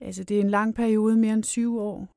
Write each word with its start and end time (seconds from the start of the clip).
Altså, 0.00 0.24
det 0.24 0.36
er 0.36 0.40
en 0.40 0.50
lang 0.50 0.74
periode, 0.74 1.16
mere 1.16 1.34
end 1.34 1.42
20 1.42 1.82
år. 1.82 2.08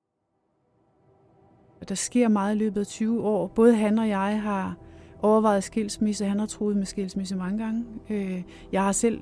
Og 1.82 1.90
der 1.90 1.96
sker 1.96 2.28
meget 2.28 2.56
i 2.56 2.58
løbet 2.58 2.82
af 2.82 2.88
20 2.88 3.24
år. 3.24 3.48
Både 3.48 3.76
han 3.76 4.00
og 4.00 4.10
jeg 4.10 4.42
har 4.42 4.78
overvejet 5.22 5.64
skilsmisse. 5.64 6.26
Han 6.26 6.40
har 6.40 6.46
troet 6.46 6.78
med 6.78 6.86
skilsmisse 6.86 7.36
mange 7.36 7.64
gange. 7.64 7.86
Øh, 8.10 8.44
jeg 8.72 8.84
har 8.84 8.92
selv 8.92 9.22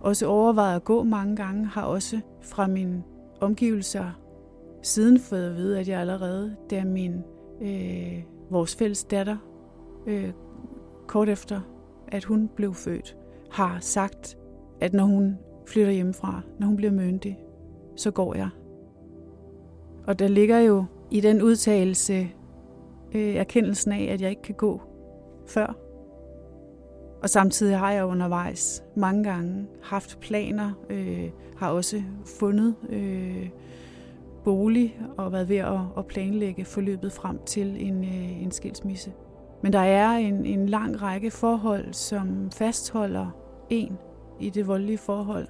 også 0.00 0.26
overvejet 0.26 0.76
at 0.76 0.84
gå 0.84 1.02
mange 1.02 1.36
gange. 1.36 1.66
Har 1.66 1.82
også 1.82 2.20
fra 2.40 2.66
mine 2.66 3.02
omgivelser 3.40 4.22
siden 4.82 5.20
fået 5.20 5.50
at 5.50 5.56
vide, 5.56 5.80
at 5.80 5.88
jeg 5.88 6.00
allerede, 6.00 6.56
da 6.70 6.84
min, 6.84 7.24
øh, 7.60 8.22
vores 8.50 8.76
fælles 8.76 9.04
datter, 9.04 9.36
øh, 10.06 10.32
kort 11.06 11.28
efter, 11.28 11.60
at 12.08 12.24
hun 12.24 12.48
blev 12.56 12.74
født, 12.74 13.16
har 13.50 13.78
sagt, 13.80 14.38
at 14.80 14.92
når 14.92 15.04
hun 15.04 15.38
flytter 15.66 15.92
hjemmefra, 15.92 16.40
når 16.58 16.66
hun 16.66 16.76
bliver 16.76 16.92
myndig, 16.92 17.38
så 17.96 18.10
går 18.10 18.34
jeg. 18.34 18.48
Og 20.06 20.18
der 20.18 20.28
ligger 20.28 20.58
jo 20.58 20.84
i 21.10 21.20
den 21.20 21.42
udtalelse 21.42 22.28
øh, 23.14 23.34
erkendelsen 23.34 23.92
af, 23.92 24.08
at 24.12 24.20
jeg 24.20 24.30
ikke 24.30 24.42
kan 24.42 24.54
gå 24.54 24.80
før. 25.46 25.76
Og 27.22 27.30
samtidig 27.30 27.78
har 27.78 27.90
jeg 27.90 28.04
undervejs 28.04 28.84
mange 28.96 29.24
gange 29.24 29.66
haft 29.82 30.20
planer, 30.20 30.72
øh, 30.90 31.30
har 31.56 31.70
også 31.70 32.02
fundet 32.38 32.74
øh, 32.88 33.48
bolig 34.44 35.00
og 35.16 35.32
været 35.32 35.48
ved 35.48 35.56
at, 35.56 35.80
at 35.98 36.06
planlægge 36.06 36.64
forløbet 36.64 37.12
frem 37.12 37.38
til 37.46 37.86
en, 37.86 38.04
øh, 38.04 38.42
en 38.42 38.50
skilsmisse. 38.50 39.12
Men 39.62 39.72
der 39.72 39.78
er 39.78 40.10
en, 40.10 40.46
en 40.46 40.68
lang 40.68 41.02
række 41.02 41.30
forhold, 41.30 41.92
som 41.92 42.50
fastholder 42.50 43.26
en 43.70 43.98
i 44.40 44.50
det 44.50 44.66
voldelige 44.66 44.98
forhold. 44.98 45.48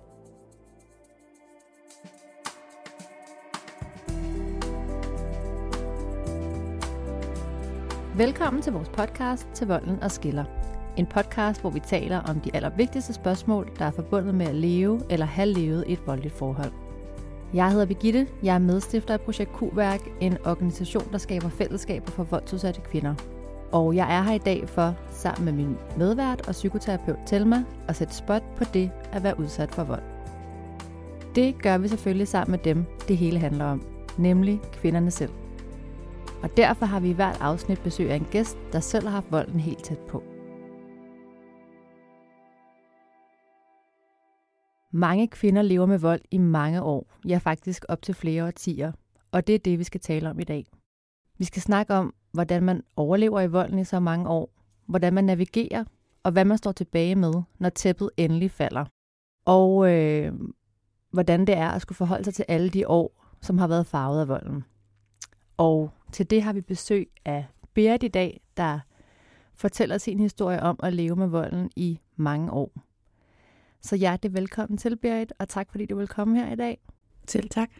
Velkommen 8.17 8.63
til 8.63 8.73
vores 8.73 8.89
podcast 8.89 9.47
til 9.55 9.67
Volden 9.67 10.03
og 10.03 10.11
Skiller. 10.11 10.45
En 10.97 11.07
podcast, 11.07 11.61
hvor 11.61 11.71
vi 11.71 11.81
taler 11.81 12.21
om 12.21 12.41
de 12.41 12.51
allervigtigste 12.57 13.13
spørgsmål, 13.13 13.71
der 13.79 13.85
er 13.85 13.91
forbundet 13.91 14.35
med 14.35 14.47
at 14.47 14.55
leve 14.55 15.01
eller 15.11 15.27
have 15.27 15.49
levet 15.49 15.85
et 15.89 16.07
voldeligt 16.07 16.35
forhold. 16.35 16.73
Jeg 17.55 17.71
hedder 17.71 17.87
Birgitte, 17.87 18.27
jeg 18.43 18.55
er 18.55 18.59
medstifter 18.59 19.15
af 19.15 19.21
Projekt 19.21 19.51
Q-værk, 19.53 20.01
en 20.21 20.39
organisation, 20.45 21.13
der 21.13 21.19
skaber 21.19 21.49
fællesskaber 21.49 22.11
for 22.11 22.25
voldsudsatte 22.25 22.81
kvinder. 22.81 23.15
Og 23.73 23.97
jeg 23.97 24.17
er 24.17 24.23
her 24.23 24.35
i 24.35 24.39
dag 24.39 24.69
for, 24.69 24.95
sammen 25.11 25.45
med 25.45 25.53
min 25.53 25.77
medvært 25.97 26.49
og 26.49 26.53
psykoterapeut 26.53 27.19
Telma, 27.27 27.65
at 27.89 27.97
sætte 27.97 28.15
spot 28.15 28.43
på 28.57 28.65
det 28.75 28.91
at 29.13 29.23
være 29.23 29.41
udsat 29.41 29.75
for 29.75 29.85
vold. 29.85 30.03
Det 31.35 31.63
gør 31.63 31.79
vi 31.79 31.89
selvfølgelig 31.89 32.29
sammen 32.29 32.51
med 32.51 32.59
dem, 32.59 32.85
det 33.09 33.17
hele 33.17 33.39
handler 33.39 33.65
om, 33.65 33.83
nemlig 34.19 34.61
kvinderne 34.73 35.11
selv. 35.11 35.31
Og 36.43 36.57
derfor 36.57 36.87
har 36.87 37.01
vi 37.01 37.11
i 37.11 37.13
hvert 37.13 37.41
afsnit 37.41 37.81
besøg 37.81 38.11
af 38.11 38.17
en 38.17 38.27
gæst, 38.31 38.59
der 38.73 38.81
selv 38.81 39.05
har 39.05 39.11
haft 39.11 39.33
volden 39.33 39.61
helt 39.61 39.85
tæt 39.85 39.99
på. 39.99 40.23
Mange 44.95 45.29
kvinder 45.29 45.63
lever 45.63 45.87
med 45.87 45.99
vold 45.99 46.21
i 46.31 46.39
mange 46.39 46.83
år, 46.83 47.07
ja 47.29 47.39
faktisk 47.39 47.85
op 47.89 48.03
til 48.03 48.15
flere 48.15 48.47
årtier, 48.47 48.93
og 49.33 49.47
det 49.47 49.55
er 49.55 49.59
det, 49.59 49.79
vi 49.79 49.85
skal 49.85 50.01
tale 50.01 50.31
om 50.31 50.41
i 50.41 50.45
dag. 50.45 50.67
Vi 51.39 51.45
skal 51.45 51.63
snakke 51.63 51.95
om, 51.95 52.15
hvordan 52.33 52.63
man 52.63 52.83
overlever 52.97 53.41
i 53.41 53.47
volden 53.47 53.79
i 53.79 53.85
så 53.85 54.01
mange 54.01 54.29
år, 54.29 54.51
hvordan 54.87 55.15
man 55.15 55.25
navigerer, 55.25 55.85
og 56.23 56.33
hvad 56.33 56.45
man 56.45 56.59
står 56.59 56.73
tilbage 56.73 57.15
med, 57.15 57.33
når 57.59 57.69
tæppet 57.69 58.11
endelig 58.17 58.51
falder. 58.51 58.85
Og 59.45 59.93
øh, 59.93 60.33
hvordan 61.11 61.47
det 61.47 61.57
er 61.57 61.69
at 61.69 61.83
skulle 61.83 61.97
forholde 61.97 62.25
sig 62.25 62.35
til 62.35 62.45
alle 62.49 62.71
de 62.71 62.89
år, 62.89 63.25
som 63.41 63.59
har 63.59 63.67
været 63.67 63.87
farvet 63.87 64.21
af 64.21 64.29
volden. 64.29 64.65
Og 65.63 65.91
til 66.13 66.31
det 66.31 66.43
har 66.43 66.53
vi 66.53 66.61
besøg 66.61 67.11
af 67.25 67.47
Berit 67.75 68.03
i 68.03 68.09
dag, 68.09 68.41
der 68.57 68.81
fortæller 69.55 69.99
sin 69.99 70.21
historie 70.21 70.63
om 70.63 70.81
at 70.83 70.93
leve 70.93 71.17
med 71.17 71.27
volden 71.27 71.71
i 71.77 72.01
mange 72.17 72.53
år. 72.53 72.73
Så 73.81 73.97
hjertelig 73.97 74.35
velkommen 74.35 74.79
til, 74.79 74.97
Berit, 74.97 75.33
og 75.39 75.49
tak 75.49 75.71
fordi 75.71 75.87
du 75.87 75.97
vil 75.97 76.09
komme 76.09 76.39
her 76.39 76.53
i 76.53 76.57
dag. 76.57 76.81
Selv 77.29 77.49
tak. 77.51 77.71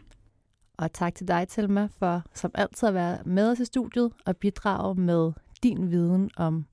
Og 0.77 0.93
tak 0.93 1.15
til 1.15 1.29
dig, 1.29 1.49
Telma, 1.49 1.89
for 1.99 2.23
som 2.35 2.51
altid 2.55 2.89
at 2.89 2.95
være 2.95 3.19
med 3.25 3.51
os 3.51 3.61
i 3.61 3.65
studiet 3.65 4.13
og 4.27 4.37
bidrage 4.37 4.95
med 4.95 5.33
din 5.63 5.91
viden 5.91 6.31
om, 6.37 6.67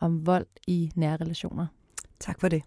om 0.00 0.26
vold 0.26 0.46
i 0.66 0.90
nære 0.94 1.16
relationer. 1.16 1.66
Tak 2.20 2.40
for 2.40 2.48
det. 2.48 2.62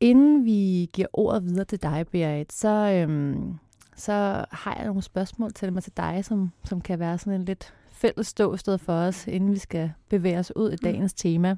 Inden 0.00 0.44
vi 0.44 0.90
giver 0.92 1.08
ordet 1.12 1.44
videre 1.44 1.64
til 1.64 1.82
dig, 1.82 2.06
Berit, 2.12 2.52
så, 2.52 2.68
øhm, 2.68 3.58
så 3.96 4.44
har 4.50 4.74
jeg 4.76 4.86
nogle 4.86 5.02
spørgsmål 5.02 5.52
til 5.52 5.72
mig 5.72 5.82
til 5.82 5.92
dig, 5.96 6.24
som, 6.24 6.52
som 6.64 6.80
kan 6.80 6.98
være 6.98 7.18
sådan 7.18 7.40
en 7.40 7.44
lidt 7.44 7.74
fælles 7.92 8.26
ståsted 8.26 8.78
for 8.78 8.92
os, 8.92 9.26
inden 9.26 9.52
vi 9.52 9.58
skal 9.58 9.92
bevæge 10.08 10.38
os 10.38 10.56
ud 10.56 10.70
i 10.70 10.76
mm. 10.82 10.84
dagens 10.84 11.12
mm. 11.12 11.16
tema. 11.16 11.56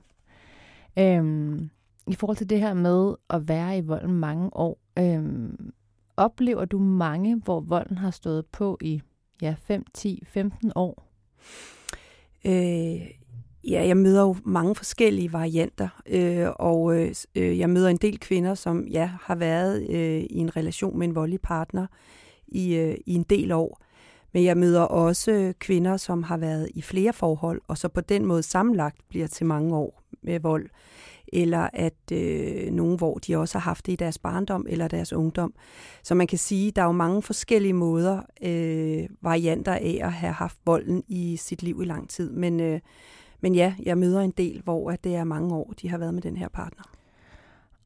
Øhm, 0.98 1.70
I 2.06 2.14
forhold 2.14 2.36
til 2.36 2.50
det 2.50 2.60
her 2.60 2.74
med 2.74 3.14
at 3.30 3.48
være 3.48 3.78
i 3.78 3.80
volden 3.80 4.12
mange 4.12 4.56
år, 4.56 4.78
øhm, 4.98 5.72
oplever 6.16 6.64
du 6.64 6.78
mange, 6.78 7.36
hvor 7.44 7.60
volden 7.60 7.98
har 7.98 8.10
stået 8.10 8.46
på 8.46 8.78
i 8.80 9.02
ja, 9.42 9.54
5, 9.58 9.84
10, 9.94 10.22
15 10.26 10.72
år? 10.74 11.08
Øh, 12.44 13.10
ja, 13.70 13.86
jeg 13.86 13.96
møder 13.96 14.22
jo 14.22 14.36
mange 14.44 14.74
forskellige 14.74 15.32
varianter, 15.32 15.88
øh, 16.06 16.46
og 16.58 16.96
øh, 17.34 17.58
jeg 17.58 17.70
møder 17.70 17.88
en 17.88 17.96
del 17.96 18.20
kvinder, 18.20 18.54
som 18.54 18.86
ja, 18.86 19.10
har 19.22 19.34
været 19.34 19.90
øh, 19.90 20.20
i 20.30 20.36
en 20.36 20.56
relation 20.56 20.98
med 20.98 21.08
en 21.08 21.14
voldelig 21.14 21.40
partner 21.40 21.86
i, 22.48 22.74
øh, 22.74 22.96
i 23.06 23.14
en 23.14 23.22
del 23.22 23.52
år. 23.52 23.80
Men 24.32 24.44
jeg 24.44 24.56
møder 24.56 24.80
også 24.80 25.52
kvinder, 25.58 25.96
som 25.96 26.22
har 26.22 26.36
været 26.36 26.68
i 26.74 26.82
flere 26.82 27.12
forhold, 27.12 27.60
og 27.68 27.78
så 27.78 27.88
på 27.88 28.00
den 28.00 28.26
måde 28.26 28.42
sammenlagt 28.42 29.08
bliver 29.08 29.26
til 29.26 29.46
mange 29.46 29.76
år 29.76 30.02
med 30.22 30.40
vold. 30.40 30.68
Eller 31.32 31.68
at 31.72 32.12
øh, 32.12 32.72
nogen, 32.72 32.96
hvor 32.96 33.14
de 33.18 33.36
også 33.36 33.58
har 33.58 33.70
haft 33.70 33.86
det 33.86 33.92
i 33.92 33.96
deres 33.96 34.18
barndom 34.18 34.66
eller 34.68 34.88
deres 34.88 35.12
ungdom. 35.12 35.54
Så 36.02 36.14
man 36.14 36.26
kan 36.26 36.38
sige, 36.38 36.68
at 36.68 36.76
der 36.76 36.82
er 36.82 36.86
jo 36.86 36.92
mange 36.92 37.22
forskellige 37.22 37.72
måder, 37.72 38.20
øh, 38.42 39.08
varianter 39.22 39.72
af 39.72 39.98
at 40.02 40.12
have 40.12 40.32
haft 40.32 40.56
volden 40.66 41.02
i 41.08 41.36
sit 41.36 41.62
liv 41.62 41.80
i 41.82 41.84
lang 41.84 42.10
tid. 42.10 42.30
Men, 42.30 42.60
øh, 42.60 42.80
men 43.40 43.54
ja, 43.54 43.74
jeg 43.82 43.98
møder 43.98 44.20
en 44.20 44.30
del, 44.30 44.60
hvor 44.64 44.90
at 44.90 45.04
det 45.04 45.14
er 45.14 45.24
mange 45.24 45.54
år, 45.54 45.74
de 45.82 45.88
har 45.88 45.98
været 45.98 46.14
med 46.14 46.22
den 46.22 46.36
her 46.36 46.48
partner. 46.48 46.84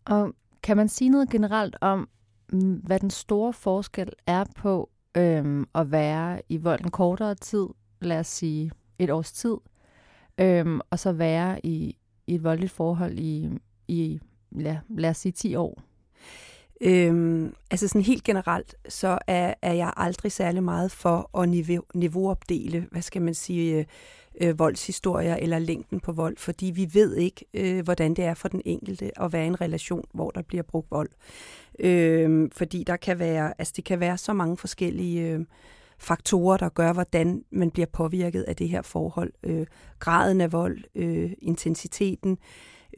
Og 0.04 0.34
kan 0.62 0.76
man 0.76 0.88
sige 0.88 1.10
noget 1.10 1.30
generelt 1.30 1.76
om, 1.80 2.08
hvad 2.58 3.00
den 3.00 3.10
store 3.10 3.52
forskel 3.52 4.12
er 4.26 4.44
på 4.56 4.90
øhm, 5.16 5.66
at 5.74 5.92
være 5.92 6.42
i 6.48 6.56
vold 6.56 6.80
en 6.80 6.90
kortere 6.90 7.34
tid, 7.34 7.66
lad 8.00 8.18
os 8.18 8.26
sige 8.26 8.70
et 8.98 9.10
års 9.10 9.32
tid, 9.32 9.56
øhm, 10.38 10.80
og 10.90 10.98
så 10.98 11.12
være 11.12 11.66
i, 11.66 11.96
i 12.26 12.34
et 12.34 12.44
voldeligt 12.44 12.72
forhold 12.72 13.18
i, 13.18 13.48
i 13.88 14.20
lad, 14.50 14.76
lad 14.88 15.10
os 15.10 15.16
sige 15.16 15.32
10 15.32 15.54
år? 15.54 15.82
Øhm, 16.80 17.54
altså 17.70 17.88
sådan 17.88 18.02
helt 18.02 18.24
generelt, 18.24 18.74
så 18.88 19.18
er, 19.26 19.54
er 19.62 19.72
jeg 19.72 19.92
aldrig 19.96 20.32
særlig 20.32 20.62
meget 20.62 20.92
for 20.92 21.38
at 21.38 21.48
niveau, 21.48 21.82
niveauopdele, 21.94 22.86
hvad 22.90 23.02
skal 23.02 23.22
man 23.22 23.34
sige, 23.34 23.78
øh, 23.78 23.84
øh, 24.40 24.58
voldshistorier 24.58 25.36
eller 25.36 25.58
længden 25.58 26.00
på 26.00 26.12
vold, 26.12 26.36
fordi 26.36 26.66
vi 26.66 26.90
ved 26.92 27.16
ikke, 27.16 27.44
øh, 27.54 27.84
hvordan 27.84 28.14
det 28.14 28.24
er 28.24 28.34
for 28.34 28.48
den 28.48 28.62
enkelte 28.64 29.22
at 29.22 29.32
være 29.32 29.44
i 29.44 29.46
en 29.46 29.60
relation, 29.60 30.04
hvor 30.14 30.30
der 30.30 30.42
bliver 30.42 30.62
brugt 30.62 30.90
vold. 30.90 31.10
Øh, 31.78 32.50
fordi 32.52 32.84
der 32.86 32.96
kan 32.96 33.18
være, 33.18 33.54
altså 33.58 33.72
det 33.76 33.84
kan 33.84 34.00
være 34.00 34.18
så 34.18 34.32
mange 34.32 34.56
forskellige 34.56 35.28
øh, 35.28 35.40
faktorer, 35.98 36.56
der 36.56 36.68
gør, 36.68 36.92
hvordan 36.92 37.44
man 37.50 37.70
bliver 37.70 37.86
påvirket 37.86 38.42
af 38.42 38.56
det 38.56 38.68
her 38.68 38.82
forhold. 38.82 39.32
Øh, 39.42 39.66
graden 39.98 40.40
af 40.40 40.52
vold, 40.52 40.78
øh, 40.94 41.32
intensiteten, 41.42 42.30
øh, 42.30 42.36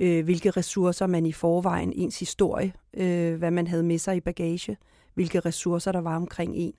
øh, 0.00 0.24
hvilke 0.24 0.50
ressourcer 0.50 1.06
man 1.06 1.26
i 1.26 1.32
forvejen, 1.32 1.92
ens 1.92 2.18
historie, 2.18 2.72
øh, 2.94 3.34
hvad 3.34 3.50
man 3.50 3.66
havde 3.66 3.82
med 3.82 3.98
sig 3.98 4.16
i 4.16 4.20
bagage, 4.20 4.76
hvilke 5.14 5.40
ressourcer 5.40 5.92
der 5.92 6.00
var 6.00 6.16
omkring 6.16 6.56
en. 6.56 6.74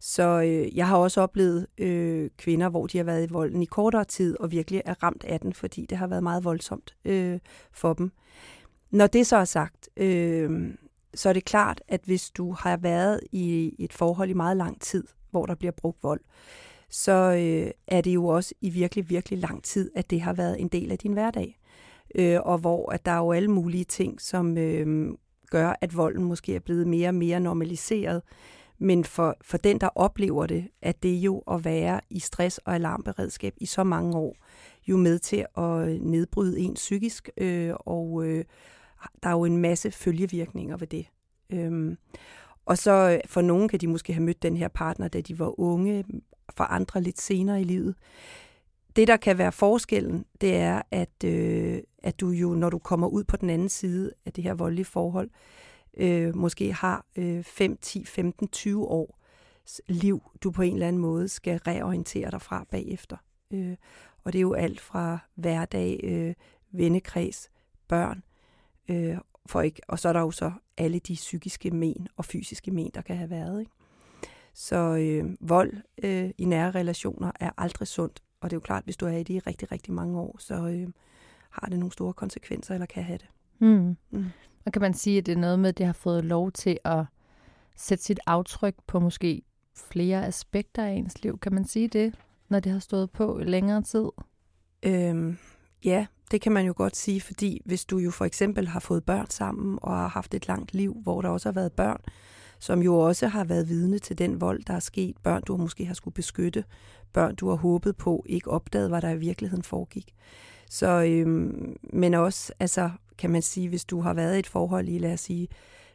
Så 0.00 0.42
øh, 0.42 0.76
jeg 0.76 0.88
har 0.88 0.96
også 0.96 1.20
oplevet 1.20 1.66
øh, 1.78 2.30
kvinder, 2.38 2.68
hvor 2.68 2.86
de 2.86 2.98
har 2.98 3.04
været 3.04 3.30
i 3.30 3.32
volden 3.32 3.62
i 3.62 3.66
kortere 3.66 4.04
tid, 4.04 4.40
og 4.40 4.50
virkelig 4.50 4.82
er 4.84 5.02
ramt 5.02 5.24
af 5.24 5.40
den, 5.40 5.52
fordi 5.52 5.86
det 5.86 5.98
har 5.98 6.06
været 6.06 6.22
meget 6.22 6.44
voldsomt 6.44 6.94
øh, 7.04 7.38
for 7.72 7.92
dem. 7.92 8.12
Når 8.90 9.06
det 9.06 9.26
så 9.26 9.36
er 9.36 9.44
sagt, 9.44 9.88
øh, 9.96 10.74
så 11.14 11.28
er 11.28 11.32
det 11.32 11.44
klart, 11.44 11.82
at 11.88 12.00
hvis 12.04 12.30
du 12.30 12.52
har 12.52 12.76
været 12.76 13.20
i 13.32 13.74
et 13.78 13.92
forhold 13.92 14.30
i 14.30 14.32
meget 14.32 14.56
lang 14.56 14.80
tid, 14.80 15.04
hvor 15.30 15.46
der 15.46 15.54
bliver 15.54 15.72
brugt 15.72 16.02
vold, 16.02 16.20
så 16.90 17.12
øh, 17.12 17.70
er 17.86 18.00
det 18.00 18.14
jo 18.14 18.26
også 18.26 18.54
i 18.60 18.70
virkelig, 18.70 19.10
virkelig 19.10 19.38
lang 19.38 19.62
tid, 19.62 19.90
at 19.94 20.10
det 20.10 20.20
har 20.20 20.32
været 20.32 20.60
en 20.60 20.68
del 20.68 20.92
af 20.92 20.98
din 20.98 21.12
hverdag. 21.12 21.58
Øh, 22.14 22.40
og 22.44 22.58
hvor 22.58 22.92
at 22.92 23.06
der 23.06 23.12
er 23.12 23.18
jo 23.18 23.32
alle 23.32 23.50
mulige 23.50 23.84
ting, 23.84 24.20
som 24.20 24.58
øh, 24.58 25.08
gør, 25.50 25.74
at 25.80 25.96
volden 25.96 26.24
måske 26.24 26.54
er 26.54 26.60
blevet 26.60 26.86
mere 26.86 27.08
og 27.08 27.14
mere 27.14 27.40
normaliseret. 27.40 28.22
Men 28.78 29.04
for, 29.04 29.36
for 29.42 29.56
den, 29.56 29.80
der 29.80 29.88
oplever 29.94 30.46
det, 30.46 30.68
at 30.82 31.02
det 31.02 31.14
jo 31.14 31.38
at 31.38 31.64
være 31.64 32.00
i 32.10 32.18
stress 32.18 32.58
og 32.58 32.74
alarmberedskab 32.74 33.54
i 33.56 33.66
så 33.66 33.84
mange 33.84 34.16
år, 34.16 34.36
jo 34.88 34.96
med 34.96 35.18
til 35.18 35.46
at 35.56 36.02
nedbryde 36.02 36.58
en 36.60 36.74
psykisk, 36.74 37.30
øh, 37.36 37.74
og 37.76 38.26
øh, 38.26 38.44
der 39.22 39.28
er 39.28 39.32
jo 39.32 39.44
en 39.44 39.56
masse 39.56 39.90
følgevirkninger 39.90 40.76
ved 40.76 40.86
det. 40.86 41.06
Øhm, 41.50 41.96
Og 42.66 42.78
så 42.78 42.92
øh, 42.92 43.18
for 43.26 43.40
nogen 43.40 43.68
kan 43.68 43.80
de 43.80 43.86
måske 43.86 44.12
have 44.12 44.24
mødt 44.24 44.42
den 44.42 44.56
her 44.56 44.68
partner, 44.68 45.08
da 45.08 45.20
de 45.20 45.38
var 45.38 45.60
unge, 45.60 46.04
for 46.56 46.64
andre 46.64 47.02
lidt 47.02 47.20
senere 47.20 47.60
i 47.60 47.64
livet. 47.64 47.94
Det, 48.96 49.08
der 49.08 49.16
kan 49.16 49.38
være 49.38 49.52
forskellen, 49.52 50.24
det 50.40 50.56
er, 50.56 50.82
at, 50.90 51.24
øh, 51.24 51.78
at 52.02 52.20
du 52.20 52.30
jo, 52.30 52.54
når 52.54 52.70
du 52.70 52.78
kommer 52.78 53.06
ud 53.06 53.24
på 53.24 53.36
den 53.36 53.50
anden 53.50 53.68
side 53.68 54.12
af 54.26 54.32
det 54.32 54.44
her 54.44 54.54
voldelige 54.54 54.84
forhold, 54.84 55.30
øh, 55.96 56.36
måske 56.36 56.72
har 56.72 57.06
øh, 57.16 57.44
5, 57.44 57.76
10, 57.76 58.04
15, 58.04 58.48
20 58.48 58.86
år 58.86 59.18
liv, 59.86 60.22
du 60.42 60.50
på 60.50 60.62
en 60.62 60.74
eller 60.74 60.88
anden 60.88 61.02
måde 61.02 61.28
skal 61.28 61.58
reorientere 61.58 62.30
dig 62.30 62.42
fra 62.42 62.64
bagefter. 62.70 63.16
Øh, 63.50 63.76
og 64.24 64.32
det 64.32 64.38
er 64.38 64.42
jo 64.42 64.52
alt 64.52 64.80
fra 64.80 65.18
hverdag, 65.34 66.00
øh, 66.02 66.34
vennekreds, 66.72 67.50
børn, 67.88 68.22
øh, 68.88 69.16
for 69.46 69.60
ikke, 69.60 69.80
og 69.88 69.98
så 69.98 70.08
er 70.08 70.12
der 70.12 70.20
jo 70.20 70.30
så 70.30 70.52
alle 70.76 70.98
de 70.98 71.14
psykiske 71.14 71.70
men 71.70 72.08
og 72.16 72.24
fysiske 72.24 72.70
men, 72.70 72.90
der 72.94 73.00
kan 73.00 73.16
have 73.16 73.30
været. 73.30 73.60
Ikke? 73.60 73.72
Så 74.54 74.76
øh, 74.76 75.36
vold 75.40 75.72
øh, 76.02 76.30
i 76.38 76.44
nære 76.44 76.70
relationer 76.70 77.32
er 77.40 77.50
aldrig 77.58 77.88
sundt, 77.88 78.22
og 78.46 78.50
det 78.50 78.56
er 78.56 78.60
jo 78.60 78.64
klart, 78.64 78.84
hvis 78.84 78.96
du 78.96 79.06
er 79.06 79.10
i 79.10 79.22
det 79.22 79.34
i 79.34 79.38
rigtig, 79.38 79.72
rigtig 79.72 79.94
mange 79.94 80.18
år, 80.18 80.36
så 80.38 80.54
øh, 80.54 80.88
har 81.50 81.66
det 81.66 81.78
nogle 81.78 81.92
store 81.92 82.12
konsekvenser, 82.12 82.74
eller 82.74 82.86
kan 82.86 83.02
have 83.02 83.18
det. 83.18 83.28
Mm. 83.58 83.96
Mm. 84.10 84.26
Og 84.66 84.72
kan 84.72 84.82
man 84.82 84.94
sige, 84.94 85.18
at 85.18 85.26
det 85.26 85.32
er 85.32 85.36
noget 85.36 85.58
med, 85.58 85.68
at 85.68 85.78
det 85.78 85.86
har 85.86 85.92
fået 85.92 86.24
lov 86.24 86.52
til 86.52 86.78
at 86.84 87.04
sætte 87.76 88.04
sit 88.04 88.20
aftryk 88.26 88.74
på 88.86 89.00
måske 89.00 89.42
flere 89.76 90.26
aspekter 90.26 90.84
af 90.84 90.90
ens 90.90 91.22
liv? 91.22 91.38
Kan 91.38 91.54
man 91.54 91.64
sige 91.64 91.88
det, 91.88 92.14
når 92.48 92.60
det 92.60 92.72
har 92.72 92.78
stået 92.78 93.10
på 93.10 93.38
i 93.38 93.44
længere 93.44 93.82
tid? 93.82 94.06
Øhm, 94.82 95.38
ja, 95.84 96.06
det 96.30 96.40
kan 96.40 96.52
man 96.52 96.66
jo 96.66 96.74
godt 96.76 96.96
sige, 96.96 97.20
fordi 97.20 97.62
hvis 97.64 97.84
du 97.84 97.98
jo 97.98 98.10
for 98.10 98.24
eksempel 98.24 98.68
har 98.68 98.80
fået 98.80 99.04
børn 99.04 99.30
sammen 99.30 99.78
og 99.82 99.96
har 99.96 100.08
haft 100.08 100.34
et 100.34 100.48
langt 100.48 100.74
liv, 100.74 100.96
hvor 101.02 101.22
der 101.22 101.28
også 101.28 101.48
har 101.48 101.54
været 101.54 101.72
børn, 101.72 102.00
som 102.58 102.82
jo 102.82 102.98
også 102.98 103.26
har 103.26 103.44
været 103.44 103.68
vidne 103.68 103.98
til 103.98 104.18
den 104.18 104.40
vold, 104.40 104.62
der 104.62 104.74
er 104.74 104.80
sket. 104.80 105.16
Børn, 105.22 105.42
du 105.42 105.56
måske 105.56 105.84
har 105.84 105.94
skulle 105.94 106.14
beskytte. 106.14 106.64
Børn, 107.12 107.34
du 107.34 107.48
har 107.48 107.56
håbet 107.56 107.96
på, 107.96 108.24
ikke 108.28 108.50
opdaget, 108.50 108.88
hvad 108.88 109.02
der 109.02 109.10
i 109.10 109.18
virkeligheden 109.18 109.62
foregik. 109.62 110.14
Så, 110.70 111.02
øhm, 111.02 111.76
men 111.82 112.14
også, 112.14 112.52
altså, 112.60 112.90
kan 113.18 113.30
man 113.30 113.42
sige, 113.42 113.68
hvis 113.68 113.84
du 113.84 114.00
har 114.00 114.14
været 114.14 114.36
i 114.36 114.38
et 114.38 114.46
forhold 114.46 114.88
i, 114.88 114.98
lad 114.98 115.12
os 115.12 115.20
sige, 115.20 115.48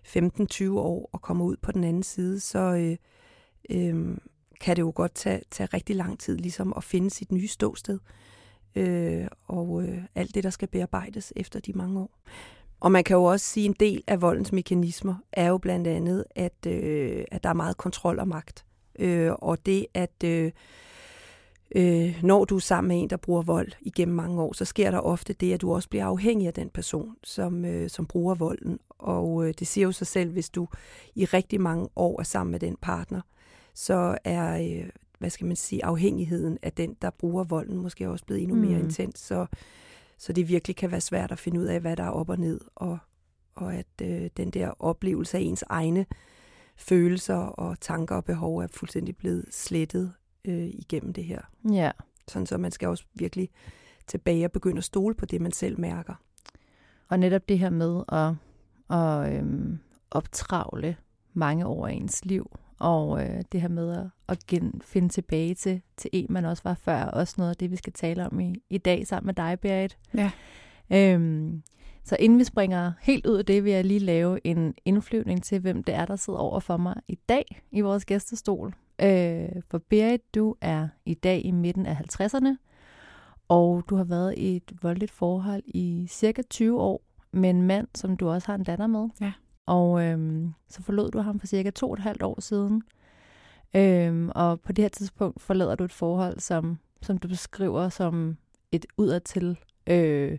15-20 0.08 0.70
år 0.70 1.10
og 1.12 1.22
kommer 1.22 1.46
ud 1.46 1.56
på 1.62 1.72
den 1.72 1.84
anden 1.84 2.04
side, 2.04 2.40
så 2.40 2.60
øh, 2.60 2.98
øh, 3.70 4.18
kan 4.62 4.76
det 4.76 4.82
jo 4.82 4.92
godt 4.96 5.16
tage, 5.16 5.42
tage 5.52 5.70
rigtig 5.74 5.96
lang 5.96 6.20
tid 6.20 6.38
ligesom 6.38 6.74
at 6.78 6.84
finde 6.84 7.10
sit 7.10 7.32
nye 7.32 7.48
ståsted. 7.48 8.00
Øh, 8.76 9.28
og 9.48 9.84
øh, 9.84 10.04
alt 10.16 10.36
det, 10.36 10.44
der 10.44 10.50
skal 10.50 10.68
bearbejdes 10.68 11.34
efter 11.36 11.60
de 11.60 11.74
mange 11.74 12.00
år. 12.00 12.12
Og 12.82 12.92
man 12.92 13.04
kan 13.04 13.16
jo 13.16 13.24
også 13.24 13.46
sige, 13.46 13.66
at 13.66 13.70
en 13.70 13.76
del 13.80 14.04
af 14.08 14.22
voldens 14.22 14.52
mekanismer 14.52 15.16
er 15.34 15.48
jo 15.48 15.58
blandt 15.58 15.88
andet, 15.88 16.26
at, 16.36 16.66
øh, 16.68 17.24
at 17.32 17.44
der 17.44 17.50
er 17.50 17.54
meget 17.54 17.78
kontrol 17.78 18.20
og 18.20 18.28
magt. 18.28 18.66
Øh, 19.00 19.32
og 19.32 19.66
det, 19.66 19.86
at 19.94 20.24
øh, 20.26 20.52
øh, 21.76 22.20
når 22.24 22.46
du 22.46 22.56
er 22.56 22.60
sammen 22.60 22.88
med 22.88 23.04
en, 23.04 23.10
der 23.10 23.18
bruger 23.18 23.42
vold 23.42 23.72
igennem 23.82 24.16
mange 24.16 24.42
år, 24.42 24.54
så 24.54 24.66
sker 24.66 24.92
der 24.92 25.00
ofte 25.00 25.34
det, 25.34 25.54
at 25.54 25.62
du 25.62 25.74
også 25.74 25.90
bliver 25.90 26.06
afhængig 26.06 26.48
af 26.48 26.54
den 26.54 26.70
person, 26.70 27.16
som, 27.24 27.66
øh, 27.66 27.90
som 27.90 28.06
bruger 28.06 28.36
volden. 28.36 28.80
Og 28.90 29.48
øh, 29.48 29.54
det 29.60 29.68
siger 29.68 29.86
jo 29.86 29.92
sig 29.92 30.08
selv, 30.08 30.32
hvis 30.32 30.50
du 30.50 30.68
i 31.16 31.26
rigtig 31.26 31.62
mange 31.62 31.90
år 31.96 32.20
er 32.20 32.24
sammen 32.24 32.52
med 32.52 32.60
den 32.60 32.78
partner, 32.82 33.22
så 33.74 34.18
er, 34.24 34.62
øh, 34.62 34.90
hvad 35.20 35.30
skal 35.30 35.48
man 35.48 35.56
sige, 35.56 35.86
afhængigheden 35.86 36.58
af 36.62 36.74
den, 36.74 36.96
der 37.02 37.10
bruger 37.10 37.44
volden, 37.44 37.78
måske 37.78 38.10
også 38.10 38.26
blevet 38.26 38.42
endnu 38.42 38.58
mere 38.58 38.78
mm. 38.80 38.86
intens. 38.86 39.20
Så, 39.20 39.46
så 40.22 40.34
det 40.34 40.48
virkelig 40.48 40.76
kan 40.76 40.92
være 40.92 41.02
svært 41.02 41.32
at 41.32 41.40
finde 41.40 41.60
ud 41.60 41.66
af, 41.66 41.80
hvad 41.80 41.98
der 41.98 42.04
er 42.04 42.10
op 42.10 42.30
og 42.30 42.38
ned, 42.38 42.62
og, 42.76 42.98
og 43.56 43.76
at 43.76 43.88
øh, 44.02 44.30
den 44.38 44.52
der 44.52 44.72
oplevelse 44.80 45.38
af 45.38 45.42
ens 45.42 45.64
egne 45.70 46.06
følelser 46.76 47.36
og 47.36 47.80
tanker 47.80 48.16
og 48.16 48.26
behov 48.26 48.58
er 48.58 48.68
fuldstændig 48.68 49.18
blevet 49.18 49.46
slettet 49.52 50.14
øh, 50.46 50.68
igennem 50.68 51.14
det 51.14 51.26
her. 51.26 51.42
Ja. 51.72 51.92
Sådan 52.28 52.46
så 52.46 52.58
man 52.58 52.72
skal 52.72 52.88
også 52.90 53.06
virkelig 53.14 53.50
tilbage 54.08 54.46
og 54.46 54.52
begynde 54.52 54.78
at 54.78 54.84
stole 54.84 55.16
på 55.16 55.26
det, 55.26 55.42
man 55.42 55.52
selv 55.52 55.80
mærker. 55.80 56.16
Og 57.10 57.20
netop 57.20 57.50
det 57.50 57.60
her 57.60 57.70
med 57.70 58.04
at, 58.10 58.34
at 58.98 59.34
øhm, 59.34 59.80
optravle 60.12 60.96
mange 61.34 61.68
år 61.68 61.88
af 61.88 61.94
ens 61.94 62.26
liv, 62.26 62.52
og 62.82 63.24
øh, 63.24 63.44
det 63.52 63.62
her 63.62 63.68
med 63.68 63.98
at, 63.98 64.06
at 64.28 64.48
gen, 64.48 64.82
finde 64.84 65.10
tilbage 65.10 65.56
til, 65.56 65.82
til 65.98 66.10
en, 66.14 66.26
man 66.30 66.46
også 66.46 66.64
var 66.64 66.74
før, 66.74 67.04
også 67.04 67.36
noget 67.38 67.50
af 67.50 67.56
det, 67.56 67.72
vi 67.72 67.76
skal 67.76 67.94
tale 67.94 68.26
om 68.26 68.40
i, 68.40 68.56
i 68.70 68.78
dag 68.78 69.08
sammen 69.08 69.26
med 69.26 69.34
dig, 69.34 69.60
Berit. 69.60 69.98
Ja. 70.14 70.32
Øhm, 70.92 71.64
så 72.04 72.18
inden 72.20 72.40
vi 72.40 72.44
springer 72.44 72.92
helt 73.02 73.26
ud 73.26 73.38
af 73.38 73.46
det, 73.46 73.64
vil 73.64 73.72
jeg 73.72 73.86
lige 73.86 74.00
lave 74.00 74.48
en 74.48 74.74
indflyvning 74.86 75.44
til, 75.44 75.60
hvem 75.60 75.84
det 75.84 75.96
er, 75.96 76.06
der 76.06 76.16
sidder 76.16 76.40
over 76.40 76.60
for 76.60 76.78
mig 76.78 76.96
i 77.08 77.16
dag 77.16 77.62
i 77.72 77.82
vores 77.82 78.06
gæstestol. 78.06 78.74
Øh, 79.02 79.50
for 79.68 79.78
Berit, 79.90 80.36
du 80.36 80.56
er 80.62 80.88
i 81.06 81.14
dag 81.14 81.46
i 81.46 81.52
midten 81.52 81.86
af 81.86 81.96
50'erne, 81.96 82.56
og 83.48 83.84
du 83.90 83.96
har 83.96 84.04
været 84.04 84.38
i 84.38 84.56
et 84.56 84.72
voldeligt 84.82 85.12
forhold 85.12 85.64
i 85.66 86.08
cirka 86.10 86.42
20 86.42 86.82
år 86.82 87.02
med 87.32 87.50
en 87.50 87.62
mand, 87.62 87.88
som 87.96 88.18
du 88.18 88.30
også 88.30 88.48
har 88.48 88.56
en 88.56 88.64
datter 88.64 88.88
med. 88.88 89.10
Ja. 89.22 89.32
Og 89.72 90.04
øhm, 90.04 90.54
så 90.68 90.82
forlod 90.82 91.12
du 91.12 91.20
ham 91.20 91.40
for 91.40 91.48
cirka 91.48 91.70
to 91.70 91.88
og 91.90 91.94
et 91.94 92.00
halvt 92.00 92.24
år 92.24 92.42
siden. 92.42 92.84
Øhm, 93.76 94.30
og 94.36 94.62
på 94.62 94.72
det 94.72 94.84
her 94.84 94.90
tidspunkt 94.90 95.42
forlader 95.42 95.76
du 95.76 95.84
et 95.84 95.92
forhold, 95.92 96.40
som, 96.40 96.78
som 97.02 97.18
du 97.18 97.28
beskriver 97.28 97.90
som 97.90 98.38
et 98.72 98.86
udadtil 98.98 99.58
øh, 99.88 100.38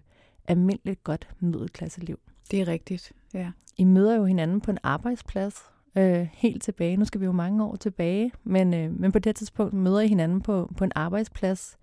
almindeligt 0.49 1.05
godt 1.05 1.29
middelklasseliv. 1.41 2.19
Det 2.51 2.61
er 2.61 2.69
rigtigt, 2.69 3.13
ja. 3.35 3.51
I 3.77 3.85
møder 3.85 4.17
jo 4.17 4.25
hinanden 4.25 4.61
på 4.61 4.71
en 4.71 4.79
arbejdsplads, 4.83 5.55
øh, 5.97 6.29
helt 6.33 6.63
tilbage. 6.63 6.97
Nu 6.97 7.05
skal 7.05 7.21
vi 7.21 7.27
jo 7.27 7.33
mange 7.33 7.65
år 7.65 7.77
tilbage, 7.77 8.33
men, 8.45 8.75
øh, 8.75 9.01
men 9.01 9.13
på 9.13 9.19
det 9.19 9.37
tidspunkt 9.37 9.75
møder 9.75 10.01
I 10.01 10.09
hinanden 10.09 10.41
på, 10.41 10.73
på 10.77 10.85
en 10.85 10.93
arbejdsplads, 10.95 11.79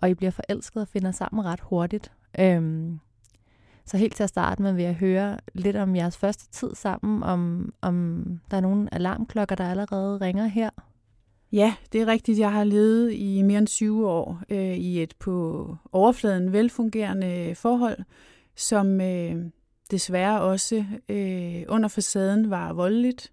og 0.00 0.10
I 0.10 0.14
bliver 0.14 0.30
forelsket 0.30 0.82
og 0.82 0.88
finder 0.88 1.10
sammen 1.10 1.44
ret 1.44 1.60
hurtigt. 1.60 2.12
Øhm, 2.38 3.00
så 3.90 3.96
helt 3.96 4.16
til 4.16 4.22
at 4.22 4.28
starte 4.28 4.62
med 4.62 4.72
vil 4.72 4.84
jeg 4.84 4.94
høre 4.94 5.38
lidt 5.52 5.76
om 5.76 5.96
jeres 5.96 6.16
første 6.16 6.50
tid 6.50 6.74
sammen, 6.74 7.22
om, 7.22 7.72
om 7.80 8.24
der 8.50 8.56
er 8.56 8.60
nogle 8.60 8.94
alarmklokker, 8.94 9.56
der 9.56 9.70
allerede 9.70 10.18
ringer 10.18 10.46
her. 10.46 10.70
Ja, 11.52 11.74
det 11.92 12.00
er 12.00 12.06
rigtigt. 12.06 12.38
Jeg 12.38 12.52
har 12.52 12.64
levet 12.64 13.12
i 13.12 13.42
mere 13.42 13.58
end 13.58 13.66
20 13.66 14.10
år 14.10 14.42
øh, 14.50 14.76
i 14.76 15.02
et 15.02 15.14
på 15.18 15.76
overfladen 15.92 16.52
velfungerende 16.52 17.54
forhold, 17.54 17.98
som 18.56 19.00
øh, 19.00 19.36
desværre 19.90 20.40
også 20.40 20.84
øh, 21.08 21.62
under 21.68 21.88
facaden 21.88 22.50
var 22.50 22.72
voldeligt. 22.72 23.32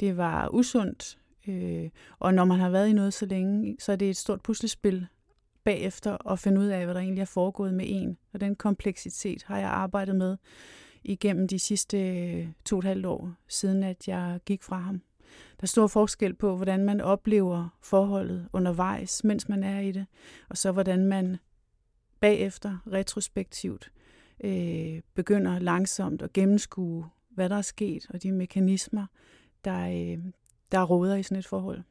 Det 0.00 0.16
var 0.16 0.48
usundt, 0.54 1.18
øh, 1.48 1.88
og 2.18 2.34
når 2.34 2.44
man 2.44 2.58
har 2.58 2.70
været 2.70 2.88
i 2.88 2.92
noget 2.92 3.14
så 3.14 3.26
længe, 3.26 3.76
så 3.80 3.92
er 3.92 3.96
det 3.96 4.10
et 4.10 4.16
stort 4.16 4.40
puslespil 4.42 5.06
bagefter 5.68 6.12
og 6.12 6.38
finde 6.38 6.60
ud 6.60 6.66
af, 6.66 6.84
hvad 6.84 6.94
der 6.94 7.00
egentlig 7.00 7.20
er 7.20 7.26
foregået 7.26 7.74
med 7.74 7.84
en. 7.88 8.18
Og 8.32 8.40
den 8.40 8.56
kompleksitet 8.56 9.42
har 9.42 9.58
jeg 9.58 9.68
arbejdet 9.68 10.16
med 10.16 10.36
igennem 11.04 11.48
de 11.48 11.58
sidste 11.58 11.98
øh, 11.98 12.48
to 12.64 12.76
og 12.76 12.78
et 12.78 12.84
halvt 12.84 13.06
år, 13.06 13.32
siden 13.48 13.82
at 13.82 14.08
jeg 14.08 14.40
gik 14.44 14.62
fra 14.62 14.78
ham. 14.78 15.02
Der 15.56 15.62
er 15.62 15.66
stor 15.66 15.86
forskel 15.86 16.34
på, 16.34 16.56
hvordan 16.56 16.84
man 16.84 17.00
oplever 17.00 17.68
forholdet 17.82 18.48
undervejs, 18.52 19.24
mens 19.24 19.48
man 19.48 19.62
er 19.62 19.80
i 19.80 19.92
det, 19.92 20.06
og 20.48 20.56
så 20.56 20.72
hvordan 20.72 21.06
man 21.06 21.36
bagefter, 22.20 22.78
retrospektivt, 22.92 23.92
øh, 24.44 25.00
begynder 25.14 25.58
langsomt 25.58 26.22
at 26.22 26.32
gennemskue, 26.32 27.06
hvad 27.30 27.48
der 27.48 27.56
er 27.56 27.62
sket, 27.62 28.06
og 28.10 28.22
de 28.22 28.32
mekanismer, 28.32 29.06
der, 29.64 29.88
øh, 29.88 30.18
der 30.72 30.84
råder 30.84 31.16
i 31.16 31.22
sådan 31.22 31.38
et 31.38 31.46
forhold. 31.46 31.82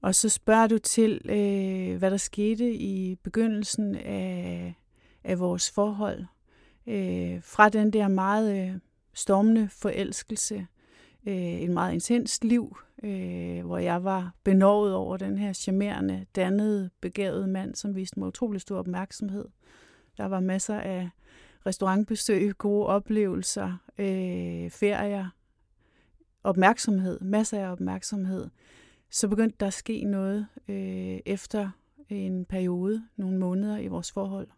Og 0.00 0.14
så 0.14 0.28
spørger 0.28 0.66
du 0.66 0.78
til, 0.78 1.20
øh, 1.24 1.98
hvad 1.98 2.10
der 2.10 2.16
skete 2.16 2.74
i 2.74 3.14
begyndelsen 3.14 3.94
af, 3.94 4.74
af 5.24 5.38
vores 5.38 5.70
forhold. 5.70 6.24
Øh, 6.86 7.42
fra 7.42 7.68
den 7.68 7.92
der 7.92 8.08
meget 8.08 8.68
øh, 8.68 8.80
stormende 9.14 9.68
forelskelse, 9.68 10.66
øh, 11.26 11.62
en 11.62 11.74
meget 11.74 11.92
intens 11.92 12.44
liv, 12.44 12.76
øh, 13.02 13.66
hvor 13.66 13.78
jeg 13.78 14.04
var 14.04 14.34
benovet 14.44 14.94
over 14.94 15.16
den 15.16 15.38
her 15.38 15.52
charmerende, 15.52 16.26
dannede, 16.36 16.90
begavede 17.00 17.46
mand, 17.46 17.74
som 17.74 17.94
viste 17.94 18.18
mig 18.18 18.28
utrolig 18.28 18.60
stor 18.60 18.78
opmærksomhed. 18.78 19.44
Der 20.16 20.24
var 20.26 20.40
masser 20.40 20.80
af 20.80 21.10
restaurantbesøg, 21.66 22.58
gode 22.58 22.86
oplevelser, 22.86 23.76
øh, 23.98 24.70
ferier, 24.70 25.28
opmærksomhed, 26.44 27.20
masser 27.20 27.66
af 27.66 27.72
opmærksomhed 27.72 28.48
så 29.10 29.28
begyndte 29.28 29.56
der 29.60 29.66
at 29.66 29.72
ske 29.72 30.04
noget 30.04 30.46
øh, 30.68 31.20
efter 31.26 31.70
en 32.08 32.44
periode, 32.44 33.06
nogle 33.16 33.38
måneder 33.38 33.78
i 33.78 33.86
vores 33.86 34.12
forhold. 34.12 34.48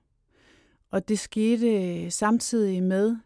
Og 0.91 1.09
det 1.09 1.19
skete 1.19 2.03
øh, 2.05 2.11
samtidig 2.11 2.83
med, 2.83 3.17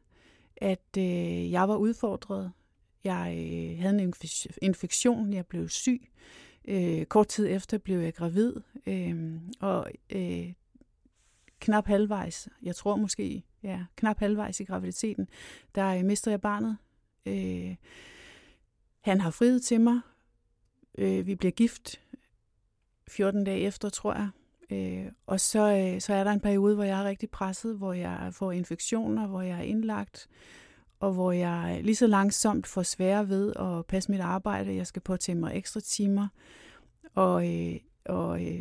at 0.56 0.96
øh, 0.98 1.52
jeg 1.52 1.68
var 1.68 1.76
udfordret. 1.76 2.52
Jeg 3.04 3.34
øh, 3.36 3.78
havde 3.78 4.02
en 4.02 4.14
infektion, 4.62 5.32
jeg 5.32 5.46
blev 5.46 5.68
syg. 5.68 6.08
Øh, 6.64 7.04
kort 7.04 7.28
tid 7.28 7.46
efter 7.50 7.78
blev 7.78 7.98
jeg 7.98 8.14
gravid, 8.14 8.54
øh, 8.86 9.40
og 9.60 9.90
øh, 10.10 10.52
knap 11.60 11.86
halvvejs, 11.86 12.48
jeg 12.62 12.76
tror 12.76 12.96
måske, 12.96 13.42
ja, 13.62 13.84
knap 13.96 14.18
halvvejs 14.18 14.60
i 14.60 14.64
graviditeten, 14.64 15.28
der 15.74 15.86
øh, 15.86 16.04
mister 16.04 16.30
jeg 16.30 16.40
barnet 16.40 16.76
Øh, 17.26 17.76
han 19.00 19.20
har 19.20 19.30
friet 19.30 19.62
til 19.62 19.80
mig. 19.80 20.00
Øh, 20.99 21.26
vi 21.26 21.34
bliver 21.34 21.52
gift 21.52 22.00
14 23.08 23.44
dage 23.44 23.61
efter, 23.61 23.88
tror 23.88 24.14
jeg. 24.14 24.28
Øh, 24.70 25.12
og 25.26 25.40
så, 25.40 25.76
øh, 25.76 26.00
så 26.00 26.14
er 26.14 26.25
der 26.25 26.30
en 26.30 26.40
periode, 26.40 26.75
hvor 26.75 26.84
jeg 26.84 27.00
er 27.00 27.04
rigtig 27.04 27.30
presset, 27.30 27.76
hvor 27.76 27.92
jeg 27.92 28.28
får 28.32 28.52
infektioner, 28.52 29.26
hvor 29.26 29.42
jeg 29.42 29.58
er 29.58 29.62
indlagt, 29.62 30.28
og 31.00 31.12
hvor 31.12 31.32
jeg 31.32 31.80
lige 31.84 31.96
så 31.96 32.06
langsomt 32.06 32.66
får 32.66 32.82
svære 32.82 33.28
ved 33.28 33.52
at 33.56 33.87
passe 33.87 34.11
mit 34.11 34.20
arbejde. 34.20 34.76
Jeg 34.76 34.87
skal 34.87 35.02
påtage 35.02 35.38
mig 35.38 35.56
ekstra 35.56 35.80
timer, 35.80 36.28
og, 37.14 37.54
øh, 37.54 37.76
og 38.04 38.44
øh, 38.46 38.61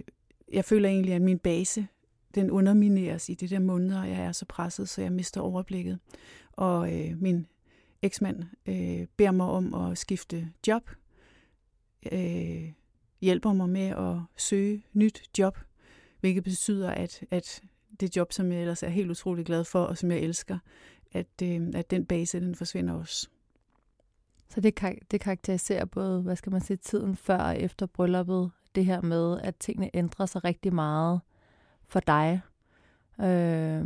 jeg 0.54 0.66
føler 0.66 0.90
egentlig, 0.90 1.14
at 1.14 1.22
min 1.22 1.40
base 1.40 1.88
den 2.36 2.52
undermineres 2.52 3.30
i 3.30 3.34
de 3.34 3.48
der 3.48 3.60
måneder, 3.60 4.04
jeg 4.04 4.22
er 4.22 4.32
så 4.32 4.46
presset, 4.46 4.90
så 4.90 5.02
jeg 5.02 5.12
mister 5.12 5.42
overblikket. 5.42 6.00
Og 6.52 7.00
øh, 7.00 7.22
min 7.22 7.48
eksmand 8.02 8.44
øh, 8.66 9.08
beder 9.18 9.32
mig 9.32 9.46
om 9.46 9.74
at 9.74 9.98
skifte 9.98 10.48
job, 10.68 10.90
øh, 12.12 12.72
hjælper 13.22 13.54
mig 13.54 13.70
med 13.70 13.88
at 13.88 14.16
søge 14.38 14.84
nyt 14.94 15.24
job, 15.40 15.60
hvilket 16.20 16.44
betyder, 16.44 16.92
at, 16.92 17.24
at 17.32 17.62
det 18.00 18.18
job, 18.18 18.32
som 18.32 18.52
jeg 18.52 18.62
ellers 18.62 18.84
er 18.84 18.90
helt 18.90 19.12
utrolig 19.12 19.46
glad 19.46 19.64
for, 19.64 19.84
og 19.84 19.98
som 19.98 20.12
jeg 20.12 20.20
elsker, 20.20 20.58
at, 21.12 21.28
øh, 21.44 21.68
at 21.74 21.92
den 21.92 22.06
base, 22.06 22.40
den 22.40 22.56
forsvinder 22.56 22.94
også. 22.94 23.30
Så 24.50 24.62
det, 24.62 24.80
det 25.12 25.22
karakteriserer 25.22 25.86
både, 25.86 26.22
hvad 26.22 26.36
skal 26.36 26.52
man 26.52 26.62
sige, 26.62 26.78
tiden 26.78 27.16
før 27.16 27.38
og 27.38 27.60
efter 27.60 27.86
brylluppet, 27.86 28.52
det 28.76 28.86
her 28.86 29.02
med, 29.02 29.40
at 29.42 29.56
tingene 29.56 29.90
ændrer 29.94 30.26
sig 30.26 30.44
rigtig 30.44 30.74
meget 30.74 31.22
for 31.88 32.00
dig. 32.00 32.42
Øh, 33.20 33.86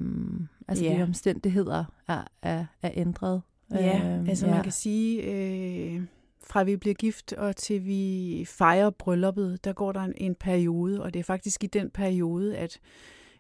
altså 0.68 0.86
yeah. 0.86 0.98
de 0.98 1.04
omstændigheder 1.04 1.86
er, 2.08 2.24
er, 2.42 2.66
er 2.82 2.92
ændret. 2.94 3.42
Ja, 3.72 4.18
øh, 4.18 4.30
altså 4.30 4.46
ja. 4.46 4.54
man 4.54 4.64
kan 4.64 4.72
sige, 4.72 5.22
øh, 5.22 6.02
fra 6.46 6.64
vi 6.64 6.78
bliver 6.78 6.94
gift 6.94 7.34
og 7.34 7.56
til 7.56 7.86
vi 7.86 8.46
fejrer 8.48 8.90
brylluppet, 8.90 9.64
der 9.64 9.74
går 9.74 9.92
der 9.92 10.02
en, 10.02 10.14
en 10.18 10.36
periode, 10.36 11.04
og 11.04 11.14
det 11.14 11.20
er 11.20 11.24
faktisk 11.24 11.64
i 11.64 11.68
den 11.68 11.90
periode, 11.90 12.58
at, 12.58 12.80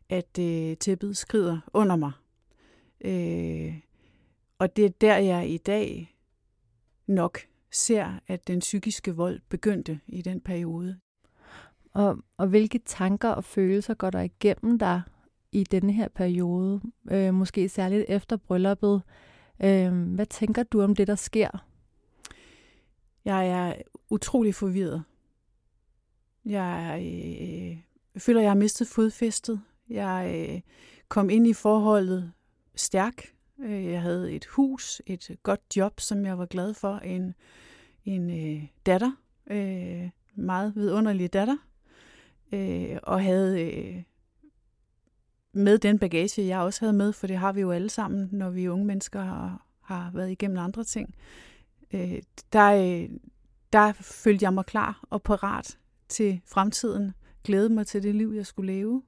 at 0.09 0.39
øh, 0.39 0.77
tæppet 0.77 1.17
skrider 1.17 1.59
under 1.73 1.95
mig. 1.95 2.11
Øh, 3.01 3.75
og 4.59 4.75
det 4.75 4.85
er 4.85 4.89
der, 4.89 5.17
jeg 5.17 5.49
i 5.49 5.57
dag 5.57 6.15
nok 7.07 7.39
ser, 7.71 8.19
at 8.27 8.47
den 8.47 8.59
psykiske 8.59 9.15
vold 9.15 9.39
begyndte 9.49 9.99
i 10.07 10.21
den 10.21 10.41
periode. 10.41 10.99
Og, 11.93 12.17
og 12.37 12.47
hvilke 12.47 12.79
tanker 12.85 13.29
og 13.29 13.43
følelser 13.43 13.93
går 13.93 14.09
der 14.09 14.21
igennem 14.21 14.79
dig 14.79 15.01
i 15.51 15.63
denne 15.63 15.93
her 15.93 16.07
periode? 16.07 16.81
Øh, 17.11 17.33
måske 17.33 17.69
særligt 17.69 18.05
efter 18.07 18.37
brylluppet. 18.37 19.01
Øh, 19.63 20.13
hvad 20.15 20.25
tænker 20.25 20.63
du 20.63 20.81
om 20.81 20.95
det, 20.95 21.07
der 21.07 21.15
sker? 21.15 21.65
Jeg 23.25 23.49
er 23.49 23.75
utrolig 24.09 24.55
forvirret. 24.55 25.03
Jeg 26.45 26.99
øh, 27.01 27.77
føler, 28.21 28.41
jeg 28.41 28.49
har 28.49 28.55
mistet 28.55 28.87
fodfæstet. 28.87 29.61
Jeg 29.89 30.49
øh, 30.49 30.61
kom 31.07 31.29
ind 31.29 31.47
i 31.47 31.53
forholdet 31.53 32.31
stærk. 32.75 33.33
Øh, 33.59 33.85
jeg 33.85 34.01
havde 34.01 34.33
et 34.33 34.45
hus, 34.45 35.01
et 35.05 35.37
godt 35.43 35.61
job, 35.75 35.99
som 35.99 36.25
jeg 36.25 36.37
var 36.37 36.45
glad 36.45 36.73
for. 36.73 36.95
En, 36.97 37.33
en 38.05 38.29
øh, 38.29 38.67
datter, 38.85 39.11
øh, 39.47 40.09
meget 40.35 40.75
vidunderlig 40.75 41.33
datter, 41.33 41.57
øh, 42.51 42.97
og 43.03 43.23
havde 43.23 43.61
øh, 43.61 44.03
med 45.53 45.77
den 45.77 45.99
bagage, 45.99 46.47
jeg 46.47 46.59
også 46.59 46.79
havde 46.79 46.93
med, 46.93 47.13
for 47.13 47.27
det 47.27 47.37
har 47.37 47.53
vi 47.53 47.61
jo 47.61 47.71
alle 47.71 47.89
sammen, 47.89 48.29
når 48.31 48.49
vi 48.49 48.67
unge 48.67 48.85
mennesker 48.85 49.21
har, 49.21 49.65
har 49.81 50.11
været 50.13 50.31
igennem 50.31 50.57
andre 50.57 50.83
ting, 50.83 51.15
øh, 51.95 52.21
der, 52.53 52.71
øh, 52.71 53.09
der 53.73 53.93
følte 53.93 54.43
jeg 54.43 54.53
mig 54.53 54.65
klar 54.65 55.03
og 55.09 55.21
parat 55.21 55.77
til 56.09 56.41
fremtiden, 56.45 57.13
glædede 57.43 57.73
mig 57.73 57.87
til 57.87 58.03
det 58.03 58.15
liv, 58.15 58.31
jeg 58.35 58.45
skulle 58.45 58.73
leve. 58.73 59.03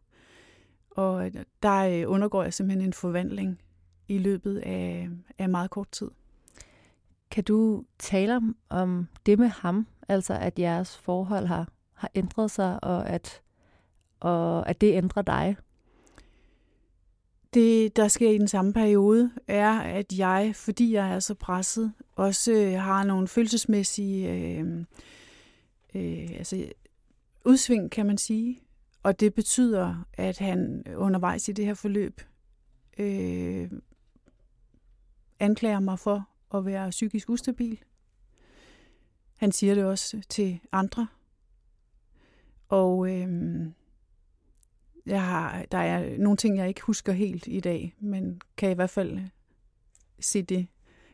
Og 0.91 1.25
øh, 1.25 1.33
der 1.63 1.77
øh, 1.77 2.11
undergår 2.11 2.43
jeg 2.43 2.53
simpelthen 2.53 2.85
en 2.85 2.93
forvandling 2.93 3.61
i 4.07 4.17
løbet 4.17 4.57
af, 4.57 5.09
af 5.37 5.49
meget 5.49 5.69
kort 5.69 5.91
tid. 5.91 6.11
Kan 7.31 7.43
du 7.43 7.83
tale 7.99 8.35
om, 8.35 8.55
om 8.69 9.07
det 9.25 9.39
med 9.39 9.47
ham, 9.47 9.87
altså 10.07 10.33
at 10.33 10.59
jeres 10.59 10.97
forhold 10.97 11.45
har, 11.45 11.67
har 11.93 12.09
ændret 12.15 12.51
sig, 12.51 12.83
og 12.83 13.09
at, 13.09 13.41
og 14.19 14.69
at 14.69 14.81
det 14.81 14.93
ændrer 14.93 15.21
dig? 15.21 15.55
Det, 17.53 17.95
der 17.95 18.07
sker 18.07 18.29
i 18.29 18.37
den 18.37 18.47
samme 18.47 18.73
periode, 18.73 19.31
er, 19.47 19.79
at 19.79 20.17
jeg, 20.17 20.51
fordi 20.55 20.93
jeg 20.93 21.13
er 21.15 21.19
så 21.19 21.33
presset, 21.33 21.93
også 22.15 22.51
øh, 22.51 22.73
har 22.73 23.03
nogle 23.03 23.27
følelsesmæssige 23.27 24.31
øh, 24.33 24.85
øh, 25.95 26.29
altså, 26.37 26.71
udsving, 27.45 27.91
kan 27.91 28.05
man 28.05 28.17
sige. 28.17 28.61
Og 29.03 29.19
det 29.19 29.33
betyder, 29.33 30.05
at 30.13 30.37
han 30.37 30.83
undervejs 30.95 31.47
i 31.47 31.51
det 31.51 31.65
her 31.65 31.73
forløb 31.73 32.21
øh, 32.97 33.71
anklager 35.39 35.79
mig 35.79 35.99
for 35.99 36.29
at 36.53 36.65
være 36.65 36.89
psykisk 36.89 37.29
ustabil. 37.29 37.79
Han 39.35 39.51
siger 39.51 39.75
det 39.75 39.83
også 39.83 40.21
til 40.29 40.59
andre. 40.71 41.07
Og 42.69 43.09
øh, 43.11 43.67
jeg 45.07 45.25
har, 45.25 45.65
der 45.71 45.77
er 45.77 46.17
nogle 46.17 46.37
ting, 46.37 46.57
jeg 46.57 46.67
ikke 46.67 46.81
husker 46.81 47.13
helt 47.13 47.47
i 47.47 47.59
dag, 47.59 47.95
men 47.99 48.41
kan 48.57 48.71
i 48.71 48.73
hvert 48.73 48.89
fald 48.89 49.13
øh, 49.13 49.27
se 50.19 50.41
det, 50.41 50.67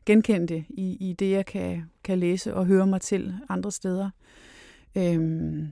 genkende 0.06 0.48
det 0.48 0.66
i, 0.70 1.10
i 1.10 1.14
det, 1.14 1.32
jeg 1.32 1.46
kan, 1.46 1.84
kan 2.04 2.20
læse 2.20 2.54
og 2.54 2.66
høre 2.66 2.88
mig 2.88 3.02
til 3.02 3.36
andre 3.50 3.72
steder. 3.72 4.10
Øhm, 4.96 5.72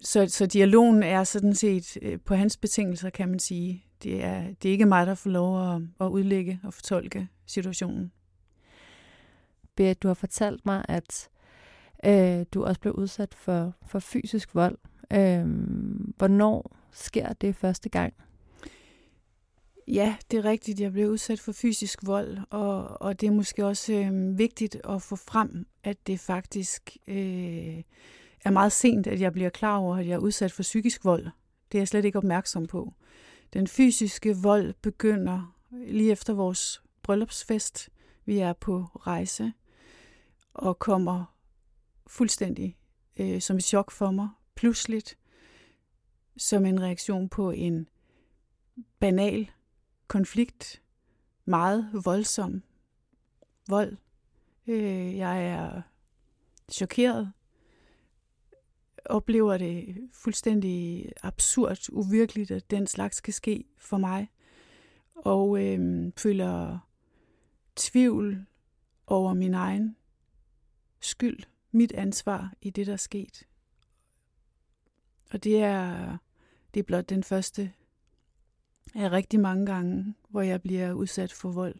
så, 0.00 0.26
så 0.28 0.46
dialogen 0.46 1.02
er 1.02 1.24
sådan 1.24 1.54
set 1.54 1.98
øh, 2.02 2.18
på 2.24 2.34
hans 2.34 2.56
betingelser, 2.56 3.10
kan 3.10 3.28
man 3.28 3.38
sige. 3.38 3.84
Det 4.02 4.24
er, 4.24 4.42
det 4.62 4.68
er 4.68 4.72
ikke 4.72 4.86
mig, 4.86 5.06
der 5.06 5.14
får 5.14 5.30
lov 5.30 5.74
at, 5.74 5.82
at 6.00 6.06
udlægge 6.06 6.60
og 6.62 6.74
fortolke 6.74 7.28
situationen. 7.46 8.12
Berit, 9.76 10.02
du 10.02 10.08
har 10.08 10.14
fortalt 10.14 10.66
mig, 10.66 10.84
at 10.88 11.28
øh, 12.04 12.46
du 12.54 12.64
også 12.64 12.80
blev 12.80 12.92
udsat 12.92 13.34
for, 13.34 13.74
for 13.86 13.98
fysisk 13.98 14.54
vold. 14.54 14.78
Øh, 15.12 15.46
hvornår 16.16 16.76
sker 16.94 17.32
det 17.32 17.56
første 17.56 17.88
gang? 17.88 18.14
Ja, 19.88 20.16
det 20.30 20.38
er 20.38 20.44
rigtigt. 20.44 20.80
Jeg 20.80 20.92
blev 20.92 21.10
udsat 21.10 21.40
for 21.40 21.52
fysisk 21.52 21.98
vold, 22.06 22.38
og, 22.50 23.02
og 23.02 23.20
det 23.20 23.26
er 23.26 23.30
måske 23.30 23.66
også 23.66 23.92
øh, 23.92 24.38
vigtigt 24.38 24.76
at 24.88 25.02
få 25.02 25.16
frem, 25.16 25.66
at 25.84 26.06
det 26.06 26.20
faktisk 26.20 26.96
øh, 27.06 27.82
er 28.44 28.50
meget 28.50 28.72
sent, 28.72 29.06
at 29.06 29.20
jeg 29.20 29.32
bliver 29.32 29.50
klar 29.50 29.76
over, 29.76 29.96
at 29.96 30.06
jeg 30.06 30.14
er 30.14 30.18
udsat 30.18 30.52
for 30.52 30.62
psykisk 30.62 31.04
vold. 31.04 31.24
Det 31.72 31.78
er 31.78 31.80
jeg 31.80 31.88
slet 31.88 32.04
ikke 32.04 32.18
opmærksom 32.18 32.66
på. 32.66 32.92
Den 33.52 33.66
fysiske 33.66 34.36
vold 34.36 34.74
begynder 34.82 35.56
lige 35.86 36.12
efter 36.12 36.32
vores 36.32 36.82
bryllupsfest. 37.02 37.88
Vi 38.24 38.38
er 38.38 38.52
på 38.52 38.86
rejse 39.06 39.52
og 40.54 40.78
kommer 40.78 41.34
fuldstændig 42.06 42.76
øh, 43.16 43.40
som 43.40 43.56
et 43.56 43.64
chok 43.64 43.90
for 43.90 44.10
mig, 44.10 44.28
pludseligt, 44.54 45.18
som 46.36 46.66
en 46.66 46.82
reaktion 46.82 47.28
på 47.28 47.50
en 47.50 47.88
banal 49.00 49.50
konflikt, 50.08 50.82
meget 51.44 51.90
voldsom 52.04 52.62
vold. 53.68 53.96
Øh, 54.66 55.16
jeg 55.16 55.46
er 55.46 55.82
chokeret, 56.72 57.32
oplever 59.04 59.58
det 59.58 60.08
fuldstændig 60.12 61.12
absurd, 61.22 61.78
uvirkeligt, 61.92 62.50
at 62.50 62.70
den 62.70 62.86
slags 62.86 63.20
kan 63.20 63.32
ske 63.32 63.64
for 63.78 63.98
mig, 63.98 64.30
og 65.14 65.62
øh, 65.64 66.12
føler 66.16 66.78
tvivl 67.76 68.46
over 69.06 69.34
min 69.34 69.54
egen 69.54 69.96
skyld, 71.00 71.42
mit 71.70 71.92
ansvar 71.92 72.52
i 72.62 72.70
det, 72.70 72.86
der 72.86 72.92
er 72.92 72.96
sket. 72.96 73.46
Og 75.30 75.44
det 75.44 75.62
er, 75.62 76.16
det 76.74 76.80
er 76.80 76.84
blot 76.84 77.08
den 77.08 77.22
første 77.22 77.72
af 78.94 79.10
rigtig 79.10 79.40
mange 79.40 79.66
gange, 79.66 80.14
hvor 80.28 80.40
jeg 80.40 80.62
bliver 80.62 80.92
udsat 80.92 81.32
for 81.32 81.50
vold. 81.50 81.74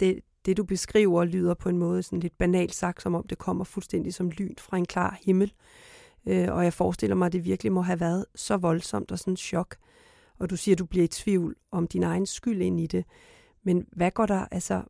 Det, 0.00 0.20
det 0.44 0.56
du 0.56 0.64
beskriver 0.64 1.24
lyder 1.24 1.54
på 1.54 1.68
en 1.68 1.78
måde 1.78 2.02
sådan 2.02 2.20
lidt 2.20 2.38
banalt 2.38 2.74
sagt, 2.74 3.02
som 3.02 3.14
om 3.14 3.26
det 3.26 3.38
kommer 3.38 3.64
fuldstændig 3.64 4.14
som 4.14 4.30
lyn 4.30 4.54
fra 4.58 4.76
en 4.76 4.86
klar 4.86 5.18
himmel. 5.22 5.52
Øh, 6.26 6.52
og 6.52 6.64
jeg 6.64 6.72
forestiller 6.72 7.16
mig, 7.16 7.26
at 7.26 7.32
det 7.32 7.44
virkelig 7.44 7.72
må 7.72 7.80
have 7.80 8.00
været 8.00 8.26
så 8.34 8.56
voldsomt 8.56 9.12
og 9.12 9.18
sådan 9.18 9.32
en 9.32 9.36
chok. 9.36 9.76
Og 10.38 10.50
du 10.50 10.56
siger, 10.56 10.74
at 10.74 10.78
du 10.78 10.84
bliver 10.84 11.04
i 11.04 11.08
tvivl 11.08 11.56
om 11.70 11.86
din 11.86 12.02
egen 12.02 12.26
skyld 12.26 12.62
ind 12.62 12.80
i 12.80 12.86
det. 12.86 13.04
Men 13.62 13.86
hvad 13.92 14.10
går 14.10 14.26
der, 14.26 14.46
altså, 14.50 14.82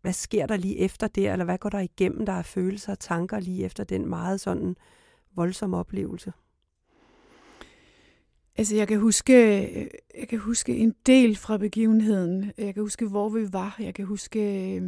hvad 0.00 0.12
sker 0.12 0.46
der 0.46 0.56
lige 0.56 0.78
efter 0.78 1.08
det, 1.08 1.30
eller 1.30 1.44
hvad 1.44 1.58
går 1.58 1.68
der 1.68 1.80
igennem, 1.80 2.26
der 2.26 2.32
er 2.32 2.42
følelser 2.42 2.92
og 2.92 2.98
tanker 2.98 3.40
lige 3.40 3.64
efter 3.64 3.84
den 3.84 4.08
meget 4.08 4.40
sådan 4.40 4.76
voldsomme 5.34 5.76
oplevelse? 5.76 6.32
Altså, 8.60 8.76
jeg 8.76 8.88
kan 8.88 8.98
huske, 8.98 9.32
jeg 10.18 10.28
kan 10.28 10.38
huske 10.38 10.76
en 10.76 10.94
del 11.06 11.36
fra 11.36 11.56
begivenheden. 11.56 12.52
Jeg 12.58 12.74
kan 12.74 12.82
huske, 12.82 13.06
hvor 13.06 13.28
vi 13.28 13.52
var. 13.52 13.76
Jeg 13.78 13.94
kan 13.94 14.04
huske, 14.04 14.82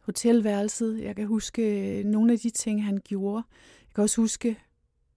hotelværelset. 0.00 1.02
Jeg 1.02 1.16
kan 1.16 1.26
huske 1.26 2.02
nogle 2.06 2.32
af 2.32 2.38
de 2.38 2.50
ting, 2.50 2.84
han 2.84 2.98
gjorde. 3.04 3.42
Jeg 3.88 3.94
kan 3.94 4.02
også 4.02 4.20
huske 4.20 4.58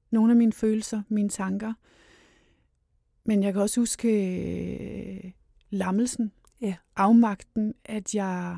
nogle 0.10 0.32
af 0.32 0.36
mine 0.36 0.54
følelser, 0.54 1.02
mine 1.10 1.30
tanker. 1.30 1.74
Men 3.24 3.44
jeg 3.44 3.54
kan 3.54 3.62
også 3.62 3.80
huske 3.80 4.10
øh, 5.26 5.32
lammelsen, 5.70 6.32
ja. 6.62 6.76
afmagten, 6.96 7.74
at 7.86 8.16
jeg 8.16 8.58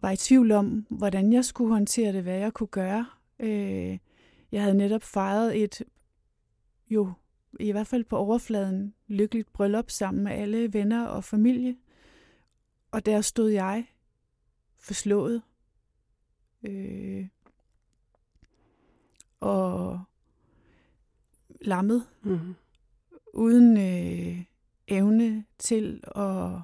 var 0.00 0.10
i 0.10 0.16
tvivl 0.16 0.52
om, 0.52 0.86
hvordan 0.88 1.32
jeg 1.32 1.44
skulle 1.44 1.72
håndtere 1.72 2.12
det, 2.12 2.22
hvad 2.22 2.38
jeg 2.38 2.52
kunne 2.52 2.66
gøre. 2.66 3.06
Øh, 3.38 3.98
jeg 4.52 4.62
havde 4.62 4.76
netop 4.76 5.02
fejret 5.02 5.62
et, 5.62 5.82
jo 6.90 7.12
i 7.60 7.72
hvert 7.72 7.86
fald 7.86 8.04
på 8.04 8.16
overfladen, 8.16 8.94
lykkeligt 9.06 9.52
bryllup 9.52 9.90
sammen 9.90 10.24
med 10.24 10.32
alle 10.32 10.72
venner 10.72 11.06
og 11.06 11.24
familie. 11.24 11.76
Og 12.90 13.06
der 13.06 13.20
stod 13.20 13.50
jeg 13.50 13.86
forslået. 14.78 15.42
Øh, 16.62 17.26
og 19.40 20.00
lammet. 21.60 22.06
Mm-hmm. 22.22 22.54
Uden 23.34 23.76
øh, 23.76 24.44
evne 24.88 25.44
til 25.58 26.04
at 26.16 26.60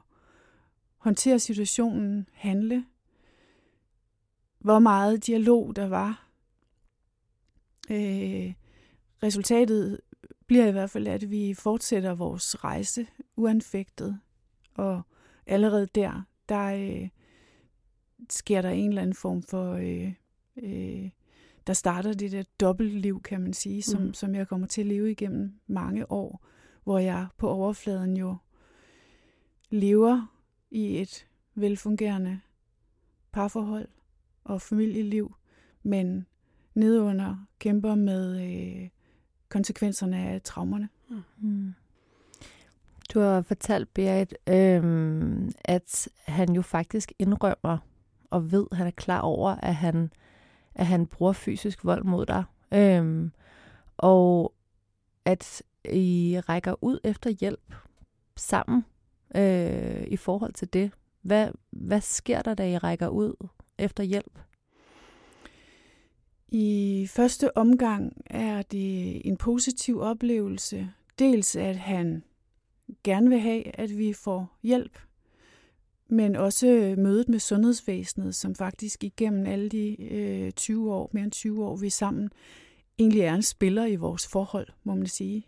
håndtere 0.97 1.39
situationen, 1.39 2.29
handle. 2.33 2.87
Hvor 4.59 4.79
meget 4.79 5.27
dialog 5.27 5.77
der 5.77 5.89
var. 5.89 6.29
Øh, 7.91 8.55
resultatet 9.23 10.01
bliver 10.47 10.67
i 10.67 10.73
hvert 10.73 10.91
fald, 10.91 11.07
at 11.07 11.31
vi 11.31 11.55
fortsætter 11.55 12.15
vores 12.15 12.65
rejse 12.65 13.07
uanfægtet. 13.37 14.21
Og 14.75 15.03
allerede 15.47 15.87
der, 15.95 16.23
der 16.49 16.65
øh, 16.65 17.09
sker 18.31 18.63
der 18.63 18.71
en 18.71 18.89
eller 18.89 19.03
anden 19.03 19.17
form 19.17 19.43
for... 19.43 19.73
Øh, 19.73 20.13
øh, 20.57 21.11
der 21.67 21.73
starter 21.73 22.13
det 22.13 22.33
der 22.33 22.43
dobbeltliv, 22.61 23.23
kan 23.23 23.41
man 23.41 23.53
sige, 23.53 23.83
som, 23.83 24.03
mm. 24.03 24.15
som 24.15 24.35
jeg 24.35 24.49
kommer 24.49 24.67
til 24.67 24.81
at 24.81 24.87
leve 24.87 25.11
igennem 25.11 25.53
mange 25.67 26.11
år, 26.11 26.47
hvor 26.85 26.99
jeg 26.99 27.27
på 27.37 27.49
overfladen 27.49 28.17
jo 28.17 28.37
lever 29.71 30.37
i 30.71 31.01
et 31.01 31.27
velfungerende 31.55 32.41
parforhold 33.33 33.89
og 34.45 34.63
familieliv, 34.63 35.35
men 35.83 36.27
nedunder 36.75 37.47
kæmper 37.59 37.95
med 37.95 38.41
øh, 38.41 38.89
konsekvenserne 39.49 40.17
af 40.17 40.43
traumerne. 40.43 40.89
Mm. 41.39 41.75
Du 43.15 43.21
har 43.21 43.43
fortalt, 43.43 43.95
Berit, 43.95 44.35
øhm, 44.47 45.53
at 45.65 46.09
han 46.25 46.53
jo 46.53 46.63
faktisk 46.63 47.13
indrømmer 47.19 47.79
og 48.31 48.53
ved, 48.53 48.67
at 48.71 48.77
han 48.77 48.87
er 48.87 48.91
klar 48.91 49.21
over, 49.21 49.51
at 49.51 49.75
han, 49.75 50.13
at 50.75 50.87
han 50.87 51.07
bruger 51.07 51.33
fysisk 51.33 51.85
vold 51.85 52.05
mod 52.05 52.27
dig. 52.27 52.45
Øhm, 52.75 53.33
og 53.97 54.53
at 55.25 55.63
I 55.85 56.41
rækker 56.49 56.85
ud 56.85 56.99
efter 57.05 57.31
hjælp 57.31 57.75
sammen 58.37 58.85
øh, 59.37 60.07
i 60.07 60.17
forhold 60.17 60.53
til 60.53 60.73
det. 60.73 60.91
Hvad, 61.23 61.51
hvad 61.71 62.01
sker 62.01 62.43
der, 62.43 62.55
da 62.55 62.71
I 62.71 62.79
rækker 62.79 63.09
ud 63.09 63.49
efter 63.79 64.05
hjælp? 64.05 64.39
I 66.49 67.07
første 67.11 67.57
omgang 67.57 68.23
er 68.27 68.63
det 68.63 69.27
en 69.27 69.37
positiv 69.37 70.01
oplevelse. 70.01 70.91
Dels 71.19 71.57
at 71.57 71.77
han 71.77 72.23
gerne 73.05 73.29
vil 73.29 73.41
have, 73.41 73.77
at 73.77 73.99
vi 73.99 74.13
får 74.13 74.59
hjælp, 74.63 74.99
men 76.09 76.37
også 76.37 76.95
mødet 76.99 77.29
med 77.29 77.39
sundhedsvæsenet, 77.39 78.35
som 78.35 78.55
faktisk 78.55 79.05
igennem 79.05 79.47
alle 79.47 79.69
de 79.69 80.03
øh, 80.03 80.51
20 80.51 80.93
år, 80.93 81.11
mere 81.13 81.25
end 81.25 81.33
20 81.33 81.65
år, 81.65 81.77
vi 81.77 81.87
er 81.87 81.91
sammen, 81.91 82.31
egentlig 82.99 83.23
er 83.23 83.35
en 83.35 83.43
spiller 83.43 83.87
i 83.87 83.97
vores 83.97 84.29
forhold, 84.29 84.69
må 84.85 84.95
man 84.95 85.07
sige. 85.07 85.47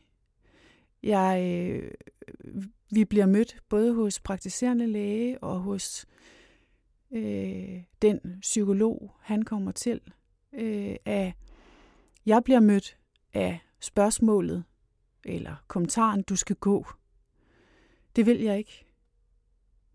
Jeg, 1.03 1.43
øh, 1.43 1.91
vi 2.91 3.05
bliver 3.05 3.27
mødt 3.27 3.57
både 3.69 3.95
hos 3.95 4.21
praktiserende 4.21 4.87
læge 4.87 5.39
og 5.39 5.61
hos 5.61 6.07
øh, 7.13 7.83
den 8.03 8.21
psykolog, 8.41 9.13
han 9.21 9.43
kommer 9.43 9.73
til, 9.73 10.01
øh, 10.53 10.97
af, 11.05 11.35
jeg 12.27 12.45
bliver 12.45 12.61
mødt 12.61 12.99
af 13.35 13.61
spørgsmålet 13.81 14.65
eller 15.25 15.57
kommentaren, 15.69 16.23
du 16.23 16.37
skal 16.37 16.57
gå. 16.57 16.87
Det 18.17 18.27
vil 18.27 18.41
jeg 18.41 18.59
ikke. 18.59 18.87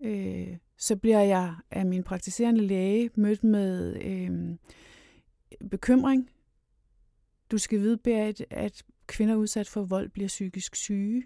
Øh, 0.02 0.58
så 0.78 0.96
bliver 0.96 1.20
jeg 1.20 1.56
af 1.72 1.86
min 1.86 2.04
praktiserende 2.04 2.62
læge 2.62 3.10
mødt 3.16 3.44
med 3.44 4.02
øh, 4.02 4.58
bekymring. 5.70 6.30
Du 7.52 7.58
skal 7.58 7.80
vide, 7.80 7.98
Berit, 7.98 8.46
at 8.50 8.84
kvinder 9.08 9.36
udsat 9.36 9.70
for 9.70 9.84
vold 9.84 10.10
bliver 10.10 10.28
psykisk 10.28 10.76
syge. 10.76 11.24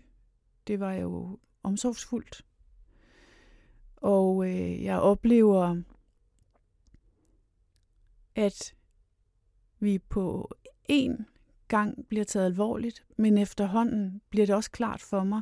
Det 0.67 0.79
var 0.79 0.93
jo 0.93 1.39
omsorgsfuldt. 1.63 2.45
Og 3.95 4.49
øh, 4.49 4.83
jeg 4.83 4.99
oplever, 4.99 5.81
at 8.35 8.75
vi 9.79 9.99
på 9.99 10.55
en 10.85 11.25
gang 11.67 12.07
bliver 12.07 12.25
taget 12.25 12.45
alvorligt, 12.45 13.05
men 13.17 13.37
efterhånden 13.37 14.21
bliver 14.29 14.45
det 14.45 14.55
også 14.55 14.71
klart 14.71 15.01
for 15.01 15.23
mig, 15.23 15.41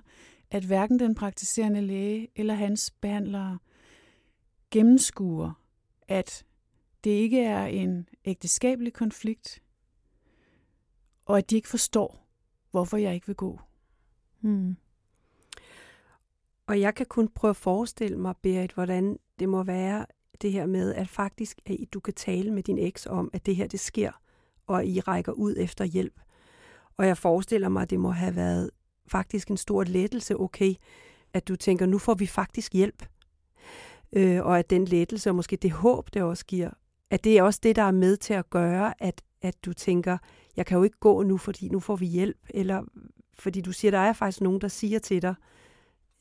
at 0.52 0.64
hverken 0.64 1.00
den 1.00 1.16
praktiserende 1.16 1.82
læge 1.82 2.28
eller 2.36 2.54
hans 2.54 2.92
behandlere 3.02 3.60
gennemskuer, 4.72 5.62
at 6.08 6.46
det 7.04 7.12
ikke 7.12 7.44
er 7.44 7.66
en 7.66 8.10
ægteskabelig 8.26 8.94
konflikt, 8.94 9.62
og 11.26 11.38
at 11.38 11.50
de 11.50 11.56
ikke 11.56 11.68
forstår, 11.68 12.28
hvorfor 12.72 12.98
jeg 12.98 13.14
ikke 13.14 13.28
vil 13.28 13.36
gå. 13.36 13.60
Hmm. 14.40 14.78
Og 16.68 16.80
jeg 16.80 16.96
kan 16.96 17.06
kun 17.06 17.28
prøve 17.28 17.50
at 17.50 17.56
forestille 17.56 18.18
mig, 18.18 18.36
Berit, 18.42 18.72
hvordan 18.72 19.20
det 19.40 19.50
må 19.50 19.64
være 19.64 20.06
det 20.42 20.52
her 20.52 20.66
med, 20.66 20.94
at 20.94 21.10
faktisk 21.10 21.60
at 21.66 21.78
du 21.94 22.00
kan 22.00 22.14
tale 22.14 22.52
med 22.52 22.64
din 22.64 22.78
eks 22.78 23.06
om, 23.06 23.30
at 23.34 23.46
det 23.46 23.56
her 23.56 23.68
det 23.68 23.80
sker, 23.80 24.22
og 24.68 24.86
I 24.86 25.00
rækker 25.00 25.32
ud 25.32 25.56
efter 25.58 25.86
hjælp. 25.86 26.20
Og 26.98 27.08
jeg 27.08 27.18
forestiller 27.18 27.70
mig, 27.70 27.82
at 27.82 27.90
det 27.90 28.00
må 28.00 28.12
have 28.12 28.36
været 28.36 28.70
faktisk 29.08 29.48
en 29.48 29.58
stor 29.58 29.84
lettelse, 29.84 30.40
okay, 30.40 30.74
at 31.34 31.48
du 31.48 31.56
tænker, 31.56 31.86
nu 31.86 31.98
får 31.98 32.14
vi 32.14 32.28
faktisk 32.28 32.74
hjælp. 32.74 33.06
Øh, 34.14 34.46
og 34.46 34.60
at 34.60 34.70
den 34.70 34.86
lettelse, 34.86 35.30
og 35.30 35.36
måske 35.36 35.56
det 35.56 35.72
håb, 35.72 36.14
det 36.14 36.22
også 36.22 36.46
giver, 36.46 36.70
at 37.10 37.24
det 37.24 37.38
er 37.38 37.44
også 37.44 37.60
det, 37.64 37.76
der 37.76 37.82
er 37.82 37.92
med 37.92 38.18
til 38.18 38.34
at 38.34 38.50
gøre, 38.50 39.04
at, 39.04 39.22
at 39.42 39.66
du 39.66 39.74
tænker, 39.74 40.18
jeg 40.56 40.66
kan 40.66 40.78
jo 40.78 40.84
ikke 40.84 41.00
gå 41.00 41.24
nu, 41.24 41.38
fordi 41.38 41.70
nu 41.70 41.80
får 41.80 41.96
vi 41.96 42.06
hjælp, 42.06 42.38
eller 42.50 42.84
fordi 43.34 43.62
du 43.62 43.72
siger, 43.72 43.92
der 43.92 44.00
er 44.00 44.14
faktisk 44.14 44.42
nogen, 44.42 44.62
der 44.62 44.68
siger 44.68 45.00
til 45.00 45.22
dig, 45.22 45.36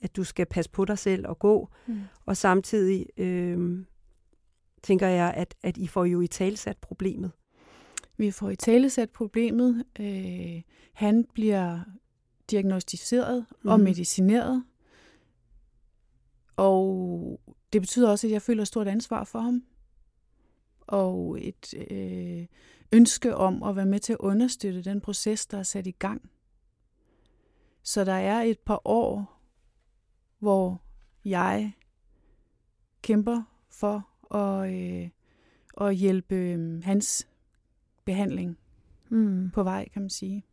at 0.00 0.16
du 0.16 0.24
skal 0.24 0.46
passe 0.46 0.70
på 0.70 0.84
dig 0.84 0.98
selv 0.98 1.26
og 1.26 1.38
gå, 1.38 1.68
mm. 1.86 2.00
og 2.26 2.36
samtidig 2.36 3.06
øh, 3.16 3.84
tænker 4.82 5.06
jeg, 5.06 5.34
at, 5.36 5.54
at 5.62 5.76
I 5.76 5.86
får 5.86 6.04
jo 6.04 6.20
i 6.20 6.26
talsat 6.26 6.76
problemet. 6.78 7.32
Vi 8.16 8.30
får 8.30 8.50
i 8.50 8.56
talesat 8.56 9.10
problemet. 9.10 9.84
Øh, 10.00 10.62
han 10.92 11.24
bliver 11.34 11.80
diagnostiseret 12.50 13.46
mm. 13.62 13.70
og 13.70 13.78
mhm. 13.78 13.84
medicineret. 13.84 14.64
Og 16.56 17.40
det 17.72 17.82
betyder 17.82 18.10
også, 18.10 18.26
at 18.26 18.30
jeg 18.30 18.42
føler 18.42 18.64
stort 18.64 18.88
ansvar 18.88 19.24
for 19.24 19.38
ham. 19.38 19.64
Og 20.80 21.38
et 21.40 21.74
øh, 21.90 22.46
ønske 22.92 23.36
om 23.36 23.62
at 23.62 23.76
være 23.76 23.86
med 23.86 24.00
til 24.00 24.12
at 24.12 24.18
understøtte 24.18 24.82
den 24.82 25.00
proces, 25.00 25.46
der 25.46 25.58
er 25.58 25.62
sat 25.62 25.86
i 25.86 25.90
gang. 25.90 26.30
Så 27.82 28.04
der 28.04 28.12
er 28.12 28.42
et 28.42 28.58
par 28.58 28.80
år, 28.84 29.40
hvor 30.38 30.82
jeg 31.24 31.72
kæmper 33.02 33.42
for 33.70 34.08
at, 34.36 34.74
øh, 34.74 35.10
at 35.80 35.96
hjælpe 35.96 36.34
øh, 36.34 36.84
hans 36.84 37.28
behandling 38.04 38.58
mm. 39.08 39.50
på 39.54 39.62
vej, 39.62 39.88
kan 39.88 40.02
man 40.02 40.10
sige. 40.10 40.44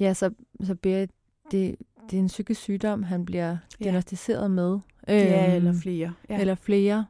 Ja, 0.00 0.14
så, 0.14 0.30
så 0.62 0.74
Berit, 0.74 1.10
det, 1.50 1.76
det 2.10 2.16
er 2.16 2.20
en 2.20 2.26
psykisk 2.26 2.60
sygdom, 2.60 3.02
han 3.02 3.24
bliver 3.24 3.56
diagnostiseret 3.78 4.42
ja. 4.42 4.48
med. 4.48 4.78
Ja, 5.08 5.46
øhm, 5.46 5.56
eller 5.56 5.72
flere. 5.72 6.12
Ja. 6.28 6.40
Eller 6.40 6.54
flere. 6.54 7.06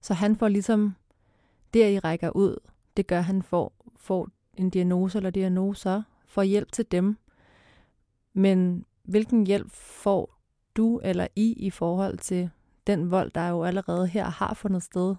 Så 0.00 0.14
han 0.14 0.36
får 0.36 0.48
ligesom, 0.48 0.94
der 1.74 1.86
I 1.86 1.98
rækker 1.98 2.30
ud, 2.30 2.56
det 2.96 3.06
gør, 3.06 3.18
at 3.18 3.24
han 3.24 3.42
får, 3.42 3.72
får 3.96 4.28
en 4.54 4.70
diagnose 4.70 5.18
eller 5.18 5.30
diagnoser, 5.30 6.02
får 6.26 6.42
hjælp 6.42 6.72
til 6.72 6.84
dem. 6.90 7.16
Men 8.32 8.84
hvilken 9.02 9.46
hjælp 9.46 9.70
får 9.70 10.38
du 10.76 11.00
eller 11.04 11.26
I 11.36 11.52
i 11.52 11.70
forhold 11.70 12.18
til 12.18 12.50
den 12.86 13.10
vold, 13.10 13.30
der 13.30 13.48
jo 13.48 13.64
allerede 13.64 14.06
her 14.06 14.24
har 14.24 14.54
fundet 14.54 14.82
sted? 14.82 15.14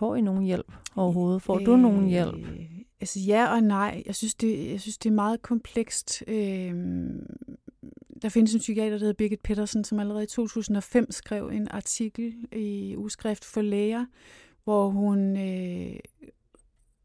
Får 0.00 0.16
I 0.16 0.20
nogen 0.20 0.42
hjælp 0.42 0.72
overhovedet? 0.96 1.42
Får 1.42 1.60
øh, 1.60 1.66
du 1.66 1.76
nogen 1.76 2.08
hjælp? 2.08 2.46
Altså 3.00 3.20
ja 3.20 3.54
og 3.54 3.62
nej. 3.62 4.02
Jeg 4.06 4.14
synes, 4.14 4.34
det, 4.34 4.70
jeg 4.70 4.80
synes, 4.80 4.98
det 4.98 5.10
er 5.10 5.14
meget 5.14 5.42
komplekst. 5.42 6.22
Øh, 6.28 6.74
der 8.22 8.28
findes 8.28 8.54
en 8.54 8.58
psykiater, 8.58 8.90
der 8.90 8.98
hedder 8.98 9.12
Birgit 9.12 9.40
Pettersen, 9.40 9.84
som 9.84 10.00
allerede 10.00 10.24
i 10.24 10.26
2005 10.26 11.10
skrev 11.10 11.48
en 11.48 11.68
artikel 11.70 12.34
i 12.52 12.96
Ugeskrift 12.96 13.44
for 13.44 13.62
Læger, 13.62 14.06
hvor 14.64 14.88
hun 14.88 15.36
øh, 15.36 15.96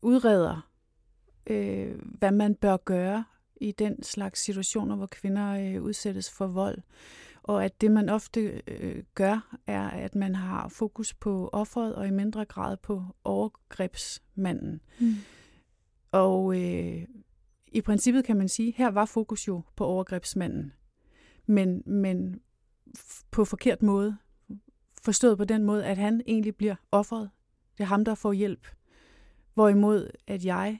udreder, 0.01 0.69
øh, 1.47 1.95
hvad 2.01 2.31
man 2.31 2.55
bør 2.55 2.77
gøre 2.77 3.23
i 3.55 3.71
den 3.71 4.03
slags 4.03 4.39
situationer, 4.43 4.95
hvor 4.95 5.07
kvinder 5.07 5.75
øh, 5.75 5.83
udsættes 5.83 6.31
for 6.31 6.47
vold. 6.47 6.77
Og 7.47 7.65
at 7.65 7.81
det, 7.81 7.91
man 7.91 8.09
ofte 8.09 8.61
øh, 8.67 9.03
gør, 9.15 9.57
er, 9.67 9.89
at 9.89 10.15
man 10.15 10.35
har 10.35 10.67
fokus 10.67 11.13
på 11.13 11.49
offeret 11.53 11.95
og 11.95 12.07
i 12.07 12.11
mindre 12.11 12.45
grad 12.45 12.77
på 12.77 13.03
overgrebsmanden. 13.23 14.81
Mm. 14.99 15.13
Og 16.11 16.61
øh, 16.61 17.07
i 17.67 17.81
princippet 17.81 18.25
kan 18.25 18.37
man 18.37 18.49
sige, 18.49 18.73
her 18.77 18.87
var 18.87 19.05
fokus 19.05 19.47
jo 19.47 19.61
på 19.75 19.85
overgrebsmanden, 19.85 20.73
men, 21.45 21.83
men 21.85 22.41
på 23.31 23.45
forkert 23.45 23.81
måde. 23.81 24.17
Forstået 25.03 25.37
på 25.37 25.45
den 25.45 25.63
måde, 25.63 25.85
at 25.85 25.97
han 25.97 26.21
egentlig 26.27 26.55
bliver 26.55 26.75
offeret. 26.91 27.29
Det 27.77 27.83
er 27.83 27.87
ham, 27.87 28.05
der 28.05 28.15
får 28.15 28.33
hjælp. 28.33 28.67
Hvorimod, 29.53 30.09
at 30.27 30.45
jeg 30.45 30.79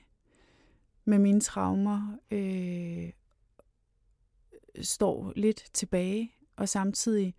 med 1.06 1.20
mine 1.20 1.42
traumer 1.42 2.18
øh, 2.32 3.12
står 4.82 5.34
lidt 5.36 5.70
tilbage, 5.74 6.32
og 6.56 6.70
samtidig 6.70 7.36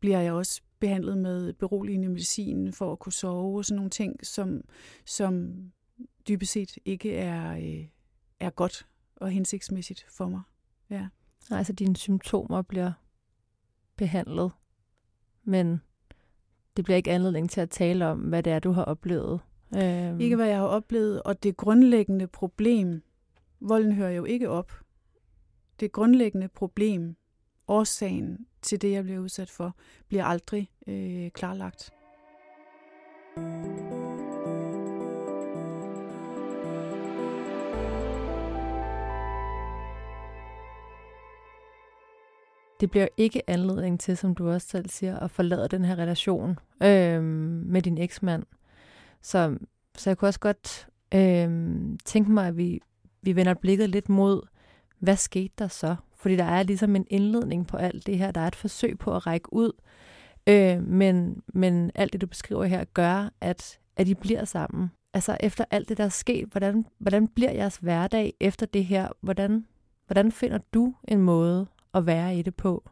bliver 0.00 0.20
jeg 0.20 0.32
også 0.32 0.62
behandlet 0.80 1.18
med 1.18 1.52
beroligende 1.52 2.08
medicin 2.08 2.72
for 2.72 2.92
at 2.92 2.98
kunne 2.98 3.12
sove 3.12 3.58
og 3.58 3.64
sådan 3.64 3.76
nogle 3.76 3.90
ting, 3.90 4.26
som, 4.26 4.60
som 5.04 5.54
dybest 6.28 6.52
set 6.52 6.78
ikke 6.84 7.16
er, 7.16 7.56
øh, 7.56 7.86
er 8.40 8.50
godt 8.50 8.86
og 9.16 9.30
hensigtsmæssigt 9.30 10.06
for 10.10 10.28
mig. 10.28 10.42
Ja. 10.90 11.08
Altså 11.50 11.72
dine 11.72 11.96
symptomer 11.96 12.62
bliver 12.62 12.92
behandlet, 13.96 14.50
men 15.44 15.80
det 16.76 16.84
bliver 16.84 16.96
ikke 16.96 17.10
anledning 17.10 17.50
til 17.50 17.60
at 17.60 17.70
tale 17.70 18.06
om, 18.06 18.18
hvad 18.18 18.42
det 18.42 18.52
er, 18.52 18.58
du 18.58 18.72
har 18.72 18.84
oplevet. 18.84 19.40
Øhm. 19.76 20.20
Ikke 20.20 20.36
hvad 20.36 20.46
jeg 20.46 20.58
har 20.58 20.66
oplevet, 20.66 21.22
og 21.22 21.42
det 21.42 21.56
grundlæggende 21.56 22.26
problem, 22.26 23.02
volden 23.60 23.92
hører 23.92 24.10
jo 24.10 24.24
ikke 24.24 24.48
op. 24.48 24.72
Det 25.80 25.92
grundlæggende 25.92 26.48
problem, 26.48 27.16
årsagen 27.68 28.46
til 28.62 28.82
det, 28.82 28.92
jeg 28.92 29.04
bliver 29.04 29.20
udsat 29.20 29.50
for, 29.50 29.76
bliver 30.08 30.24
aldrig 30.24 30.70
øh, 30.86 31.30
klarlagt. 31.30 31.92
det 42.80 42.90
bliver 42.90 43.08
ikke 43.16 43.50
anledning 43.50 44.00
til, 44.00 44.16
som 44.16 44.34
du 44.34 44.50
også 44.50 44.68
selv 44.68 44.88
siger, 44.88 45.18
at 45.18 45.30
forlade 45.30 45.68
den 45.68 45.84
her 45.84 45.96
relation 45.96 46.58
øh, 46.82 47.22
med 47.64 47.82
din 47.82 47.98
eksmand. 47.98 48.42
Så, 49.22 49.58
så 49.96 50.10
jeg 50.10 50.18
kunne 50.18 50.28
også 50.28 50.40
godt 50.40 50.88
øh, 51.14 51.50
tænke 52.04 52.30
mig, 52.30 52.46
at 52.48 52.56
vi, 52.56 52.80
vi 53.22 53.36
vender 53.36 53.54
blikket 53.54 53.90
lidt 53.90 54.08
mod, 54.08 54.46
hvad 54.98 55.16
skete 55.16 55.54
der 55.58 55.68
så? 55.68 55.96
Fordi 56.18 56.36
der 56.36 56.44
er 56.44 56.62
ligesom 56.62 56.96
en 56.96 57.06
indledning 57.10 57.66
på 57.66 57.76
alt 57.76 58.06
det 58.06 58.18
her. 58.18 58.30
Der 58.30 58.40
er 58.40 58.46
et 58.46 58.56
forsøg 58.56 58.98
på 58.98 59.16
at 59.16 59.26
række 59.26 59.52
ud. 59.52 59.72
Øh, 60.46 60.82
men, 60.82 61.42
men 61.54 61.90
alt 61.94 62.12
det, 62.12 62.20
du 62.20 62.26
beskriver 62.26 62.64
her, 62.64 62.84
gør, 62.84 63.30
at, 63.40 63.78
at 63.96 64.08
I 64.08 64.14
bliver 64.14 64.44
sammen. 64.44 64.90
Altså 65.14 65.36
efter 65.40 65.64
alt 65.70 65.88
det, 65.88 65.98
der 65.98 66.04
er 66.04 66.08
sket, 66.08 66.48
hvordan, 66.48 66.86
hvordan 66.98 67.28
bliver 67.28 67.52
jeres 67.52 67.76
hverdag 67.76 68.34
efter 68.40 68.66
det 68.66 68.84
her? 68.84 69.08
Hvordan, 69.20 69.66
hvordan 70.06 70.32
finder 70.32 70.58
du 70.74 70.94
en 71.08 71.20
måde 71.20 71.66
at 71.94 72.06
være 72.06 72.38
i 72.38 72.42
det 72.42 72.54
på? 72.54 72.90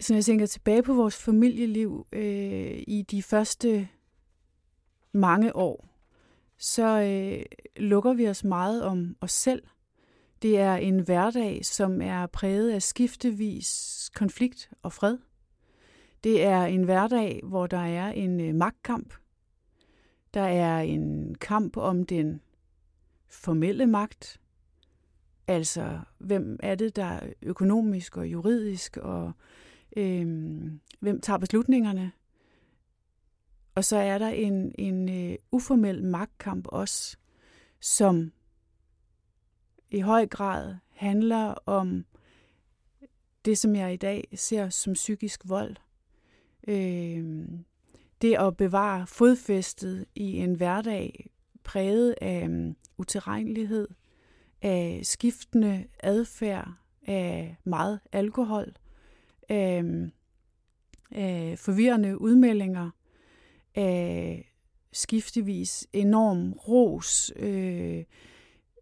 Så 0.00 0.12
når 0.12 0.16
jeg 0.16 0.24
tænker 0.24 0.46
tilbage 0.46 0.82
på 0.82 0.94
vores 0.94 1.16
familieliv 1.16 2.06
øh, 2.12 2.82
i 2.86 3.04
de 3.10 3.22
første 3.22 3.88
mange 5.12 5.56
år, 5.56 5.88
så 6.58 7.00
øh, 7.00 7.44
lukker 7.76 8.12
vi 8.12 8.28
os 8.28 8.44
meget 8.44 8.84
om 8.84 9.16
os 9.20 9.32
selv. 9.32 9.62
Det 10.42 10.58
er 10.58 10.74
en 10.74 11.00
hverdag, 11.00 11.64
som 11.64 12.02
er 12.02 12.26
præget 12.26 12.70
af 12.70 12.82
skiftevis 12.82 14.10
konflikt 14.14 14.70
og 14.82 14.92
fred. 14.92 15.18
Det 16.24 16.44
er 16.44 16.62
en 16.64 16.82
hverdag, 16.82 17.40
hvor 17.44 17.66
der 17.66 17.84
er 17.84 18.10
en 18.10 18.40
øh, 18.40 18.54
magtkamp. 18.54 19.14
Der 20.34 20.42
er 20.42 20.80
en 20.80 21.34
kamp 21.34 21.76
om 21.76 22.06
den 22.06 22.40
formelle 23.28 23.86
magt, 23.86 24.40
Altså, 25.46 26.00
hvem 26.18 26.58
er 26.62 26.74
det, 26.74 26.96
der 26.96 27.04
er 27.04 27.32
økonomisk 27.42 28.16
og 28.16 28.26
juridisk, 28.26 28.96
og 28.96 29.32
øhm, 29.96 30.80
hvem 31.00 31.20
tager 31.20 31.38
beslutningerne? 31.38 32.12
Og 33.74 33.84
så 33.84 33.96
er 33.96 34.18
der 34.18 34.28
en, 34.28 34.74
en 34.78 35.08
øh, 35.08 35.38
uformel 35.50 36.04
magtkamp 36.04 36.66
også, 36.68 37.16
som 37.80 38.32
i 39.92 40.00
høj 40.00 40.26
grad 40.26 40.74
handler 40.90 41.54
om 41.66 42.04
det, 43.44 43.58
som 43.58 43.76
jeg 43.76 43.92
i 43.92 43.96
dag 43.96 44.28
ser 44.34 44.68
som 44.68 44.92
psykisk 44.92 45.40
vold. 45.44 45.76
Øh, 46.68 47.44
det 48.22 48.36
at 48.38 48.56
bevare 48.56 49.06
fodfæstet 49.06 50.06
i 50.14 50.36
en 50.36 50.54
hverdag 50.54 51.30
præget 51.64 52.14
af 52.20 52.44
um, 52.44 52.76
utilregnelighed, 52.98 53.88
af 54.62 55.00
skiftende 55.02 55.86
adfærd, 56.02 56.72
af 57.06 57.56
meget 57.64 58.00
alkohol, 58.12 58.76
af, 59.48 59.84
mm, 59.84 60.10
af 61.10 61.58
forvirrende 61.58 62.20
udmeldinger, 62.20 62.90
af 63.74 64.52
skiftevis 64.92 65.86
enorm 65.92 66.52
ros, 66.52 67.32
øh, 67.36 68.04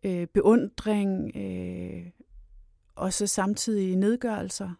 øh, 0.02 0.26
beundring, 0.26 1.36
øh, 1.36 2.06
og 2.94 3.12
så 3.12 3.26
samtidig 3.26 3.96
nedgørelser, 3.96 4.70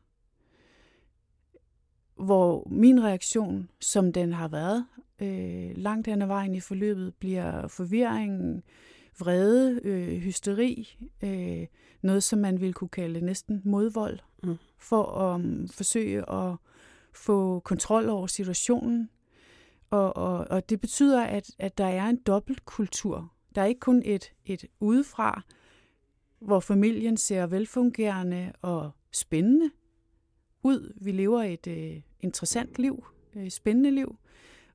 hvor 2.15 2.69
min 2.71 3.05
reaktion, 3.05 3.69
som 3.81 4.13
den 4.13 4.33
har 4.33 4.49
været 4.49 4.87
øh, 5.23 5.77
langt 5.77 6.07
hen 6.07 6.23
ad 6.23 6.27
vejen 6.27 6.55
i 6.55 6.61
forløbet, 6.61 7.15
bliver 7.15 7.69
forvirring, 7.69 8.65
vrede, 9.19 9.81
øh, 9.85 10.19
hysteri, 10.19 10.99
øh, 11.25 11.67
noget 12.03 12.23
som 12.23 12.39
man 12.39 12.61
ville 12.61 12.73
kunne 12.73 12.89
kalde 12.89 13.21
næsten 13.21 13.63
modvold, 13.65 14.19
mm. 14.43 14.57
for 14.79 15.05
at 15.05 15.35
um, 15.35 15.69
forsøge 15.69 16.33
at 16.33 16.57
få 17.13 17.61
kontrol 17.61 18.09
over 18.09 18.27
situationen. 18.27 19.11
Og, 19.91 20.17
og, 20.17 20.47
og 20.51 20.71
det 20.71 20.81
betyder, 20.81 21.25
at, 21.25 21.51
at 21.59 21.79
der 21.79 21.87
er 21.87 22.07
en 22.07 22.17
dobbeltkultur. 22.17 23.33
Der 23.55 23.63
er 23.63 23.67
ikke 23.67 23.81
kun 23.81 24.03
et, 24.05 24.33
et 24.47 24.65
udefra, 24.81 25.43
hvor 26.39 26.61
familien 26.61 27.17
ser 27.17 27.47
velfungerende 27.47 28.53
og 28.63 28.91
spændende 29.13 29.71
ud. 30.63 30.93
Vi 31.01 31.13
lever 31.13 31.43
et 31.43 31.67
øh, 31.67 32.01
interessant 32.21 32.79
liv, 32.79 33.05
øh, 33.37 33.51
spændende 33.51 33.91
liv 33.91 34.17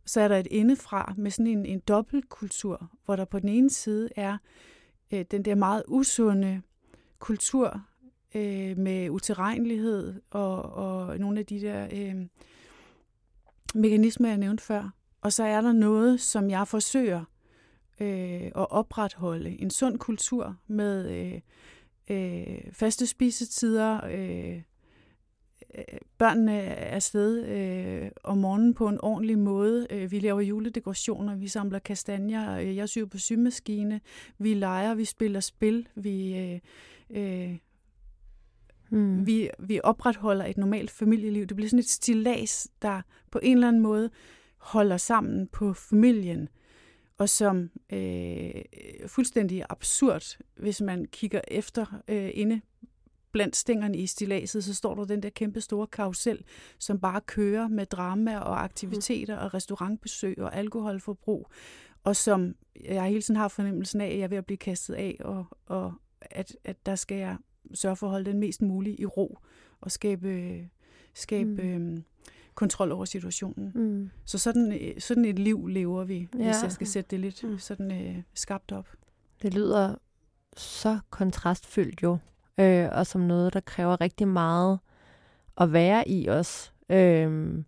så 0.05 0.21
er 0.21 0.27
der 0.27 0.37
et 0.37 0.47
indefra 0.51 1.13
med 1.17 1.31
sådan 1.31 1.47
en, 1.47 1.65
en 1.65 1.79
dobbeltkultur, 1.79 2.89
hvor 3.05 3.15
der 3.15 3.25
på 3.25 3.39
den 3.39 3.49
ene 3.49 3.69
side 3.69 4.09
er 4.15 4.37
øh, 5.13 5.25
den 5.31 5.45
der 5.45 5.55
meget 5.55 5.83
usunde 5.87 6.61
kultur 7.19 7.81
øh, 8.35 8.77
med 8.77 9.09
utilregnelighed 9.09 10.21
og, 10.29 10.61
og 10.61 11.17
nogle 11.17 11.39
af 11.39 11.45
de 11.45 11.61
der 11.61 11.87
øh, 11.91 12.25
mekanismer, 13.75 14.27
jeg 14.27 14.37
nævnte 14.37 14.63
før. 14.63 14.89
Og 15.21 15.33
så 15.33 15.43
er 15.43 15.61
der 15.61 15.71
noget, 15.71 16.21
som 16.21 16.49
jeg 16.49 16.67
forsøger 16.67 17.23
øh, 17.99 18.45
at 18.45 18.71
opretholde. 18.71 19.61
En 19.61 19.69
sund 19.69 19.99
kultur 19.99 20.55
med 20.67 21.11
øh, 21.11 21.41
øh, 22.09 22.57
faste 22.71 23.07
spisetider, 23.07 24.01
øh, 24.05 24.61
Øh, 25.77 25.99
børnene 26.17 26.57
er 26.57 26.95
afsted 26.95 27.45
øh, 27.45 28.11
om 28.23 28.37
morgenen 28.37 28.73
på 28.73 28.87
en 28.87 29.01
ordentlig 29.01 29.39
måde. 29.39 29.87
Øh, 29.89 30.11
vi 30.11 30.19
laver 30.19 30.41
juledekorationer, 30.41 31.35
vi 31.35 31.47
samler 31.47 31.79
kastanjer, 31.79 32.57
øh, 32.57 32.75
jeg 32.75 32.89
syr 32.89 33.05
på 33.05 33.17
symaskine, 33.17 34.01
vi 34.37 34.53
leger, 34.53 34.95
vi 34.95 35.05
spiller 35.05 35.39
spil, 35.39 35.87
vi, 35.95 36.37
øh, 36.37 36.59
øh, 37.09 37.57
hmm. 38.89 39.27
vi, 39.27 39.49
vi 39.59 39.79
opretholder 39.83 40.45
et 40.45 40.57
normalt 40.57 40.91
familieliv. 40.91 41.45
Det 41.45 41.55
bliver 41.55 41.69
sådan 41.69 41.79
et 41.79 41.89
stillads, 41.89 42.67
der 42.81 43.01
på 43.31 43.39
en 43.43 43.57
eller 43.57 43.67
anden 43.67 43.81
måde 43.81 44.09
holder 44.57 44.97
sammen 44.97 45.47
på 45.47 45.73
familien, 45.73 46.49
og 47.17 47.29
som 47.29 47.69
øh, 47.93 48.51
fuldstændig 49.07 49.65
absurd, 49.69 50.37
hvis 50.57 50.81
man 50.81 51.05
kigger 51.05 51.41
efter 51.47 52.01
øh, 52.07 52.29
inde 52.33 52.61
blandt 53.31 53.55
stængerne 53.55 53.97
i 53.97 54.07
stilaset, 54.07 54.63
så 54.63 54.73
står 54.73 54.95
der 54.95 55.05
den 55.05 55.23
der 55.23 55.29
kæmpe 55.29 55.61
store 55.61 55.87
karusel, 55.87 56.43
som 56.79 56.99
bare 56.99 57.21
kører 57.21 57.67
med 57.67 57.85
drama 57.85 58.37
og 58.37 58.63
aktiviteter 58.63 59.37
og 59.37 59.53
restaurantbesøg 59.53 60.39
og 60.39 60.55
alkoholforbrug, 60.55 61.49
og 62.03 62.15
som 62.15 62.55
jeg 62.83 63.03
hele 63.03 63.21
tiden 63.21 63.35
har 63.35 63.47
fornemmelsen 63.47 64.01
af, 64.01 64.05
at 64.05 64.17
jeg 64.17 64.23
er 64.23 64.27
ved 64.27 64.37
at 64.37 64.45
blive 64.45 64.57
kastet 64.57 64.93
af, 64.93 65.17
og, 65.19 65.45
og 65.65 65.93
at, 66.21 66.57
at 66.63 66.85
der 66.85 66.95
skal 66.95 67.17
jeg 67.17 67.37
sørge 67.73 67.95
for 67.95 68.07
at 68.07 68.11
holde 68.11 68.31
den 68.31 68.39
mest 68.39 68.61
muligt 68.61 68.99
i 68.99 69.05
ro. 69.05 69.39
og 69.81 69.91
skabe, 69.91 70.59
skabe 71.13 71.77
mm. 71.77 71.93
øh, 71.93 72.01
kontrol 72.55 72.91
over 72.91 73.05
situationen. 73.05 73.71
Mm. 73.75 74.09
Så 74.25 74.37
sådan, 74.37 74.71
øh, 74.81 75.01
sådan 75.01 75.25
et 75.25 75.39
liv 75.39 75.67
lever 75.67 76.03
vi, 76.03 76.17
ja. 76.17 76.43
Hvis 76.45 76.63
jeg 76.63 76.71
skal 76.71 76.87
sætte 76.87 77.09
det 77.11 77.19
lidt 77.19 77.43
Mm. 77.43 77.57
sådan 77.59 77.91
øh, 77.91 78.21
skabt 78.33 78.71
op. 78.71 78.87
Det 79.41 79.53
lyder 79.53 79.95
så 80.57 80.99
kontrastfyldt 81.09 82.03
jo, 82.03 82.17
øh, 82.57 82.89
og 82.91 83.07
som 83.07 83.21
noget, 83.21 83.53
der 83.53 83.59
kræver 83.59 84.01
rigtig 84.01 84.27
meget 84.27 84.79
at 85.57 85.73
være 85.73 86.09
i 86.09 86.29
os. 86.29 86.73
Øh, 86.89 87.63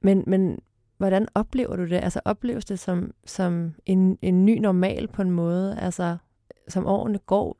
men, 0.00 0.24
men 0.26 0.58
hvordan 0.98 1.28
oplever 1.34 1.76
du 1.76 1.84
det? 1.84 1.96
Altså 1.96 2.20
opleves 2.24 2.64
det 2.64 2.78
som, 2.78 3.14
som 3.26 3.74
en, 3.86 4.18
en 4.22 4.44
ny 4.44 4.58
normal 4.58 5.08
på 5.08 5.22
en 5.22 5.30
måde? 5.30 5.78
Altså 5.78 6.16
som 6.68 6.86
årene 6.86 7.18
går? 7.18 7.56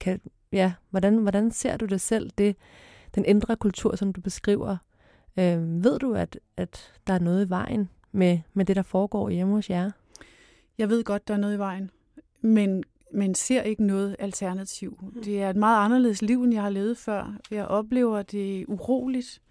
Kan, 0.00 0.20
ja, 0.52 0.72
hvordan, 0.90 1.16
hvordan 1.16 1.50
ser 1.50 1.76
du 1.76 1.84
det 1.84 2.00
selv, 2.00 2.30
det, 2.38 2.56
den 3.14 3.24
indre 3.24 3.56
kultur, 3.56 3.96
som 3.96 4.12
du 4.12 4.20
beskriver? 4.20 4.76
Øh, 5.38 5.84
ved 5.84 5.98
du, 5.98 6.14
at, 6.14 6.38
at 6.56 6.92
der 7.06 7.12
er 7.12 7.18
noget 7.18 7.46
i 7.46 7.50
vejen 7.50 7.88
med, 8.12 8.38
med 8.52 8.64
det, 8.64 8.76
der 8.76 8.82
foregår 8.82 9.30
hjemme 9.30 9.54
hos 9.54 9.70
jer? 9.70 9.90
Jeg 10.78 10.88
ved 10.88 11.04
godt, 11.04 11.28
der 11.28 11.34
er 11.34 11.38
noget 11.38 11.54
i 11.54 11.58
vejen, 11.58 11.90
men, 12.40 12.84
men 13.12 13.34
ser 13.34 13.62
ikke 13.62 13.84
noget 13.84 14.16
alternativ. 14.18 15.12
Det 15.24 15.42
er 15.42 15.50
et 15.50 15.56
meget 15.56 15.84
anderledes 15.84 16.22
liv, 16.22 16.42
end 16.42 16.54
jeg 16.54 16.62
har 16.62 16.70
levet 16.70 16.98
før. 16.98 17.38
Jeg 17.50 17.66
oplever 17.66 18.22
det 18.22 18.64
uroligt. 18.68 19.42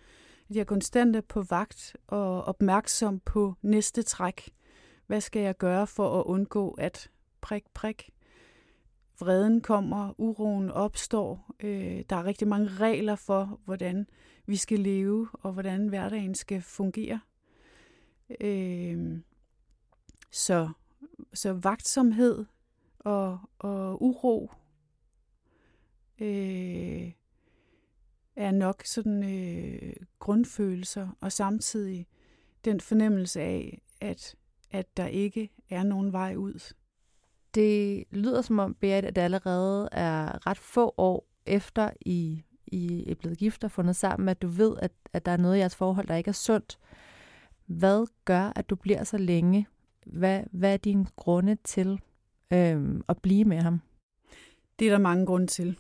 Jeg 0.50 0.60
er 0.60 0.64
konstant 0.64 1.28
på 1.28 1.42
vagt 1.42 1.96
og 2.08 2.44
opmærksom 2.44 3.20
på 3.20 3.54
næste 3.62 4.02
træk. 4.02 4.50
Hvad 5.08 5.22
skal 5.22 5.42
jeg 5.42 5.58
gøre 5.58 5.88
for 5.88 6.20
at 6.20 6.24
undgå, 6.24 6.72
at 6.72 7.10
prik, 7.42 7.64
prik, 7.74 8.10
vreden 9.20 9.62
kommer, 9.62 10.14
uroen 10.18 10.72
opstår. 10.72 11.56
Øh, 11.60 12.04
der 12.10 12.16
er 12.16 12.26
rigtig 12.26 12.48
mange 12.48 12.70
regler 12.70 13.16
for, 13.16 13.60
hvordan 13.66 14.08
vi 14.46 14.56
skal 14.56 14.80
leve, 14.80 15.28
og 15.34 15.54
hvordan 15.54 15.88
hverdagen 15.88 16.36
skal 16.36 16.62
fungere. 16.62 17.20
Øh, 18.42 19.20
så, 20.32 20.70
så 21.34 21.54
vagtsomhed 21.54 22.46
og, 23.00 23.40
og 23.60 24.04
uro 24.04 24.52
øh, 26.22 27.12
er 28.36 28.52
nok 28.52 28.82
sådan 28.86 29.24
øh, 29.24 29.96
grundfølelser, 30.20 31.18
og 31.22 31.32
samtidig 31.32 32.08
den 32.66 32.82
fornemmelse 32.82 33.42
af, 33.42 33.82
at, 34.02 34.36
at 34.72 34.98
der 34.98 35.08
ikke 35.08 35.50
er 35.70 35.84
nogen 35.84 36.12
vej 36.12 36.36
ud. 36.36 36.74
Det 37.56 38.04
lyder 38.12 38.42
som 38.42 38.60
om, 38.60 38.74
Berit, 38.74 39.06
at 39.06 39.16
det 39.16 39.22
allerede 39.22 39.90
er 39.92 40.48
ret 40.48 40.58
få 40.58 40.94
år 40.98 41.28
efter, 41.46 41.90
I, 42.02 42.44
I 42.68 43.12
er 43.12 43.16
blevet 43.16 43.38
gift 43.38 43.64
og 43.64 43.72
fundet 43.72 43.96
sammen, 43.96 44.30
at 44.30 44.42
du 44.42 44.48
ved, 44.48 44.76
at, 44.82 44.92
at 45.14 45.26
der 45.26 45.32
er 45.32 45.38
noget 45.38 45.56
i 45.56 45.60
jeres 45.60 45.76
forhold, 45.76 46.08
der 46.08 46.16
ikke 46.16 46.30
er 46.30 46.34
sundt. 46.34 46.80
Hvad 47.66 48.08
gør, 48.26 48.52
at 48.56 48.70
du 48.70 48.76
bliver 48.76 49.04
så 49.04 49.18
længe? 49.18 49.68
Hvad, 50.06 50.44
hvad 50.52 50.74
er 50.74 50.78
dine 50.78 51.06
grunde 51.16 51.58
til 51.64 52.02
øhm, 52.54 53.04
at 53.10 53.18
blive 53.22 53.46
med 53.46 53.58
ham? 53.58 53.82
Det 54.80 54.88
er 54.88 54.92
der 54.92 54.98
mange 54.98 55.26
grunde 55.26 55.48
til. 55.48 55.78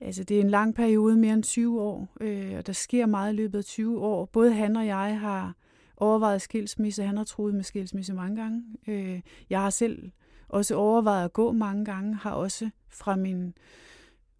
Altså, 0.00 0.24
det 0.24 0.36
er 0.36 0.40
en 0.40 0.50
lang 0.50 0.74
periode, 0.74 1.16
mere 1.16 1.34
end 1.34 1.42
20 1.42 1.80
år, 1.80 2.08
øh, 2.20 2.54
og 2.58 2.66
der 2.66 2.72
sker 2.72 3.06
meget 3.06 3.32
i 3.32 3.36
løbet 3.36 3.58
af 3.58 3.64
20 3.64 4.00
år. 4.00 4.24
Både 4.24 4.52
han 4.52 4.76
og 4.76 4.86
jeg 4.86 5.20
har 5.20 5.54
overvejet 5.96 6.42
skilsmisse. 6.42 7.04
Han 7.04 7.16
har 7.16 7.24
troet 7.24 7.54
med 7.54 7.62
skilsmisse 7.62 8.14
mange 8.14 8.36
gange. 8.36 8.64
Øh, 8.86 9.20
jeg 9.50 9.62
har 9.62 9.70
selv 9.70 10.10
også 10.48 10.74
overvejet 10.74 11.24
at 11.24 11.32
gå 11.32 11.52
mange 11.52 11.84
gange, 11.84 12.14
har 12.14 12.32
også 12.32 12.70
fra 12.88 13.16
mine 13.16 13.52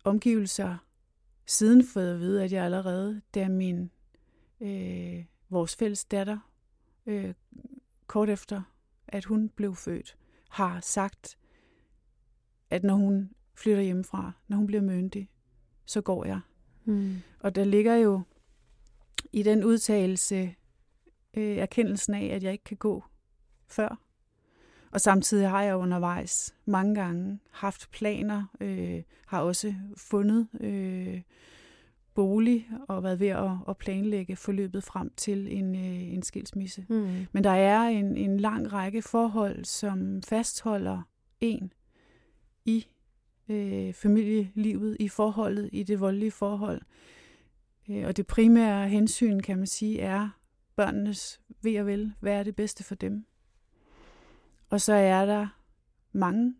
omgivelser 0.05 0.77
siden 1.47 1.87
fået 1.87 2.14
at 2.14 2.21
vide, 2.21 2.45
at 2.45 2.53
jeg 2.53 2.64
allerede, 2.64 3.21
da 3.35 3.49
min 3.49 3.90
øh, 4.61 5.25
vores 5.49 5.77
fælles 5.77 6.05
datter, 6.05 6.38
øh, 7.07 7.35
kort 8.07 8.31
efter, 8.31 8.62
at 9.09 9.25
hun 9.25 9.49
blev 9.49 9.75
født, 9.75 10.17
har 10.49 10.81
sagt, 10.81 11.38
at 12.71 12.85
når 12.85 12.95
hun 12.95 13.31
flytter 13.55 13.83
hjemmefra, 13.83 14.33
når 14.49 14.57
hun 14.57 14.67
bliver 14.67 14.83
myndig, 14.83 15.31
så 15.85 16.01
går 16.01 16.25
jeg. 16.25 16.40
Mm. 16.85 17.17
Og 17.40 17.55
der 17.55 17.64
ligger 17.64 17.95
jo 17.95 18.23
i 19.33 19.43
den 19.43 19.64
udtalelse 19.64 20.55
øh, 21.37 21.57
erkendelsen 21.57 22.14
af, 22.14 22.27
at 22.35 22.42
jeg 22.42 22.53
ikke 22.53 22.64
kan 22.64 22.77
gå 22.77 23.05
før. 23.68 24.01
Og 24.90 25.01
samtidig 25.01 25.49
har 25.51 25.62
jeg 25.62 25.77
undervejs 25.77 26.55
mange 26.64 26.94
gange 26.94 27.38
haft 27.51 27.90
planer, 27.90 28.44
øh, 28.61 29.03
har 29.27 29.40
også 29.40 29.75
fundet 29.97 30.49
øh, 30.61 31.20
bolig 32.14 32.68
og 32.88 33.03
været 33.03 33.20
ved 33.20 33.29
at, 33.29 33.51
at 33.68 33.77
planlægge 33.77 34.37
forløbet 34.37 34.85
frem 34.85 35.11
til 35.16 35.59
en, 35.59 35.75
øh, 35.75 36.14
en 36.14 36.23
skilsmisse. 36.23 36.87
Mm. 36.88 37.27
Men 37.33 37.44
der 37.44 37.51
er 37.51 37.81
en, 37.81 38.16
en 38.16 38.40
lang 38.40 38.73
række 38.73 39.03
forhold, 39.03 39.64
som 39.64 40.23
fastholder 40.23 41.03
en 41.40 41.73
i 42.64 42.87
øh, 43.49 43.92
familielivet, 43.92 44.97
i 45.01 45.09
forholdet, 45.09 45.68
i 45.73 45.83
det 45.83 46.01
voldelige 46.01 46.31
forhold. 46.31 46.81
Øh, 47.88 48.07
og 48.07 48.16
det 48.16 48.27
primære 48.27 48.88
hensyn, 48.88 49.40
kan 49.40 49.59
man 49.59 49.66
sige, 49.66 50.01
er 50.01 50.29
børnenes 50.76 51.40
ved 51.62 51.80
og 51.80 51.87
vel. 51.87 52.14
Hvad 52.20 52.32
er 52.32 52.42
det 52.42 52.56
bedste 52.56 52.84
for 52.84 52.94
dem? 52.94 53.26
Og 54.70 54.80
så 54.80 54.92
er 54.92 55.26
der 55.26 55.48
mange 56.12 56.54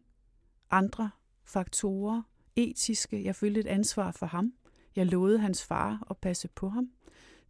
andre 0.71 1.11
faktorer, 1.45 2.23
etiske. 2.57 3.25
Jeg 3.25 3.37
følte 3.37 3.61
et 3.61 3.67
ansvar 3.67 4.11
for 4.11 4.27
ham. 4.27 4.53
Jeg 4.97 5.07
lovede 5.07 5.39
hans 5.39 5.65
far 5.65 6.07
at 6.11 6.17
passe 6.17 6.49
på 6.49 6.69
ham. 6.69 6.91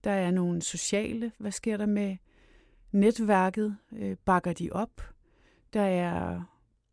Der 0.04 0.10
er 0.10 0.30
nogle 0.30 0.62
sociale. 0.62 1.32
Hvad 1.38 1.52
sker 1.52 1.76
der 1.76 1.86
med 1.86 2.16
netværket? 2.92 3.76
Øh, 3.92 4.16
bakker 4.16 4.52
de 4.52 4.68
op? 4.72 5.02
Der 5.72 5.82
er 5.82 6.42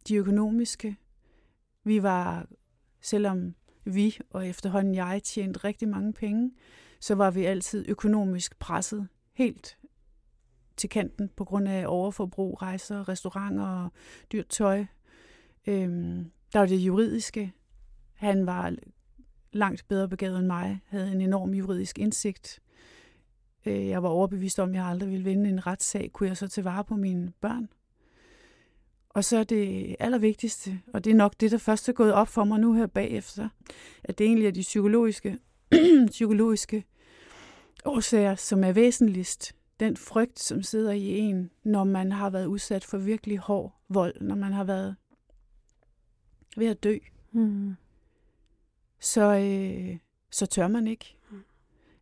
de 0.08 0.16
økonomiske. 0.16 0.98
Vi 1.84 2.04
var, 2.04 2.48
selvom 3.02 3.56
vi 3.86 4.18
og 4.30 4.48
efterhånden 4.48 4.96
jeg 4.96 5.22
tjente 5.24 5.60
rigtig 5.60 5.88
mange 5.88 6.14
penge, 6.14 6.52
så 7.00 7.16
var 7.16 7.32
vi 7.32 7.46
altid 7.46 7.86
økonomisk 7.90 8.60
presset 8.60 9.08
helt 9.42 9.78
til 10.78 10.90
kanten 10.90 11.30
på 11.36 11.46
grund 11.46 11.68
af 11.68 11.86
overforbrug, 11.88 12.62
rejser, 12.62 13.10
restauranter 13.10 13.66
og 13.66 13.92
dyrt 14.32 14.48
tøj. 14.48 14.86
Øhm, 15.68 16.32
der 16.54 16.60
var 16.60 16.66
det 16.66 16.78
juridiske. 16.78 17.54
Han 18.14 18.46
var 18.46 18.76
langt 19.54 19.88
bedre 19.88 20.10
begavet 20.10 20.40
end 20.40 20.48
mig, 20.48 20.82
havde 20.86 21.12
en 21.12 21.22
enorm 21.22 21.54
juridisk 21.54 22.00
indsigt. 22.00 22.60
Øh, 23.66 23.88
jeg 23.88 24.04
var 24.04 24.10
overbevist 24.10 24.60
om, 24.60 24.70
at 24.70 24.76
jeg 24.76 24.86
aldrig 24.86 25.10
ville 25.10 25.24
vinde 25.24 25.50
en 25.50 25.68
retssag. 25.68 26.10
Kunne 26.14 26.30
jeg 26.30 26.38
så 26.38 26.48
til 26.48 26.64
vare 26.64 26.84
på 26.84 26.96
mine 26.96 27.32
børn? 27.42 27.70
Og 29.10 29.24
så 29.24 29.38
er 29.38 29.44
det 29.44 29.96
allervigtigste, 30.00 30.80
og 30.94 31.04
det 31.04 31.12
er 31.12 31.16
nok 31.16 31.34
det, 31.40 31.52
der 31.52 31.58
først 31.58 31.90
er 31.90 31.94
gået 31.94 32.14
op 32.14 32.28
for 32.28 32.44
mig 32.44 32.60
nu 32.60 32.74
her 32.74 32.88
bagefter, 32.88 33.50
at 34.04 34.18
det 34.18 34.26
egentlig 34.26 34.48
er 34.48 34.52
de 34.52 34.62
psykologiske, 34.62 35.38
psykologiske 36.08 36.86
årsager, 37.86 38.36
som 38.36 38.64
er 38.64 38.72
væsentligst. 38.72 39.56
Den 39.80 39.98
frygt, 39.98 40.40
som 40.40 40.64
sidder 40.64 40.92
i 40.92 41.18
en, 41.18 41.52
når 41.64 41.84
man 41.84 42.12
har 42.12 42.30
været 42.30 42.46
udsat 42.46 42.84
for 42.84 42.98
virkelig 42.98 43.38
hård 43.38 43.82
vold, 43.90 44.22
når 44.22 44.36
man 44.36 44.54
har 44.54 44.64
været 44.64 44.96
ved 46.58 46.68
at 46.68 46.84
dø, 46.84 46.98
Mm. 47.34 47.74
så, 49.00 49.22
øh, 49.38 49.98
så 50.32 50.46
tør 50.46 50.68
man 50.68 50.88
ikke. 50.88 51.18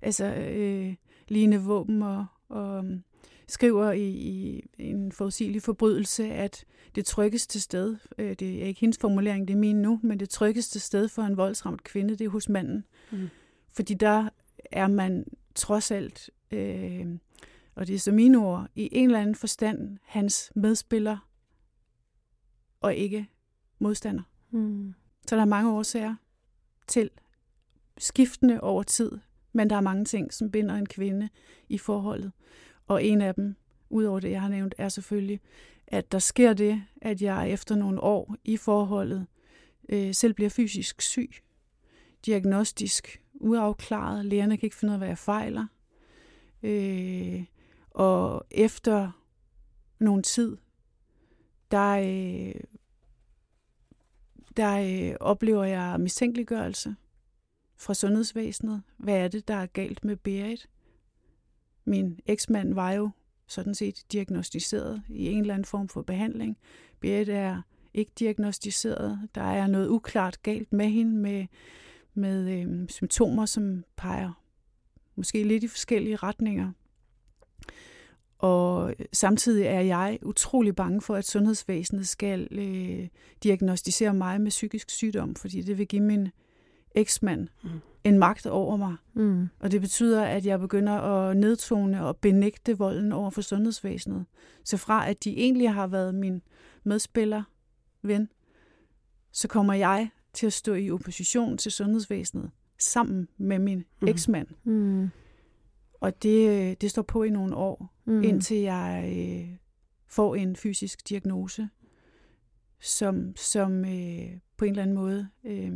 Altså, 0.01 0.25
øh, 0.25 0.95
Line 1.27 1.61
Våben 1.61 2.01
og, 2.03 2.25
og 2.49 2.77
um, 2.77 3.03
skriver 3.47 3.91
i, 3.91 4.03
i 4.09 4.63
en 4.77 5.11
forudsigelig 5.11 5.61
forbrydelse, 5.61 6.31
at 6.31 6.65
det 6.95 7.05
tryggeste 7.05 7.59
sted, 7.59 7.97
øh, 8.17 8.35
det 8.39 8.63
er 8.63 8.65
ikke 8.65 8.79
hendes 8.81 8.97
formulering, 8.97 9.47
det 9.47 9.53
er 9.53 9.57
min 9.57 9.81
nu, 9.81 9.99
men 10.03 10.19
det 10.19 10.29
tryggeste 10.29 10.79
sted 10.79 11.07
for 11.07 11.21
en 11.21 11.37
voldsramt 11.37 11.83
kvinde, 11.83 12.15
det 12.15 12.25
er 12.25 12.29
hos 12.29 12.49
manden. 12.49 12.85
Mm. 13.11 13.29
Fordi 13.73 13.93
der 13.93 14.29
er 14.71 14.87
man 14.87 15.25
trods 15.59 15.91
alt, 15.91 16.29
øh, 16.51 17.07
og 17.75 17.87
det 17.87 17.95
er 17.95 17.99
så 17.99 18.11
mine 18.11 18.37
ord, 18.37 18.67
i 18.75 18.89
en 18.91 19.05
eller 19.05 19.21
anden 19.21 19.35
forstand 19.35 19.97
hans 20.03 20.51
medspiller 20.55 21.17
og 22.81 22.95
ikke 22.95 23.27
modstander. 23.79 24.23
Mm. 24.51 24.93
Så 25.27 25.35
der 25.35 25.41
er 25.41 25.45
mange 25.45 25.71
årsager 25.71 26.15
til 26.87 27.09
skiftende 27.97 28.61
over 28.61 28.83
tid, 28.83 29.11
men 29.53 29.69
der 29.69 29.75
er 29.75 29.81
mange 29.81 30.05
ting, 30.05 30.33
som 30.33 30.51
binder 30.51 30.75
en 30.75 30.85
kvinde 30.85 31.29
i 31.69 31.77
forholdet. 31.77 32.31
Og 32.87 33.03
en 33.03 33.21
af 33.21 33.35
dem, 33.35 33.55
udover 33.89 34.19
det, 34.19 34.31
jeg 34.31 34.41
har 34.41 34.49
nævnt, 34.49 34.75
er 34.77 34.89
selvfølgelig, 34.89 35.39
at 35.87 36.11
der 36.11 36.19
sker 36.19 36.53
det, 36.53 36.83
at 37.01 37.21
jeg 37.21 37.51
efter 37.51 37.75
nogle 37.75 38.01
år 38.01 38.35
i 38.43 38.57
forholdet 38.57 39.27
øh, 39.89 40.13
selv 40.13 40.33
bliver 40.33 40.49
fysisk 40.49 41.01
syg. 41.01 41.31
Diagnostisk 42.25 43.21
uafklaret. 43.33 44.25
Lægerne 44.25 44.57
kan 44.57 44.67
ikke 44.67 44.75
finde 44.75 44.91
ud 44.91 44.93
af, 44.93 44.99
hvad 44.99 45.07
jeg 45.07 45.17
fejler. 45.17 45.67
Øh, 46.63 47.45
og 47.89 48.45
efter 48.51 49.11
nogen 49.99 50.23
tid, 50.23 50.57
der, 51.71 51.89
øh, 51.91 52.61
der 54.57 55.09
øh, 55.09 55.15
oplever 55.19 55.63
jeg 55.63 55.99
mistænkeliggørelse. 55.99 56.95
fra 57.77 57.93
sundhedsvæsenet. 57.93 58.81
Hvad 58.97 59.15
er 59.17 59.27
det, 59.27 59.47
der 59.47 59.53
er 59.53 59.65
galt 59.65 60.05
med 60.05 60.15
Berit? 60.15 60.69
Min 61.85 62.19
eksmand 62.25 62.73
var 62.73 62.91
jo 62.91 63.09
sådan 63.47 63.75
set 63.75 64.03
diagnostiseret 64.11 65.03
i 65.09 65.27
en 65.27 65.41
eller 65.41 65.53
anden 65.53 65.65
form 65.65 65.89
for 65.89 66.01
behandling. 66.01 66.57
Berit 66.99 67.29
er 67.29 67.61
ikke 67.93 68.11
diagnostiseret. 68.19 69.29
Der 69.35 69.41
er 69.41 69.67
noget 69.67 69.87
uklart 69.87 70.43
galt 70.43 70.73
med 70.73 70.89
hende 70.89 71.17
med, 71.17 71.47
med 72.13 72.49
øh, 72.49 72.89
symptomer, 72.89 73.45
som 73.45 73.83
peger 73.97 74.31
måske 75.19 75.43
lidt 75.43 75.63
i 75.63 75.67
forskellige 75.67 76.15
retninger. 76.15 76.71
Og 78.37 78.93
samtidig 79.13 79.65
er 79.65 79.81
jeg 79.81 80.19
utrolig 80.21 80.75
bange 80.75 81.01
for, 81.01 81.15
at 81.15 81.25
sundhedsvæsenet 81.25 82.07
skal 82.07 82.47
øh, 82.51 83.07
diagnostisere 83.43 84.13
mig 84.13 84.41
med 84.41 84.49
psykisk 84.49 84.89
sygdom, 84.89 85.35
fordi 85.35 85.61
det 85.61 85.77
vil 85.77 85.87
give 85.87 86.01
min 86.01 86.29
eksmand 86.95 87.47
mm. 87.63 87.69
en 88.03 88.19
magt 88.19 88.45
over 88.45 88.77
mig. 88.77 88.95
Mm. 89.13 89.47
Og 89.59 89.71
det 89.71 89.81
betyder, 89.81 90.25
at 90.25 90.45
jeg 90.45 90.59
begynder 90.59 90.93
at 90.93 91.37
nedtone 91.37 92.05
og 92.05 92.17
benægte 92.17 92.77
volden 92.77 93.11
over 93.11 93.29
for 93.29 93.41
sundhedsvæsenet. 93.41 94.25
Så 94.63 94.77
fra 94.77 95.09
at 95.09 95.23
de 95.23 95.37
egentlig 95.37 95.73
har 95.73 95.87
været 95.87 96.15
min 96.15 96.41
medspiller, 96.83 97.43
ven, 98.01 98.29
så 99.31 99.47
kommer 99.47 99.73
jeg 99.73 100.09
til 100.33 100.45
at 100.45 100.53
stå 100.53 100.73
i 100.73 100.91
opposition 100.91 101.57
til 101.57 101.71
sundhedsvæsenet 101.71 102.51
sammen 102.77 103.27
med 103.37 103.59
min 103.59 103.85
mm. 104.01 104.07
eksmand. 104.07 104.47
Mm. 104.63 105.09
Og 105.99 106.23
det, 106.23 106.81
det 106.81 106.91
står 106.91 107.01
på 107.01 107.23
i 107.23 107.29
nogle 107.29 107.55
år, 107.55 107.93
mm. 108.05 108.23
indtil 108.23 108.57
jeg 108.57 109.13
øh, 109.17 109.57
får 110.07 110.35
en 110.35 110.55
fysisk 110.55 111.09
diagnose, 111.09 111.69
som, 112.79 113.35
som 113.35 113.85
øh, 113.85 114.39
på 114.57 114.65
en 114.65 114.71
eller 114.71 114.83
anden 114.83 114.95
måde 114.95 115.29
øh, 115.43 115.71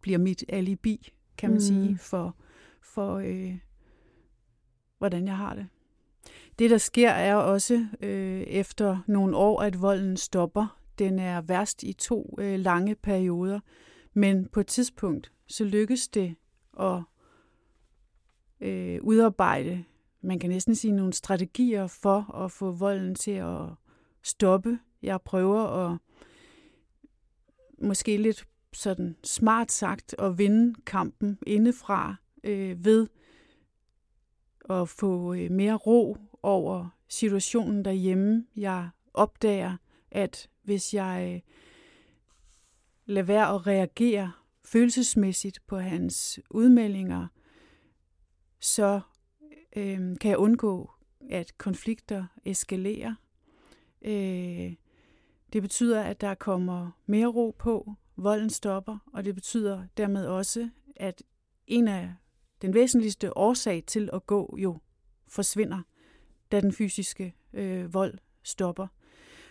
bliver 0.00 0.18
mit 0.18 0.44
alibi, 0.48 1.12
kan 1.38 1.50
man 1.50 1.56
mm. 1.56 1.60
sige, 1.60 1.98
for, 1.98 2.36
for 2.82 3.16
øh, 3.16 3.58
hvordan 4.98 5.26
jeg 5.26 5.36
har 5.36 5.54
det. 5.54 5.66
Det, 6.58 6.70
der 6.70 6.78
sker, 6.78 7.10
er 7.10 7.34
også 7.34 7.86
øh, 8.00 8.40
efter 8.40 8.98
nogle 9.06 9.36
år, 9.36 9.60
at 9.62 9.82
volden 9.82 10.16
stopper. 10.16 10.79
Den 11.00 11.18
er 11.18 11.40
værst 11.40 11.82
i 11.82 11.92
to 11.92 12.34
øh, 12.38 12.58
lange 12.58 12.94
perioder, 12.94 13.60
men 14.14 14.48
på 14.48 14.60
et 14.60 14.66
tidspunkt, 14.66 15.32
så 15.46 15.64
lykkes 15.64 16.08
det 16.08 16.34
at 16.80 17.02
øh, 18.60 18.98
udarbejde, 19.02 19.84
man 20.20 20.38
kan 20.38 20.50
næsten 20.50 20.74
sige 20.74 20.92
nogle 20.92 21.12
strategier 21.12 21.86
for 21.86 22.34
at 22.34 22.52
få 22.52 22.70
volden 22.70 23.14
til 23.14 23.30
at 23.30 23.66
stoppe. 24.22 24.78
Jeg 25.02 25.20
prøver 25.20 25.60
at 25.60 25.98
måske 27.78 28.16
lidt 28.16 28.46
sådan 28.72 29.16
smart 29.24 29.72
sagt 29.72 30.14
at 30.18 30.38
vinde 30.38 30.74
kampen 30.86 31.38
indefra 31.46 32.16
øh, 32.44 32.84
ved 32.84 33.08
at 34.70 34.88
få 34.88 35.34
øh, 35.34 35.50
mere 35.50 35.74
ro 35.74 36.16
over 36.42 36.88
situationen 37.08 37.84
derhjemme. 37.84 38.46
Jeg 38.56 38.88
opdager, 39.14 39.76
at 40.10 40.48
hvis 40.62 40.94
jeg 40.94 41.32
øh, 41.34 41.40
lader 43.06 43.26
være 43.26 43.54
at 43.54 43.66
reagere 43.66 44.32
følelsesmæssigt 44.64 45.60
på 45.66 45.78
hans 45.78 46.40
udmeldinger, 46.50 47.26
så 48.60 49.00
øh, 49.76 50.18
kan 50.20 50.30
jeg 50.30 50.38
undgå, 50.38 50.90
at 51.30 51.58
konflikter 51.58 52.24
eskalerer. 52.44 53.14
Øh, 54.02 54.74
det 55.52 55.62
betyder, 55.62 56.02
at 56.02 56.20
der 56.20 56.34
kommer 56.34 56.90
mere 57.06 57.26
ro 57.26 57.56
på, 57.58 57.94
volden 58.16 58.50
stopper, 58.50 58.98
og 59.12 59.24
det 59.24 59.34
betyder 59.34 59.84
dermed 59.96 60.26
også, 60.26 60.70
at 60.96 61.22
en 61.66 61.88
af 61.88 62.14
den 62.62 62.74
væsentligste 62.74 63.36
årsag 63.36 63.84
til 63.86 64.10
at 64.12 64.26
gå 64.26 64.56
jo 64.58 64.78
forsvinder, 65.28 65.82
da 66.52 66.60
den 66.60 66.72
fysiske 66.72 67.34
øh, 67.52 67.94
vold 67.94 68.18
stopper. 68.42 68.86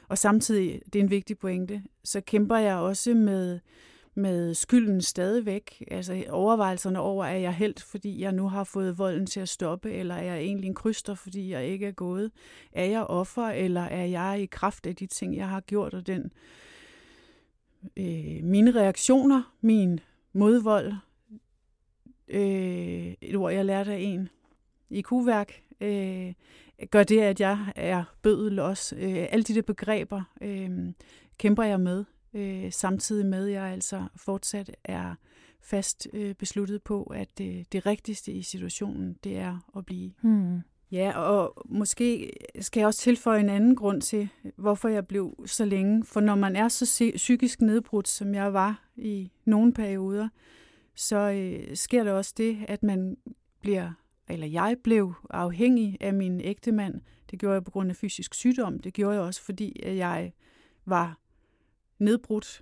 Og 0.10 0.18
samtidig, 0.18 0.82
det 0.94 1.00
er 1.00 1.04
en 1.04 1.10
vigtig 1.10 1.38
pointe, 1.38 1.84
så 2.04 2.22
kæmper 2.22 2.58
jeg 2.58 2.76
også 2.76 3.14
med 3.14 3.60
med 4.20 4.54
skylden 4.54 5.02
stadigvæk. 5.02 5.84
Altså 5.92 6.24
overvejelserne 6.30 7.00
over, 7.00 7.26
er 7.26 7.38
jeg 7.38 7.54
helt, 7.54 7.84
fordi 7.84 8.22
jeg 8.22 8.32
nu 8.32 8.50
har 8.50 8.64
fået 8.64 8.98
volden 8.98 9.26
til 9.26 9.40
at 9.40 9.50
stoppe, 9.50 9.92
eller 9.92 10.16
er 10.16 10.24
jeg 10.24 10.40
egentlig 10.40 10.68
en 10.68 10.76
kryster, 10.76 11.16
fordi 11.16 11.52
jeg 11.52 11.66
ikke 11.68 11.88
er 11.88 11.92
gået? 11.92 12.32
Er 12.72 12.86
jeg 12.86 13.04
offer, 13.04 13.48
eller 13.48 13.82
er 13.82 14.06
jeg 14.06 14.42
i 14.42 14.46
kraft 14.46 14.88
af 14.88 14.96
de 14.96 15.08
ting, 15.08 15.38
jeg 15.38 15.50
har 15.50 15.60
gjort, 15.60 15.94
og 15.94 16.08
den 16.08 16.32
øh, 17.98 18.44
mine 18.44 18.72
reaktioner, 18.72 19.56
min 19.62 20.00
modvold, 20.34 20.94
øh, 22.28 23.14
et 23.22 23.36
ord, 23.36 23.54
jeg 23.54 23.66
lærte 23.66 23.94
af 23.94 24.00
en 24.00 24.30
i 24.90 25.02
kuværk, 25.02 25.64
øh, 25.82 26.34
gør 26.92 27.04
det, 27.04 27.22
at 27.22 27.40
jeg 27.40 27.58
er 27.76 28.04
bødel 28.22 28.60
også. 28.60 28.96
Øh, 28.96 29.28
alle 29.30 29.44
de 29.44 29.56
der 29.56 29.62
begreber 29.62 30.22
øh, 30.42 30.94
kæmper 31.38 31.64
jeg 31.64 31.80
med 31.80 32.06
øh, 32.34 32.72
samtidig 32.72 33.26
med, 33.26 33.48
at 33.48 33.54
jeg 33.54 33.64
altså 33.64 34.04
fortsat 34.16 34.76
er 34.84 35.16
fast 35.62 36.08
øh, 36.14 36.36
besluttet 36.36 36.84
på, 36.84 37.04
at 37.04 37.38
det, 37.38 37.72
det 37.72 37.86
rigtigste 37.86 38.32
i 38.32 38.42
situationen, 38.42 39.16
det 39.24 39.38
er 39.38 39.72
at 39.78 39.86
blive. 39.86 40.12
Hmm. 40.22 40.62
Ja, 40.92 41.18
og 41.18 41.54
måske 41.66 42.32
skal 42.60 42.82
jeg 42.82 42.88
også 42.88 43.00
tilføje 43.00 43.40
en 43.40 43.50
anden 43.50 43.76
grund 43.76 44.02
til, 44.02 44.30
hvorfor 44.56 44.90
jeg 44.90 45.08
blev 45.08 45.44
så 45.46 45.66
længe. 45.66 46.04
For 46.04 46.20
når 46.20 46.36
man 46.36 46.56
er 46.56 46.68
så 46.68 47.12
psykisk 47.16 47.62
nedbrudt, 47.62 48.08
som 48.08 48.34
jeg 48.34 48.54
var 48.54 48.84
i 48.96 49.32
nogle 49.46 49.74
perioder, 49.74 50.30
så 50.96 51.18
øh, 51.18 51.76
sker 51.76 52.04
der 52.04 52.12
også 52.12 52.34
det, 52.38 52.58
at 52.68 52.84
man 52.84 53.18
bliver, 53.62 53.92
eller 54.30 54.48
jeg 54.48 54.78
blev 54.84 55.14
afhængig 55.30 55.98
af 56.00 56.14
min 56.14 56.42
ægtemand. 56.42 57.02
Det 57.32 57.40
gjorde 57.40 57.54
jeg 57.54 57.64
på 57.64 57.72
grund 57.72 57.90
af 57.90 57.96
fysisk 57.96 58.34
sygdom. 58.34 58.80
Det 58.80 58.94
gjorde 58.94 59.16
jeg 59.16 59.24
også, 59.24 59.42
fordi 59.42 59.80
jeg 59.84 60.34
var 60.86 61.20
nedbrudt. 62.00 62.62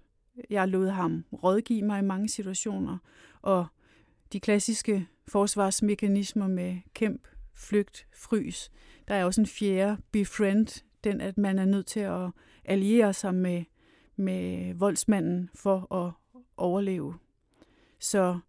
Jeg 0.49 0.67
lod 0.67 0.89
ham 0.89 1.25
rådgive 1.43 1.82
mig 1.82 1.99
i 1.99 2.06
mange 2.06 2.30
situationer, 2.30 2.97
og 3.41 3.67
de 4.34 4.39
klassiske 4.39 5.08
forsvarsmekanismer 5.27 6.47
med 6.47 6.77
kæmp, 6.93 7.27
flygt, 7.56 8.08
frys. 8.15 8.71
Der 9.08 9.15
er 9.15 9.25
også 9.25 9.41
en 9.41 9.47
fjerde, 9.47 10.01
befriend, 10.12 10.84
den 11.03 11.21
at 11.21 11.38
man 11.38 11.60
er 11.60 11.65
nødt 11.65 11.86
til 11.86 11.99
at 11.99 12.30
alliere 12.65 13.13
sig 13.13 13.36
med, 13.36 13.63
med 14.15 14.73
voldsmanden 14.73 15.49
for 15.56 15.93
at 15.93 16.12
overleve. 16.58 17.15
Så 17.99 18.39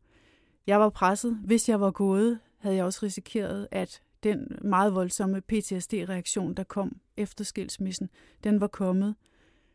jeg 0.67 0.81
var 0.81 0.89
presset. 0.89 1.41
Hvis 1.45 1.69
jeg 1.69 1.81
var 1.81 1.91
gået, 1.91 2.39
havde 2.59 2.77
jeg 2.77 2.85
også 2.85 3.01
risikeret, 3.03 3.69
at 3.71 4.03
den 4.23 4.59
meget 4.65 4.95
voldsomme 4.95 5.41
PTSD-reaktion, 5.41 6.55
der 6.55 6.65
kom 6.65 7.01
efter 7.17 7.45
skilsmissen, 7.45 8.09
den 8.45 8.61
var 8.61 8.67
kommet, 8.67 9.15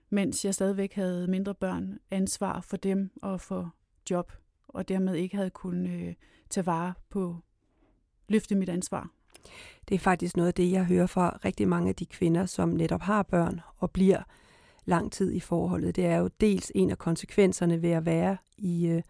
mens 0.10 0.46
jeg 0.46 0.54
stadigvæk 0.54 0.94
havde 0.94 1.28
mindre 1.28 1.56
børn, 1.56 2.00
ansvar 2.12 2.62
for 2.62 2.78
dem 2.78 3.12
og 3.22 3.42
for 3.42 3.76
job, 4.10 4.32
og 4.68 4.88
dermed 4.88 5.16
ikke 5.16 5.36
havde 5.36 5.50
kunnet 5.50 6.08
øh, 6.08 6.14
tage 6.50 6.66
vare 6.66 6.94
på, 7.10 7.38
løfte 8.28 8.56
mit 8.56 8.70
ansvar. 8.70 9.10
Det 9.90 9.96
er 9.96 10.00
faktisk 10.00 10.38
noget 10.38 10.48
af 10.48 10.54
det, 10.54 10.72
jeg 10.72 10.86
hører 10.86 11.08
fra 11.08 11.40
rigtig 11.46 11.68
mange 11.68 11.90
af 11.90 11.96
de 11.96 12.06
kvinder, 12.06 12.46
som 12.46 12.70
netop 12.70 13.02
har 13.02 13.24
børn 13.24 13.62
og 13.78 13.92
bliver 13.92 14.24
lang 14.86 15.12
tid 15.12 15.32
i 15.32 15.40
forholdet. 15.40 15.96
Det 15.96 16.06
er 16.06 16.18
jo 16.18 16.30
dels 16.42 16.72
en 16.76 16.92
af 16.92 16.98
konsekvenserne 16.98 17.82
ved 17.82 17.92
at 17.92 18.06
være 18.06 18.38
i, 18.58 18.88
øh, 18.88 19.02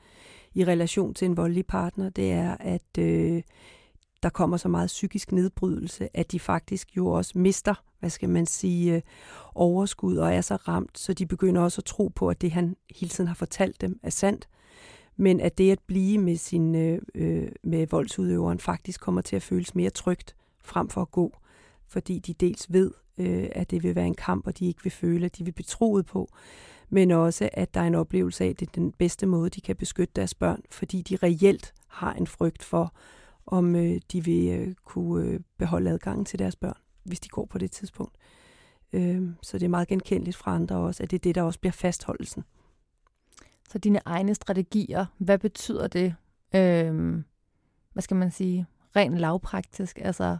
i 0.54 0.66
relation 0.66 1.13
til 1.13 1.26
en 1.26 1.38
voldelig 1.38 1.66
partner, 1.66 2.10
det 2.10 2.32
er, 2.32 2.58
at 2.60 2.98
øh, 3.00 3.42
der 4.24 4.30
kommer 4.30 4.58
så 4.58 4.68
meget 4.68 4.88
psykisk 4.88 5.32
nedbrydelse, 5.32 6.18
at 6.18 6.32
de 6.32 6.39
faktisk 6.39 6.98
jo 6.98 7.08
også 7.08 7.38
mister, 7.38 7.84
hvad 8.00 8.10
skal 8.10 8.30
man 8.30 8.46
sige, 8.46 8.96
øh, 8.96 9.02
overskud 9.56 10.18
og 10.18 10.34
er 10.34 10.42
så 10.42 10.56
ramt, 10.56 11.00
så 11.00 11.13
de 11.13 11.26
begynder 11.26 11.62
også 11.62 11.82
at 11.82 11.86
tro 11.86 12.12
på, 12.16 12.30
at 12.30 12.42
det 12.42 12.52
han 12.52 12.76
hele 12.96 13.10
tiden 13.10 13.28
har 13.28 13.36
fortalt 13.36 13.82
dem 13.82 14.00
er 14.04 14.10
sandt. 14.10 14.50
Men 15.18 15.39
at 15.39 15.58
det 15.58 15.72
at 15.72 15.80
blive 15.88 16.18
med, 16.18 16.36
sin, 16.36 16.76
øh, 16.76 17.01
øh 17.16 17.47
med 17.64 17.88
voldsudøveren 17.88 18.60
faktisk 18.60 19.01
kommer 19.01 19.22
til 19.22 19.36
at 19.36 19.43
føles 19.43 19.76
mere 19.76 19.89
trygt 19.89 20.36
frem 20.64 20.89
for 20.89 21.01
at 21.01 21.12
gå, 21.12 21.38
fordi 21.88 22.20
de 22.20 22.34
dels 22.34 22.74
ved, 22.74 22.91
øh, 23.18 23.49
at 23.51 23.72
det 23.72 23.84
vil 23.84 23.95
være 23.95 24.08
en 24.08 24.16
kamp, 24.16 24.47
og 24.47 24.60
de 24.60 24.66
ikke 24.66 24.84
vil 24.84 24.91
føle, 24.91 25.26
at 25.26 25.38
de 25.38 25.45
vil 25.45 25.51
betroet 25.51 26.06
på, 26.06 26.30
men 26.89 27.11
også, 27.11 27.49
at 27.53 27.73
der 27.73 27.81
er 27.81 27.88
en 27.88 27.95
oplevelse 27.95 28.43
af, 28.43 28.49
at 28.49 28.59
det 28.59 28.67
er 28.67 28.71
den 28.71 28.91
bedste 28.91 29.25
måde, 29.25 29.49
de 29.49 29.61
kan 29.61 29.75
beskytte 29.75 30.13
deres 30.15 30.34
børn, 30.34 30.61
fordi 30.71 31.01
de 31.01 31.15
reelt 31.15 31.73
har 31.88 32.13
en 32.13 32.27
frygt 32.27 32.63
for, 32.63 32.93
om 33.45 33.75
øh, 33.75 34.01
de 34.11 34.23
vil 34.23 34.59
øh, 34.59 34.73
kunne 34.86 35.25
øh, 35.25 35.39
beholde 35.57 35.89
adgangen 35.89 36.25
til 36.25 36.39
deres 36.39 36.55
børn, 36.55 36.77
hvis 37.03 37.19
de 37.19 37.29
går 37.29 37.45
på 37.45 37.57
det 37.57 37.71
tidspunkt. 37.71 38.17
Øh, 38.93 39.29
så 39.41 39.57
det 39.57 39.65
er 39.65 39.69
meget 39.69 39.88
genkendeligt 39.88 40.38
fra 40.38 40.55
andre 40.55 40.75
også, 40.75 41.03
at 41.03 41.11
det 41.11 41.17
er 41.17 41.21
det, 41.21 41.36
der 41.36 41.41
også 41.41 41.59
bliver 41.59 41.71
fastholdelsen. 41.71 42.43
Så 43.69 43.77
dine 43.77 43.99
egne 44.05 44.36
strategier, 44.36 45.05
hvad 45.17 45.38
betyder 45.38 45.88
det, 45.88 46.15
øh, 46.55 47.23
hvad 47.93 48.03
skal 48.03 48.17
man 48.17 48.31
sige, 48.31 48.65
rent 48.95 49.17
lavpraktisk? 49.17 49.99
Altså 50.01 50.38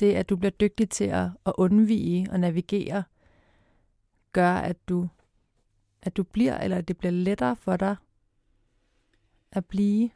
det, 0.00 0.14
at 0.14 0.28
du 0.28 0.36
bliver 0.36 0.50
dygtig 0.50 0.90
til 0.90 1.04
at, 1.04 1.28
at 1.46 1.52
undvige 1.58 2.28
og 2.30 2.40
navigere, 2.40 3.04
gør, 4.32 4.52
at 4.54 4.88
du, 4.88 5.08
at 6.08 6.16
du 6.16 6.22
bliver, 6.22 6.58
eller 6.58 6.76
at 6.76 6.88
det 6.88 6.98
bliver 6.98 7.12
lettere 7.12 7.56
for 7.56 7.76
dig 7.76 7.96
at 9.52 9.64
blive 9.64 10.10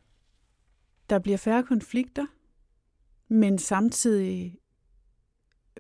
der 1.10 1.18
bliver 1.18 1.38
færre 1.38 1.62
konflikter, 1.62 2.26
men 3.28 3.58
samtidig 3.58 4.58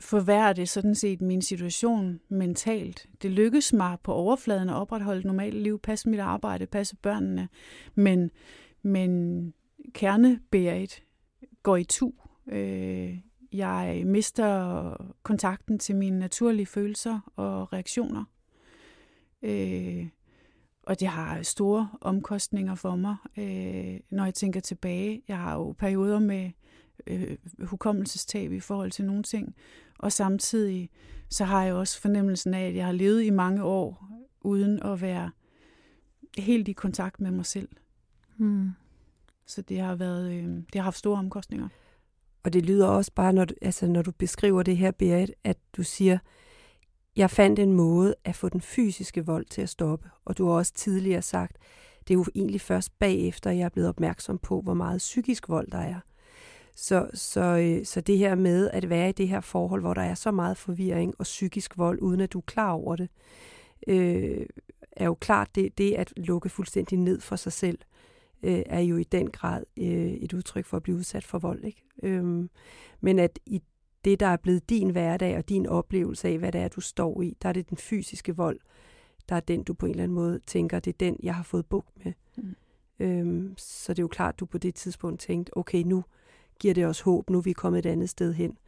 forværrer 0.00 0.52
det 0.52 0.68
sådan 0.68 0.94
set 0.94 1.20
min 1.20 1.42
situation 1.42 2.20
mentalt. 2.28 3.06
Det 3.22 3.30
lykkes 3.30 3.72
mig 3.72 3.98
på 4.02 4.12
overfladen 4.12 4.68
at 4.68 4.74
opretholde 4.74 5.18
et 5.18 5.24
normalt 5.24 5.54
liv, 5.54 5.78
passe 5.78 6.08
mit 6.08 6.20
arbejde, 6.20 6.66
passe 6.66 6.96
børnene, 6.96 7.48
men, 7.94 8.30
men 8.82 9.54
kernebæret 9.94 11.02
går 11.62 11.76
i 11.76 11.84
tu. 11.84 12.12
Øh, 12.48 13.18
jeg 13.52 14.02
mister 14.06 15.12
kontakten 15.22 15.78
til 15.78 15.96
mine 15.96 16.18
naturlige 16.18 16.66
følelser 16.66 17.32
og 17.36 17.72
reaktioner. 17.72 18.24
Øh, 19.42 20.08
og 20.82 21.00
det 21.00 21.08
har 21.08 21.42
store 21.42 21.88
omkostninger 22.00 22.74
for 22.74 22.96
mig, 22.96 23.16
øh, 23.36 24.00
når 24.10 24.24
jeg 24.24 24.34
tænker 24.34 24.60
tilbage. 24.60 25.22
Jeg 25.28 25.38
har 25.38 25.54
jo 25.54 25.72
perioder 25.72 26.18
med 26.18 26.50
øh, 27.06 27.36
hukommelsestab 27.62 28.52
i 28.52 28.60
forhold 28.60 28.90
til 28.90 29.04
nogle 29.04 29.22
ting, 29.22 29.54
og 29.98 30.12
samtidig 30.12 30.90
så 31.28 31.44
har 31.44 31.64
jeg 31.64 31.74
også 31.74 32.00
fornemmelsen 32.00 32.54
af, 32.54 32.68
at 32.68 32.74
jeg 32.74 32.84
har 32.84 32.92
levet 32.92 33.22
i 33.22 33.30
mange 33.30 33.62
år 33.62 34.08
uden 34.40 34.82
at 34.82 35.00
være 35.00 35.30
helt 36.38 36.68
i 36.68 36.72
kontakt 36.72 37.20
med 37.20 37.30
mig 37.30 37.46
selv. 37.46 37.68
Hmm. 38.36 38.70
Så 39.46 39.62
det 39.62 39.80
har 39.80 39.94
været, 39.94 40.32
øh, 40.32 40.44
det 40.44 40.74
har 40.74 40.82
haft 40.82 40.98
store 40.98 41.18
omkostninger. 41.18 41.68
Og 42.42 42.52
det 42.52 42.66
lyder 42.66 42.86
også 42.86 43.12
bare, 43.14 43.32
når 43.32 43.44
du, 43.44 43.54
altså, 43.62 43.86
når 43.86 44.02
du 44.02 44.12
beskriver 44.12 44.62
det 44.62 44.76
her, 44.76 44.90
Berit, 44.90 45.30
at 45.44 45.58
du 45.76 45.82
siger, 45.82 46.18
jeg 47.16 47.30
fandt 47.30 47.58
en 47.58 47.72
måde 47.72 48.14
at 48.24 48.36
få 48.36 48.48
den 48.48 48.60
fysiske 48.60 49.26
vold 49.26 49.44
til 49.44 49.62
at 49.62 49.68
stoppe. 49.68 50.10
Og 50.24 50.38
du 50.38 50.46
har 50.46 50.52
også 50.52 50.72
tidligere 50.72 51.22
sagt, 51.22 51.56
det 52.08 52.14
er 52.14 52.18
jo 52.18 52.24
egentlig 52.34 52.60
først 52.60 52.98
bagefter, 52.98 53.50
jeg 53.50 53.64
er 53.64 53.68
blevet 53.68 53.88
opmærksom 53.88 54.38
på, 54.38 54.60
hvor 54.60 54.74
meget 54.74 54.98
psykisk 54.98 55.48
vold 55.48 55.70
der 55.70 55.78
er. 55.78 56.00
Så, 56.76 57.10
så, 57.14 57.40
øh, 57.40 57.84
så 57.84 58.00
det 58.00 58.18
her 58.18 58.34
med 58.34 58.70
at 58.70 58.88
være 58.88 59.08
i 59.08 59.12
det 59.12 59.28
her 59.28 59.40
forhold, 59.40 59.80
hvor 59.80 59.94
der 59.94 60.02
er 60.02 60.14
så 60.14 60.30
meget 60.30 60.56
forvirring 60.56 61.14
og 61.18 61.22
psykisk 61.22 61.78
vold, 61.78 61.98
uden 62.02 62.20
at 62.20 62.32
du 62.32 62.38
er 62.38 62.42
klar 62.46 62.72
over 62.72 62.96
det, 62.96 63.08
øh, 63.86 64.46
er 64.92 65.04
jo 65.04 65.14
klart, 65.14 65.54
det, 65.54 65.78
det 65.78 65.94
at 65.94 66.12
lukke 66.16 66.48
fuldstændig 66.48 66.98
ned 66.98 67.20
for 67.20 67.36
sig 67.36 67.52
selv, 67.52 67.78
øh, 68.42 68.62
er 68.66 68.80
jo 68.80 68.96
i 68.96 69.04
den 69.04 69.30
grad 69.30 69.64
øh, 69.78 70.12
et 70.12 70.32
udtryk 70.32 70.66
for 70.66 70.76
at 70.76 70.82
blive 70.82 70.96
udsat 70.96 71.24
for 71.24 71.38
vold. 71.38 71.64
Ikke? 71.64 71.82
Øh, 72.02 72.48
men 73.00 73.18
at 73.18 73.38
i 73.46 73.62
det, 74.04 74.20
der 74.20 74.26
er 74.26 74.36
blevet 74.36 74.70
din 74.70 74.90
hverdag 74.90 75.36
og 75.38 75.48
din 75.48 75.66
oplevelse 75.66 76.28
af, 76.28 76.38
hvad 76.38 76.52
det 76.52 76.60
er, 76.60 76.68
du 76.68 76.80
står 76.80 77.22
i, 77.22 77.36
der 77.42 77.48
er 77.48 77.52
det 77.52 77.70
den 77.70 77.76
fysiske 77.76 78.36
vold, 78.36 78.58
der 79.28 79.36
er 79.36 79.40
den, 79.40 79.62
du 79.62 79.74
på 79.74 79.86
en 79.86 79.90
eller 79.90 80.02
anden 80.02 80.14
måde 80.14 80.40
tænker, 80.46 80.80
det 80.80 80.92
er 80.92 80.98
den, 80.98 81.16
jeg 81.22 81.34
har 81.34 81.42
fået 81.42 81.66
bugt 81.66 82.04
med. 82.04 82.12
Mm. 82.36 82.56
Øhm, 82.98 83.54
så 83.58 83.92
det 83.92 83.98
er 83.98 84.02
jo 84.02 84.08
klart, 84.08 84.34
at 84.34 84.40
du 84.40 84.46
på 84.46 84.58
det 84.58 84.74
tidspunkt 84.74 85.20
tænkte, 85.20 85.56
okay, 85.56 85.82
nu 85.82 86.04
giver 86.60 86.74
det 86.74 86.86
os 86.86 87.00
håb, 87.00 87.30
nu 87.30 87.38
er 87.38 87.42
vi 87.42 87.52
kommet 87.52 87.78
et 87.78 87.90
andet 87.90 88.10
sted 88.10 88.32
hen. 88.32 88.58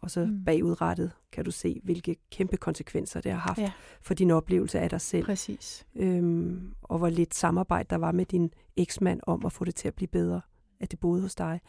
Og 0.00 0.10
så 0.10 0.24
mm. 0.24 0.44
bagudrettet 0.44 1.12
kan 1.32 1.44
du 1.44 1.50
se, 1.50 1.80
hvilke 1.84 2.16
kæmpe 2.30 2.56
konsekvenser 2.56 3.20
det 3.20 3.32
har 3.32 3.38
haft 3.38 3.58
ja. 3.58 3.72
for 4.02 4.14
din 4.14 4.30
oplevelse 4.30 4.80
af 4.80 4.90
dig 4.90 5.00
selv. 5.00 5.24
Præcis. 5.24 5.86
Øhm, 5.94 6.74
og 6.82 6.98
hvor 6.98 7.08
lidt 7.08 7.34
samarbejde 7.34 7.86
der 7.90 7.96
var 7.96 8.12
med 8.12 8.24
din 8.24 8.52
eksmand 8.76 9.20
om 9.26 9.46
at 9.46 9.52
få 9.52 9.64
det 9.64 9.74
til 9.74 9.88
at 9.88 9.94
blive 9.94 10.08
bedre, 10.08 10.40
at 10.80 10.90
det 10.90 11.00
boede 11.00 11.22
hos 11.22 11.34
dig. 11.34 11.60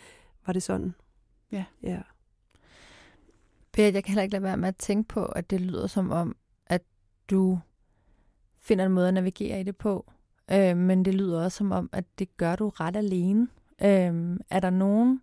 Var 0.45 0.54
det 0.54 0.64
sådan? 0.64 0.95
Ja. 1.52 1.66
Ja. 1.84 2.02
Berit, 3.78 3.95
jeg 3.95 4.03
kan 4.03 4.11
heller 4.11 4.23
ikke 4.23 4.34
lade 4.34 4.43
være 4.43 4.57
med 4.57 4.67
at 4.67 4.75
tænke 4.78 5.07
på, 5.07 5.25
at 5.25 5.49
det 5.49 5.61
lyder 5.61 5.88
som 5.88 6.11
om, 6.11 6.36
at 6.65 6.82
du 7.30 7.59
finder 8.59 8.86
en 8.86 8.91
måde 8.91 9.07
at 9.07 9.13
navigere 9.13 9.59
i 9.59 9.63
det 9.63 9.78
på. 9.78 10.11
Øh, 10.51 10.78
men 10.78 11.05
det 11.05 11.15
lyder 11.15 11.43
også 11.43 11.57
som 11.57 11.71
om, 11.71 11.89
at 11.93 12.05
det 12.19 12.38
gør 12.38 12.55
du 12.55 12.69
ret 12.69 12.95
alene. 12.95 13.47
Øh, 13.82 14.39
er 14.49 14.59
der 14.59 14.69
nogen 14.69 15.21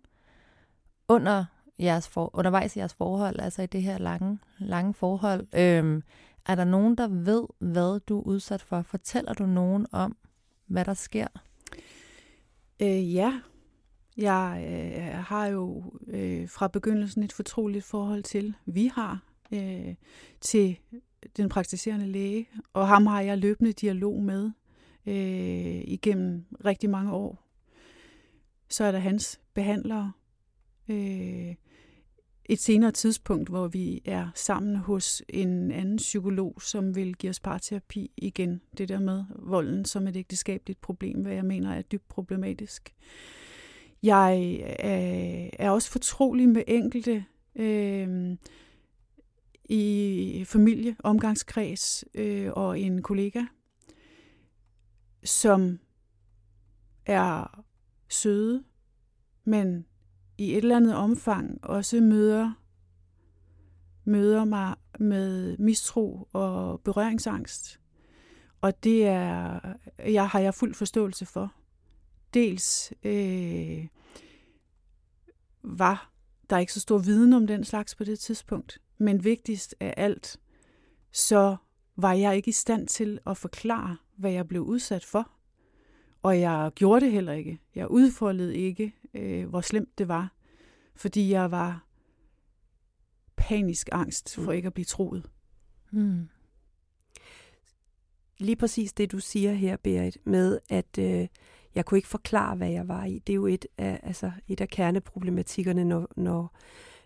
under 1.07 1.45
jeres 1.79 2.07
for, 2.07 2.29
undervejs 2.33 2.75
i 2.75 2.79
jeres 2.79 2.93
forhold, 2.93 3.39
altså 3.39 3.61
i 3.61 3.65
det 3.65 3.81
her 3.81 3.97
lange, 3.97 4.39
lange 4.59 4.93
forhold, 4.93 5.47
øh, 5.53 6.01
er 6.45 6.55
der 6.55 6.65
nogen, 6.65 6.95
der 6.95 7.07
ved, 7.07 7.43
hvad 7.59 7.99
du 7.99 8.19
er 8.19 8.23
udsat 8.23 8.61
for? 8.61 8.81
Fortæller 8.81 9.33
du 9.33 9.45
nogen 9.45 9.87
om, 9.91 10.17
hvad 10.65 10.85
der 10.85 10.93
sker? 10.93 11.27
Øh, 12.81 13.15
ja, 13.15 13.39
jeg 14.17 14.65
øh, 14.97 15.23
har 15.23 15.47
jo 15.47 15.93
øh, 16.07 16.49
fra 16.49 16.67
begyndelsen 16.67 17.23
et 17.23 17.33
fortroligt 17.33 17.85
forhold 17.85 18.23
til, 18.23 18.55
vi 18.65 18.87
har, 18.87 19.23
øh, 19.51 19.95
til 20.41 20.77
den 21.37 21.49
praktiserende 21.49 22.07
læge, 22.07 22.47
og 22.73 22.87
ham 22.87 23.05
har 23.05 23.21
jeg 23.21 23.37
løbende 23.37 23.73
dialog 23.73 24.21
med 24.21 24.51
øh, 25.05 25.81
igennem 25.85 26.45
rigtig 26.65 26.89
mange 26.89 27.13
år. 27.13 27.45
Så 28.69 28.83
er 28.83 28.91
der 28.91 28.99
hans 28.99 29.39
behandlere. 29.53 30.11
Øh, 30.89 31.55
et 32.45 32.59
senere 32.59 32.91
tidspunkt, 32.91 33.49
hvor 33.49 33.67
vi 33.67 34.01
er 34.05 34.27
sammen 34.35 34.75
hos 34.75 35.23
en 35.29 35.71
anden 35.71 35.97
psykolog, 35.97 36.61
som 36.61 36.95
vil 36.95 37.15
give 37.15 37.29
os 37.29 37.39
parterapi 37.39 38.11
igen. 38.17 38.61
Det 38.77 38.89
der 38.89 38.99
med 38.99 39.23
volden 39.35 39.85
som 39.85 40.07
et 40.07 40.15
ægteskabeligt 40.15 40.81
problem, 40.81 41.21
hvad 41.21 41.33
jeg 41.33 41.45
mener 41.45 41.73
er 41.73 41.81
dybt 41.81 42.07
problematisk. 42.07 42.95
Jeg 44.05 44.59
øh, 44.63 45.49
er 45.59 45.69
også 45.69 45.91
fortrolig 45.91 46.49
med 46.49 46.63
enkelte 46.67 47.25
øh, 47.55 48.37
i 49.69 50.43
familie, 50.47 50.95
omgangskreds 51.03 52.05
øh, 52.13 52.51
og 52.53 52.79
en 52.79 53.01
kollega, 53.01 53.43
som 55.23 55.79
er 57.05 57.63
søde, 58.09 58.63
men 59.43 59.85
i 60.37 60.51
et 60.51 60.57
eller 60.57 60.75
andet 60.75 60.95
omfang 60.95 61.59
også 61.63 62.01
møder, 62.01 62.51
møder 64.03 64.45
mig 64.45 64.75
med 64.99 65.57
mistro 65.57 66.27
og 66.33 66.81
berøringsangst. 66.81 67.79
Og 68.61 68.83
det 68.83 69.05
er, 69.05 69.59
jeg 69.99 70.29
har 70.29 70.39
jeg 70.39 70.53
fuld 70.53 70.73
forståelse 70.73 71.25
for. 71.25 71.53
Dels 72.35 72.93
øh, 73.03 73.87
var 75.63 76.13
der 76.49 76.57
ikke 76.57 76.73
så 76.73 76.79
stor 76.79 76.97
viden 76.97 77.33
om 77.33 77.47
den 77.47 77.63
slags 77.63 77.95
på 77.95 78.03
det 78.03 78.19
tidspunkt, 78.19 78.81
men 78.97 79.23
vigtigst 79.23 79.75
af 79.79 79.93
alt, 79.97 80.39
så 81.11 81.55
var 81.95 82.13
jeg 82.13 82.35
ikke 82.35 82.49
i 82.49 82.51
stand 82.51 82.87
til 82.87 83.19
at 83.27 83.37
forklare, 83.37 83.97
hvad 84.15 84.31
jeg 84.31 84.47
blev 84.47 84.61
udsat 84.61 85.05
for. 85.05 85.31
Og 86.23 86.39
jeg 86.39 86.71
gjorde 86.75 87.05
det 87.05 87.13
heller 87.13 87.33
ikke. 87.33 87.61
Jeg 87.75 87.91
udfoldede 87.91 88.57
ikke, 88.57 88.95
øh, 89.13 89.49
hvor 89.49 89.61
slemt 89.61 89.97
det 89.97 90.07
var, 90.07 90.33
fordi 90.95 91.31
jeg 91.31 91.51
var 91.51 91.87
panisk 93.35 93.89
angst 93.91 94.35
for 94.35 94.51
ikke 94.51 94.67
at 94.67 94.73
blive 94.73 94.85
troet. 94.85 95.29
Mm. 95.91 96.29
Lige 98.37 98.55
præcis 98.55 98.93
det, 98.93 99.11
du 99.11 99.19
siger 99.19 99.53
her, 99.53 99.77
Berit, 99.77 100.17
med 100.25 100.59
at 100.69 100.97
øh, 100.99 101.27
jeg 101.75 101.85
kunne 101.85 101.97
ikke 101.97 102.07
forklare, 102.07 102.55
hvad 102.55 102.69
jeg 102.69 102.87
var 102.87 103.05
i. 103.05 103.19
Det 103.19 103.33
er 103.33 103.35
jo 103.35 103.45
et 103.45 103.65
af, 103.77 103.99
altså, 104.03 104.31
et 104.47 104.61
af 104.61 104.67
kerneproblematikkerne, 104.69 105.83
når, 105.83 106.07
når, 106.15 106.55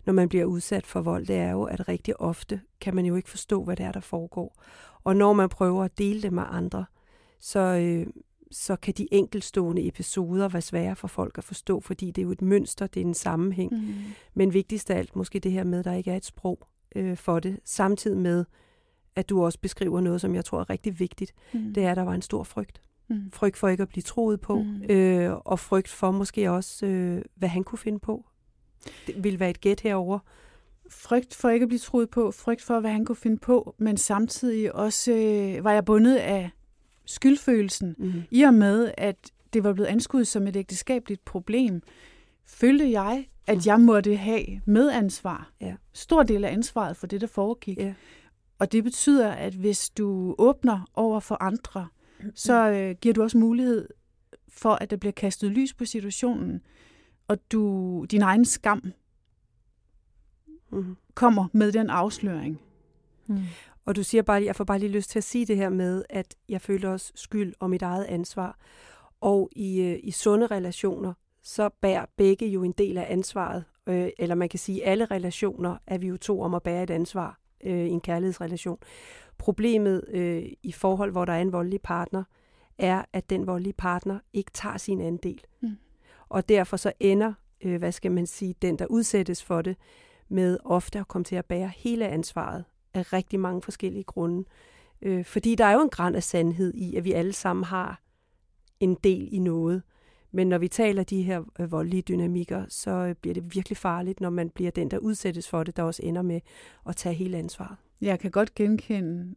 når 0.06 0.12
man 0.12 0.28
bliver 0.28 0.44
udsat 0.44 0.86
for 0.86 1.00
vold. 1.00 1.26
Det 1.26 1.36
er 1.36 1.50
jo, 1.50 1.62
at 1.62 1.88
rigtig 1.88 2.20
ofte 2.20 2.60
kan 2.80 2.94
man 2.94 3.06
jo 3.06 3.16
ikke 3.16 3.30
forstå, 3.30 3.64
hvad 3.64 3.76
det 3.76 3.86
er, 3.86 3.92
der 3.92 4.00
foregår. 4.00 4.62
Og 5.04 5.16
når 5.16 5.32
man 5.32 5.48
prøver 5.48 5.84
at 5.84 5.98
dele 5.98 6.22
det 6.22 6.32
med 6.32 6.42
andre, 6.46 6.84
så, 7.40 7.58
øh, 7.58 8.06
så 8.50 8.76
kan 8.76 8.94
de 8.94 9.08
enkelstående 9.12 9.86
episoder 9.86 10.48
være 10.48 10.62
svære 10.62 10.96
for 10.96 11.08
folk 11.08 11.38
at 11.38 11.44
forstå, 11.44 11.80
fordi 11.80 12.06
det 12.06 12.22
er 12.22 12.24
jo 12.24 12.32
et 12.32 12.42
mønster, 12.42 12.86
det 12.86 13.00
er 13.00 13.04
en 13.04 13.14
sammenhæng. 13.14 13.72
Mm. 13.72 13.94
Men 14.34 14.54
vigtigst 14.54 14.90
af 14.90 14.98
alt 14.98 15.16
måske 15.16 15.38
det 15.38 15.52
her 15.52 15.64
med, 15.64 15.78
at 15.78 15.84
der 15.84 15.92
ikke 15.92 16.10
er 16.10 16.16
et 16.16 16.24
sprog 16.24 16.68
øh, 16.96 17.16
for 17.16 17.40
det, 17.40 17.58
samtidig 17.64 18.18
med, 18.18 18.44
at 19.16 19.28
du 19.28 19.44
også 19.44 19.58
beskriver 19.58 20.00
noget, 20.00 20.20
som 20.20 20.34
jeg 20.34 20.44
tror 20.44 20.60
er 20.60 20.70
rigtig 20.70 21.00
vigtigt. 21.00 21.32
Mm. 21.52 21.74
Det 21.74 21.84
er, 21.84 21.90
at 21.90 21.96
der 21.96 22.02
var 22.02 22.14
en 22.14 22.22
stor 22.22 22.44
frygt. 22.44 22.82
Mm. 23.10 23.30
Frygt 23.32 23.56
for 23.56 23.68
ikke 23.68 23.82
at 23.82 23.88
blive 23.88 24.02
troet 24.02 24.40
på, 24.40 24.62
mm. 24.62 24.82
øh, 24.90 25.32
og 25.44 25.58
frygt 25.58 25.88
for 25.88 26.10
måske 26.10 26.50
også, 26.50 26.86
øh, 26.86 27.22
hvad 27.34 27.48
han 27.48 27.64
kunne 27.64 27.78
finde 27.78 27.98
på. 27.98 28.24
Det 29.06 29.24
vil 29.24 29.40
være 29.40 29.50
et 29.50 29.60
gæt 29.60 29.80
herover. 29.80 30.18
Frygt 30.90 31.34
for 31.34 31.48
ikke 31.48 31.64
at 31.64 31.68
blive 31.68 31.78
troet 31.78 32.10
på, 32.10 32.30
frygt 32.30 32.62
for, 32.62 32.80
hvad 32.80 32.90
han 32.90 33.04
kunne 33.04 33.16
finde 33.16 33.38
på, 33.38 33.74
men 33.78 33.96
samtidig 33.96 34.74
også 34.74 35.12
øh, 35.12 35.64
var 35.64 35.72
jeg 35.72 35.84
bundet 35.84 36.16
af 36.16 36.50
skyldfølelsen, 37.06 37.94
mm. 37.98 38.12
i 38.30 38.42
og 38.42 38.54
med, 38.54 38.92
at 38.98 39.16
det 39.52 39.64
var 39.64 39.72
blevet 39.72 39.88
anskudt 39.88 40.28
som 40.28 40.46
et 40.46 40.56
ægteskabeligt 40.56 41.24
problem, 41.24 41.82
følte 42.46 42.90
jeg, 42.90 43.26
at 43.46 43.56
mm. 43.56 43.62
jeg 43.66 43.80
måtte 43.80 44.16
have 44.16 44.44
medansvar. 44.66 45.50
Ja. 45.60 45.74
Stor 45.92 46.22
del 46.22 46.44
af 46.44 46.52
ansvaret 46.52 46.96
for 46.96 47.06
det, 47.06 47.20
der 47.20 47.26
foregik. 47.26 47.78
Ja. 47.78 47.94
Og 48.58 48.72
det 48.72 48.84
betyder, 48.84 49.30
at 49.30 49.54
hvis 49.54 49.90
du 49.90 50.34
åbner 50.38 50.90
over 50.94 51.20
for 51.20 51.42
andre, 51.42 51.86
så 52.34 52.70
øh, 52.70 52.96
giver 53.00 53.14
du 53.14 53.22
også 53.22 53.38
mulighed 53.38 53.88
for, 54.48 54.70
at 54.70 54.90
der 54.90 54.96
bliver 54.96 55.12
kastet 55.12 55.50
lys 55.50 55.74
på 55.74 55.84
situationen, 55.84 56.60
og 57.28 57.38
du 57.52 58.04
din 58.10 58.22
egen 58.22 58.44
skam 58.44 58.92
mm. 60.72 60.96
kommer 61.14 61.46
med 61.52 61.72
den 61.72 61.90
afsløring. 61.90 62.60
Mm. 63.26 63.38
Og 63.84 63.96
du 63.96 64.02
siger 64.02 64.22
bare, 64.22 64.44
jeg 64.44 64.56
får 64.56 64.64
bare 64.64 64.78
lige 64.78 64.92
lyst 64.92 65.10
til 65.10 65.18
at 65.18 65.24
sige 65.24 65.46
det 65.46 65.56
her 65.56 65.68
med, 65.68 66.04
at 66.10 66.34
jeg 66.48 66.60
føler 66.60 66.90
også 66.90 67.12
skyld 67.14 67.54
og 67.60 67.70
mit 67.70 67.82
eget 67.82 68.04
ansvar. 68.04 68.58
Og 69.20 69.50
i, 69.56 69.80
øh, 69.80 69.98
i 70.02 70.10
sunde 70.10 70.46
relationer, 70.46 71.12
så 71.42 71.68
bærer 71.80 72.06
begge 72.16 72.46
jo 72.46 72.62
en 72.62 72.72
del 72.72 72.98
af 72.98 73.06
ansvaret. 73.08 73.64
Øh, 73.86 74.08
eller 74.18 74.34
man 74.34 74.48
kan 74.48 74.58
sige, 74.58 74.84
at 74.84 74.92
alle 74.92 75.04
relationer 75.04 75.76
er 75.86 75.98
vi 75.98 76.06
jo 76.06 76.16
to 76.16 76.40
om 76.40 76.54
at 76.54 76.62
bære 76.62 76.82
et 76.82 76.90
ansvar 76.90 77.38
øh, 77.64 77.86
i 77.86 77.90
en 77.90 78.00
kærlighedsrelation. 78.00 78.78
Problemet 79.40 80.04
øh, 80.08 80.42
i 80.62 80.72
forhold, 80.72 81.10
hvor 81.12 81.24
der 81.24 81.32
er 81.32 81.40
en 81.40 81.52
voldelig 81.52 81.80
partner, 81.80 82.24
er, 82.78 83.04
at 83.12 83.30
den 83.30 83.46
voldelige 83.46 83.72
partner 83.72 84.18
ikke 84.32 84.50
tager 84.54 84.76
sin 84.76 85.00
andel. 85.00 85.40
Mm. 85.60 85.76
Og 86.28 86.48
derfor 86.48 86.76
så 86.76 86.92
ender, 87.00 87.32
øh, 87.60 87.76
hvad 87.76 87.92
skal 87.92 88.12
man 88.12 88.26
sige, 88.26 88.54
den, 88.62 88.78
der 88.78 88.86
udsættes 88.86 89.42
for 89.42 89.62
det, 89.62 89.76
med 90.28 90.58
ofte 90.64 90.98
at 90.98 91.08
komme 91.08 91.24
til 91.24 91.36
at 91.36 91.44
bære 91.44 91.70
hele 91.76 92.08
ansvaret 92.08 92.64
af 92.94 93.12
rigtig 93.12 93.40
mange 93.40 93.62
forskellige 93.62 94.04
grunde. 94.04 94.44
Øh, 95.02 95.24
fordi 95.24 95.54
der 95.54 95.64
er 95.64 95.72
jo 95.72 95.80
en 95.80 95.90
græn 95.90 96.14
af 96.14 96.22
sandhed 96.22 96.74
i, 96.74 96.96
at 96.96 97.04
vi 97.04 97.12
alle 97.12 97.32
sammen 97.32 97.64
har 97.64 98.02
en 98.80 98.94
del 98.94 99.28
i 99.32 99.38
noget. 99.38 99.82
Men 100.32 100.48
når 100.48 100.58
vi 100.58 100.68
taler 100.68 101.02
de 101.02 101.22
her 101.22 101.42
øh, 101.60 101.72
voldelige 101.72 102.02
dynamikker, 102.02 102.64
så 102.68 102.90
øh, 102.90 103.14
bliver 103.14 103.34
det 103.34 103.54
virkelig 103.54 103.76
farligt, 103.76 104.20
når 104.20 104.30
man 104.30 104.50
bliver 104.50 104.70
den, 104.70 104.90
der 104.90 104.98
udsættes 104.98 105.48
for 105.48 105.62
det, 105.62 105.76
der 105.76 105.82
også 105.82 106.02
ender 106.02 106.22
med 106.22 106.40
at 106.88 106.96
tage 106.96 107.14
hele 107.14 107.38
ansvaret. 107.38 107.76
Jeg 108.00 108.18
kan 108.20 108.30
godt 108.30 108.54
genkende 108.54 109.34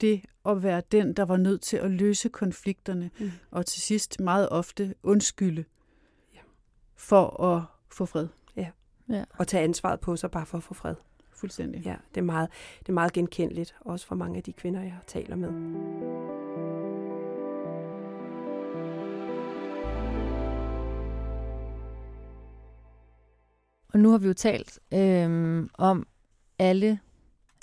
det 0.00 0.24
at 0.46 0.62
være 0.62 0.82
den, 0.92 1.12
der 1.12 1.22
var 1.22 1.36
nødt 1.36 1.60
til 1.60 1.76
at 1.76 1.90
løse 1.90 2.28
konflikterne, 2.28 3.10
mm. 3.20 3.30
og 3.50 3.66
til 3.66 3.82
sidst 3.82 4.20
meget 4.20 4.48
ofte 4.48 4.94
undskylde 5.02 5.64
ja. 6.34 6.40
for 6.96 7.42
at 7.42 7.62
få 7.92 8.06
fred. 8.06 8.28
Ja. 8.56 8.70
ja, 9.08 9.24
og 9.38 9.46
tage 9.46 9.64
ansvaret 9.64 10.00
på 10.00 10.16
sig 10.16 10.30
bare 10.30 10.46
for 10.46 10.58
at 10.58 10.64
få 10.64 10.74
fred. 10.74 10.94
Fuldstændig. 11.32 11.82
Ja, 11.84 11.96
det 12.14 12.20
er 12.20 12.24
meget, 12.24 12.48
det 12.80 12.88
er 12.88 12.92
meget 12.92 13.12
genkendeligt, 13.12 13.74
også 13.80 14.06
for 14.06 14.14
mange 14.14 14.36
af 14.36 14.42
de 14.42 14.52
kvinder, 14.52 14.82
jeg 14.82 14.96
taler 15.06 15.36
med. 15.36 16.37
Og 23.98 24.02
nu 24.02 24.10
har 24.10 24.18
vi 24.18 24.26
jo 24.26 24.32
talt 24.32 24.78
øh, 24.94 25.66
om 25.74 26.06
alle, 26.58 27.00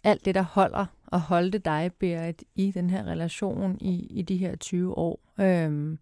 alt 0.03 0.25
det, 0.25 0.35
der 0.35 0.41
holder 0.41 0.85
og 1.07 1.21
holdte 1.21 1.57
dig, 1.57 1.91
Berit, 1.99 2.43
i 2.55 2.71
den 2.71 2.89
her 2.89 3.03
relation 3.03 3.77
i, 3.81 4.07
i 4.09 4.21
de 4.21 4.37
her 4.37 4.55
20 4.55 4.97
år. 4.97 5.19
Øh, 5.39 5.97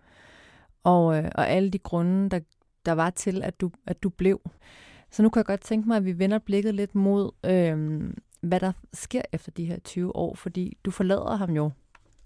og, 0.83 1.17
øh, 1.17 1.31
og 1.35 1.49
alle 1.49 1.69
de 1.69 1.79
grunde, 1.79 2.29
der, 2.29 2.39
der 2.85 2.91
var 2.91 3.09
til, 3.09 3.43
at 3.43 3.61
du, 3.61 3.71
at 3.87 4.03
du 4.03 4.09
blev. 4.09 4.41
Så 5.11 5.23
nu 5.23 5.29
kan 5.29 5.39
jeg 5.39 5.45
godt 5.45 5.61
tænke 5.61 5.87
mig, 5.87 5.97
at 5.97 6.05
vi 6.05 6.19
vender 6.19 6.39
blikket 6.39 6.75
lidt 6.75 6.95
mod, 6.95 7.31
øh, 7.45 8.09
hvad 8.41 8.59
der 8.59 8.71
sker 8.93 9.21
efter 9.31 9.51
de 9.51 9.65
her 9.65 9.79
20 9.79 10.15
år, 10.15 10.35
fordi 10.35 10.77
du 10.85 10.91
forlader 10.91 11.35
ham 11.35 11.51
jo 11.51 11.71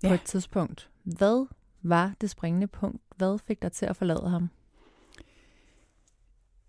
ja. 0.04 0.08
på 0.08 0.14
et 0.14 0.24
tidspunkt. 0.24 0.90
Hvad 1.04 1.48
var 1.82 2.14
det 2.22 2.30
springende 2.30 2.68
punkt? 2.68 3.02
Hvad 3.16 3.40
fik 3.40 3.62
dig 3.62 3.72
til 3.72 3.86
at 3.86 3.96
forlade 3.96 4.30
ham? 4.30 4.50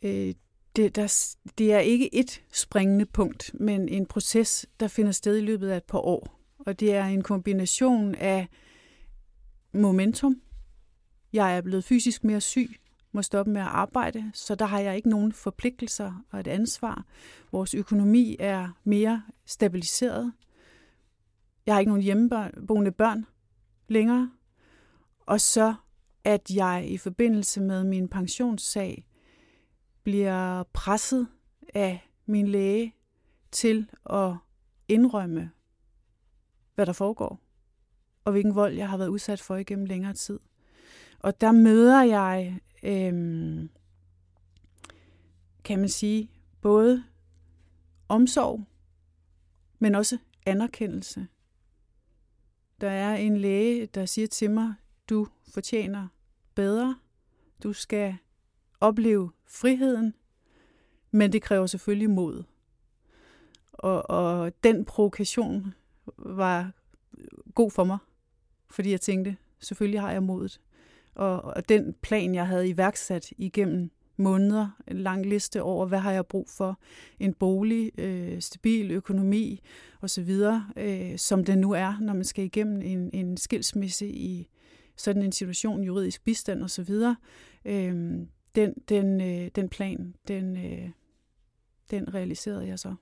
Øh, 0.02 0.34
det, 0.78 0.96
der, 0.96 1.36
det 1.58 1.72
er 1.72 1.78
ikke 1.78 2.14
et 2.14 2.42
springende 2.52 3.06
punkt, 3.06 3.50
men 3.54 3.88
en 3.88 4.06
proces, 4.06 4.66
der 4.80 4.88
finder 4.88 5.12
sted 5.12 5.36
i 5.36 5.40
løbet 5.40 5.68
af 5.68 5.76
et 5.76 5.84
par 5.84 5.98
år. 5.98 6.40
Og 6.58 6.80
det 6.80 6.94
er 6.94 7.04
en 7.04 7.22
kombination 7.22 8.14
af 8.14 8.48
momentum. 9.72 10.40
Jeg 11.32 11.56
er 11.56 11.60
blevet 11.60 11.84
fysisk 11.84 12.24
mere 12.24 12.40
syg, 12.40 12.70
må 13.12 13.22
stoppe 13.22 13.52
med 13.52 13.60
at 13.60 13.66
arbejde, 13.66 14.30
så 14.34 14.54
der 14.54 14.66
har 14.66 14.80
jeg 14.80 14.96
ikke 14.96 15.08
nogen 15.08 15.32
forpligtelser 15.32 16.24
og 16.30 16.40
et 16.40 16.46
ansvar. 16.46 17.04
Vores 17.52 17.74
økonomi 17.74 18.36
er 18.38 18.68
mere 18.84 19.22
stabiliseret. 19.46 20.32
Jeg 21.66 21.74
har 21.74 21.80
ikke 21.80 21.90
nogen 21.90 22.02
hjemmeboende 22.02 22.92
børn 22.92 23.26
længere. 23.88 24.30
Og 25.26 25.40
så 25.40 25.74
at 26.24 26.50
jeg 26.50 26.84
i 26.88 26.98
forbindelse 26.98 27.60
med 27.60 27.84
min 27.84 28.08
pensionssag 28.08 29.07
bliver 30.08 30.62
presset 30.62 31.28
af 31.74 32.08
min 32.26 32.48
læge 32.48 32.94
til 33.50 33.90
at 34.10 34.34
indrømme, 34.88 35.50
hvad 36.74 36.86
der 36.86 36.92
foregår, 36.92 37.40
og 38.24 38.32
hvilken 38.32 38.54
vold 38.54 38.74
jeg 38.74 38.88
har 38.88 38.96
været 38.96 39.08
udsat 39.08 39.40
for 39.40 39.56
igennem 39.56 39.84
længere 39.84 40.14
tid. 40.14 40.40
Og 41.18 41.40
der 41.40 41.52
møder 41.52 42.02
jeg, 42.02 42.60
øhm, 42.82 43.70
kan 45.64 45.78
man 45.78 45.88
sige, 45.88 46.30
både 46.60 47.04
omsorg, 48.08 48.64
men 49.78 49.94
også 49.94 50.18
anerkendelse. 50.46 51.26
Der 52.80 52.90
er 52.90 53.16
en 53.16 53.36
læge, 53.36 53.86
der 53.86 54.06
siger 54.06 54.28
til 54.28 54.50
mig, 54.50 54.74
du 55.08 55.26
fortjener 55.54 56.08
bedre. 56.54 56.98
Du 57.62 57.72
skal 57.72 58.16
opleve 58.80 59.30
friheden, 59.46 60.14
men 61.10 61.32
det 61.32 61.42
kræver 61.42 61.66
selvfølgelig 61.66 62.10
mod. 62.10 62.42
Og, 63.72 64.10
og 64.10 64.52
den 64.64 64.84
provokation 64.84 65.74
var 66.18 66.72
god 67.54 67.70
for 67.70 67.84
mig, 67.84 67.98
fordi 68.70 68.90
jeg 68.90 69.00
tænkte, 69.00 69.36
selvfølgelig 69.60 70.00
har 70.00 70.12
jeg 70.12 70.22
modet. 70.22 70.60
Og, 71.14 71.42
og 71.42 71.68
den 71.68 71.94
plan, 72.02 72.34
jeg 72.34 72.46
havde 72.46 72.68
iværksat 72.68 73.32
igennem 73.38 73.90
måneder, 74.16 74.68
en 74.88 74.98
lang 74.98 75.26
liste 75.26 75.62
over, 75.62 75.86
hvad 75.86 75.98
har 75.98 76.12
jeg 76.12 76.26
brug 76.26 76.48
for, 76.48 76.78
en 77.20 77.34
bolig, 77.34 78.00
øh, 78.00 78.40
stabil 78.40 78.90
økonomi 78.90 79.60
osv., 80.02 80.40
øh, 80.76 81.18
som 81.18 81.44
det 81.44 81.58
nu 81.58 81.72
er, 81.72 81.98
når 82.00 82.14
man 82.14 82.24
skal 82.24 82.44
igennem 82.44 82.82
en, 82.82 83.10
en 83.12 83.36
skilsmisse 83.36 84.08
i 84.08 84.48
sådan 84.96 85.22
en 85.22 85.32
situation, 85.32 85.82
juridisk 85.82 86.24
bistand 86.24 86.62
osv., 86.62 86.90
øh, 87.64 88.18
den, 88.54 88.74
den, 88.88 89.20
øh, 89.20 89.50
den 89.54 89.68
plan, 89.68 90.14
den, 90.28 90.56
øh, 90.56 90.90
den 91.90 92.14
realiserede 92.14 92.66
jeg 92.66 92.78
så. 92.78 92.94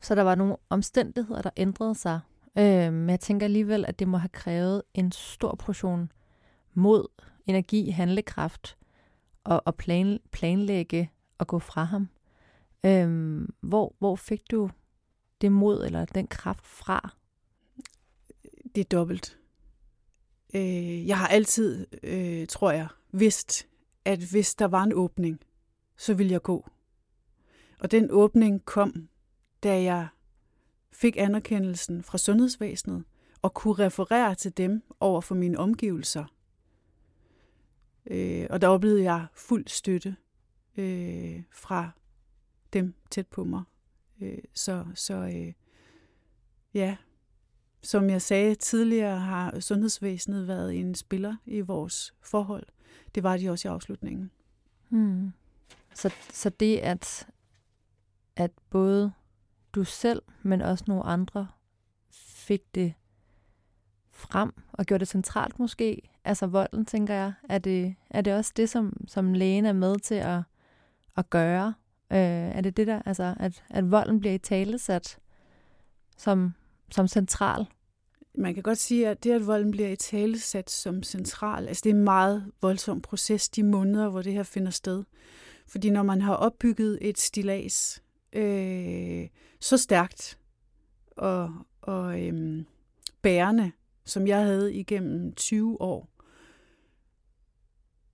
Så 0.00 0.14
der 0.14 0.22
var 0.22 0.34
nogle 0.34 0.56
omstændigheder, 0.68 1.42
der 1.42 1.50
ændrede 1.56 1.94
sig. 1.94 2.20
Øh, 2.58 2.92
men 2.92 3.10
jeg 3.10 3.20
tænker 3.20 3.46
alligevel, 3.46 3.84
at 3.88 3.98
det 3.98 4.08
må 4.08 4.16
have 4.16 4.28
krævet 4.28 4.82
en 4.94 5.12
stor 5.12 5.54
portion 5.54 6.12
mod, 6.74 7.06
energi, 7.46 7.90
handlekraft 7.90 8.76
og, 9.44 9.62
og 9.64 9.74
plan, 9.74 10.18
planlægge 10.32 11.10
at 11.38 11.46
gå 11.46 11.58
fra 11.58 11.84
ham. 11.84 12.08
Øh, 12.86 13.40
hvor, 13.60 13.94
hvor 13.98 14.16
fik 14.16 14.50
du 14.50 14.70
det 15.40 15.52
mod 15.52 15.84
eller 15.84 16.04
den 16.04 16.26
kraft 16.26 16.66
fra? 16.66 17.14
Det 18.74 18.80
er 18.80 18.88
dobbelt. 18.98 19.38
Øh, 20.54 21.06
jeg 21.06 21.18
har 21.18 21.28
altid, 21.28 21.86
øh, 22.02 22.46
tror 22.46 22.70
jeg, 22.70 22.88
vidst, 23.12 23.67
at 24.08 24.18
hvis 24.18 24.54
der 24.54 24.64
var 24.64 24.82
en 24.82 24.92
åbning, 24.92 25.40
så 25.96 26.14
ville 26.14 26.32
jeg 26.32 26.42
gå. 26.42 26.70
Og 27.80 27.90
den 27.90 28.10
åbning 28.10 28.64
kom, 28.64 29.08
da 29.62 29.82
jeg 29.82 30.08
fik 30.92 31.16
anerkendelsen 31.16 32.02
fra 32.02 32.18
sundhedsvæsenet 32.18 33.04
og 33.42 33.54
kunne 33.54 33.74
referere 33.74 34.34
til 34.34 34.56
dem 34.56 34.82
over 35.00 35.20
for 35.20 35.34
mine 35.34 35.58
omgivelser. 35.58 36.24
Øh, 38.06 38.46
og 38.50 38.60
der 38.60 38.68
oplevede 38.68 39.02
jeg 39.02 39.26
fuld 39.34 39.68
støtte 39.68 40.16
øh, 40.76 41.42
fra 41.50 41.90
dem 42.72 42.94
tæt 43.10 43.26
på 43.26 43.44
mig. 43.44 43.62
Øh, 44.20 44.38
så 44.54 44.86
så 44.94 45.14
øh, 45.14 45.52
ja, 46.74 46.96
som 47.82 48.10
jeg 48.10 48.22
sagde 48.22 48.54
tidligere, 48.54 49.18
har 49.18 49.60
sundhedsvæsenet 49.60 50.48
været 50.48 50.74
en 50.74 50.94
spiller 50.94 51.36
i 51.46 51.60
vores 51.60 52.14
forhold 52.20 52.66
det 53.14 53.22
var 53.22 53.36
de 53.36 53.50
også 53.50 53.68
i 53.68 53.70
afslutningen. 53.70 54.30
Hmm. 54.88 55.32
Så, 55.94 56.14
så 56.32 56.50
det, 56.50 56.78
at, 56.78 57.28
at 58.36 58.50
både 58.70 59.12
du 59.72 59.84
selv, 59.84 60.22
men 60.42 60.62
også 60.62 60.84
nogle 60.88 61.04
andre 61.04 61.48
fik 62.10 62.74
det 62.74 62.94
frem 64.10 64.52
og 64.72 64.84
gjorde 64.84 65.00
det 65.00 65.08
centralt 65.08 65.58
måske, 65.58 66.10
altså 66.24 66.46
volden, 66.46 66.84
tænker 66.86 67.14
jeg, 67.14 67.32
er 67.48 67.58
det, 67.58 67.94
er 68.10 68.20
det 68.20 68.34
også 68.34 68.52
det, 68.56 68.68
som, 68.68 69.04
som 69.08 69.34
lægen 69.34 69.66
er 69.66 69.72
med 69.72 69.98
til 69.98 70.14
at, 70.14 70.40
at 71.16 71.30
gøre? 71.30 71.74
Øh, 72.10 72.18
er 72.18 72.60
det 72.60 72.76
det 72.76 72.86
der, 72.86 73.02
altså, 73.06 73.34
at, 73.40 73.64
at 73.70 73.90
volden 73.90 74.20
bliver 74.20 74.34
i 74.34 74.38
talesat 74.38 75.18
som, 76.16 76.54
som 76.90 77.08
central? 77.08 77.66
Man 78.38 78.54
kan 78.54 78.62
godt 78.62 78.78
sige, 78.78 79.08
at 79.08 79.24
det, 79.24 79.30
at 79.30 79.46
volden 79.46 79.70
bliver 79.70 79.88
i 79.88 79.96
tale 79.96 80.38
sat 80.38 80.70
som 80.70 81.02
central, 81.02 81.68
altså 81.68 81.80
det 81.84 81.90
er 81.90 81.94
en 81.94 82.04
meget 82.04 82.52
voldsom 82.62 83.00
proces, 83.00 83.48
de 83.48 83.62
måneder, 83.62 84.08
hvor 84.08 84.22
det 84.22 84.32
her 84.32 84.42
finder 84.42 84.70
sted. 84.70 85.04
Fordi 85.66 85.90
når 85.90 86.02
man 86.02 86.22
har 86.22 86.34
opbygget 86.34 86.98
et 87.00 87.18
stilas 87.18 88.02
øh, 88.32 89.28
så 89.60 89.76
stærkt 89.76 90.38
og, 91.10 91.54
og 91.80 92.22
øh, 92.22 92.64
bærende, 93.22 93.72
som 94.04 94.26
jeg 94.26 94.44
havde 94.44 94.74
igennem 94.74 95.32
20 95.32 95.80
år, 95.80 96.08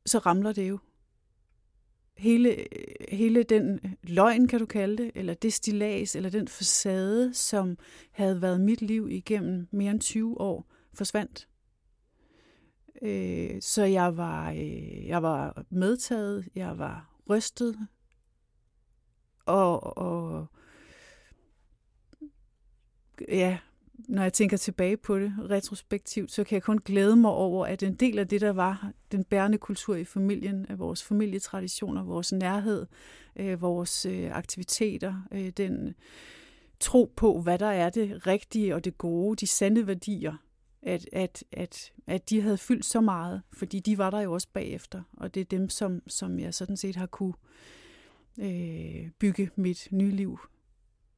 så 0.07 0.19
ramler 0.19 0.53
det 0.53 0.69
jo 0.69 0.79
hele, 2.17 2.67
hele 3.09 3.43
den 3.43 3.81
øh, 3.85 3.93
løgn, 4.03 4.49
kan 4.49 4.61
du 4.61 4.67
kalde 4.67 5.03
det, 5.03 5.13
eller 5.15 5.35
det 5.35 5.53
stilas, 5.53 6.17
eller 6.17 6.31
den 6.31 6.49
facade, 6.49 7.35
som 7.35 7.79
havde 8.11 8.43
været 8.43 8.61
mit 8.61 8.83
liv 8.83 9.09
igennem 9.11 9.69
mere 9.71 9.91
end 9.91 10.01
20 10.01 10.41
år, 10.41 10.67
forsvandt. 10.95 11.49
Øh, 13.03 13.63
så 13.63 13.85
jeg 13.85 14.17
var, 14.17 14.51
øh, 14.51 15.07
jeg 15.07 15.23
var 15.23 15.65
medtaget, 15.71 16.49
jeg 16.55 16.79
var 16.79 17.17
rystet, 17.31 17.89
og, 19.47 19.97
og 19.97 20.47
ja, 23.29 23.59
når 24.09 24.23
jeg 24.23 24.33
tænker 24.33 24.57
tilbage 24.57 24.97
på 24.97 25.19
det 25.19 25.35
retrospektivt, 25.51 26.33
så 26.33 26.45
kan 26.45 26.55
jeg 26.55 26.63
kun 26.63 26.79
glæde 26.79 27.17
mig 27.17 27.31
over, 27.31 27.67
at 27.67 27.83
en 27.83 27.95
del 27.95 28.19
af 28.19 28.29
det, 28.29 28.41
der 28.41 28.53
var 28.53 28.93
den 29.13 29.25
bærende 29.25 29.59
kultur 29.59 29.95
i 29.95 30.05
familien, 30.05 30.67
af 30.69 30.79
vores 30.79 31.05
familietraditioner, 31.05 32.03
vores 32.03 32.33
nærhed, 32.33 32.87
øh, 33.37 33.61
vores 33.61 34.07
øh, 34.07 34.37
aktiviteter, 34.37 35.15
øh, 35.33 35.49
den 35.49 35.95
tro 36.81 37.13
på, 37.17 37.41
hvad 37.41 37.59
der 37.59 37.67
er 37.67 37.91
det 37.91 38.27
rigtige 38.27 38.75
og 38.75 38.85
det 38.85 38.99
gode, 38.99 39.37
de 39.37 39.47
sande 39.47 39.87
værdier, 39.87 40.35
at, 40.83 41.09
at, 41.13 41.45
at, 41.53 41.93
at 42.07 42.31
de 42.31 42.41
havde 42.41 42.59
fyldt 42.59 42.85
så 42.85 43.01
meget, 43.01 43.43
fordi 43.53 43.81
de 43.81 43.99
var 43.99 44.11
der 44.11 44.21
jo 44.21 44.33
også 44.33 44.49
bagefter, 44.53 45.03
og 45.17 45.35
det 45.35 45.41
er 45.41 45.45
dem, 45.45 45.69
som, 45.69 46.03
som 46.07 46.39
jeg 46.39 46.55
sådan 46.55 46.77
set 46.77 46.97
har 46.97 47.07
kunne 47.07 47.35
øh, 48.39 49.11
bygge 49.19 49.51
mit 49.57 49.89
nye 49.91 50.11
liv 50.11 50.39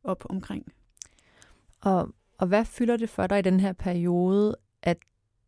op 0.04 0.24
omkring. 0.28 0.72
Og, 1.80 2.14
og 2.38 2.46
hvad 2.46 2.64
fylder 2.64 2.96
det 2.96 3.08
for 3.08 3.26
dig 3.26 3.38
i 3.38 3.42
den 3.42 3.60
her 3.60 3.72
periode, 3.72 4.56
at 4.82 4.98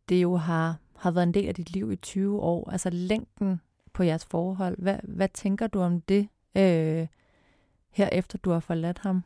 det 0.09 0.21
jo 0.21 0.35
har, 0.35 0.77
har 0.95 1.11
været 1.11 1.27
en 1.27 1.33
del 1.33 1.47
af 1.47 1.55
dit 1.55 1.71
liv 1.71 1.91
i 1.91 1.95
20 1.95 2.39
år, 2.39 2.69
altså 2.71 2.89
længden 2.89 3.61
på 3.93 4.03
jeres 4.03 4.25
forhold? 4.25 4.75
Hvad, 4.77 4.97
hvad 5.03 5.29
tænker 5.33 5.67
du 5.67 5.79
om 5.79 6.01
det, 6.01 6.27
øh, 6.57 7.07
herefter 7.89 8.37
du 8.37 8.51
har 8.51 8.59
forladt 8.59 8.99
ham? 8.99 9.23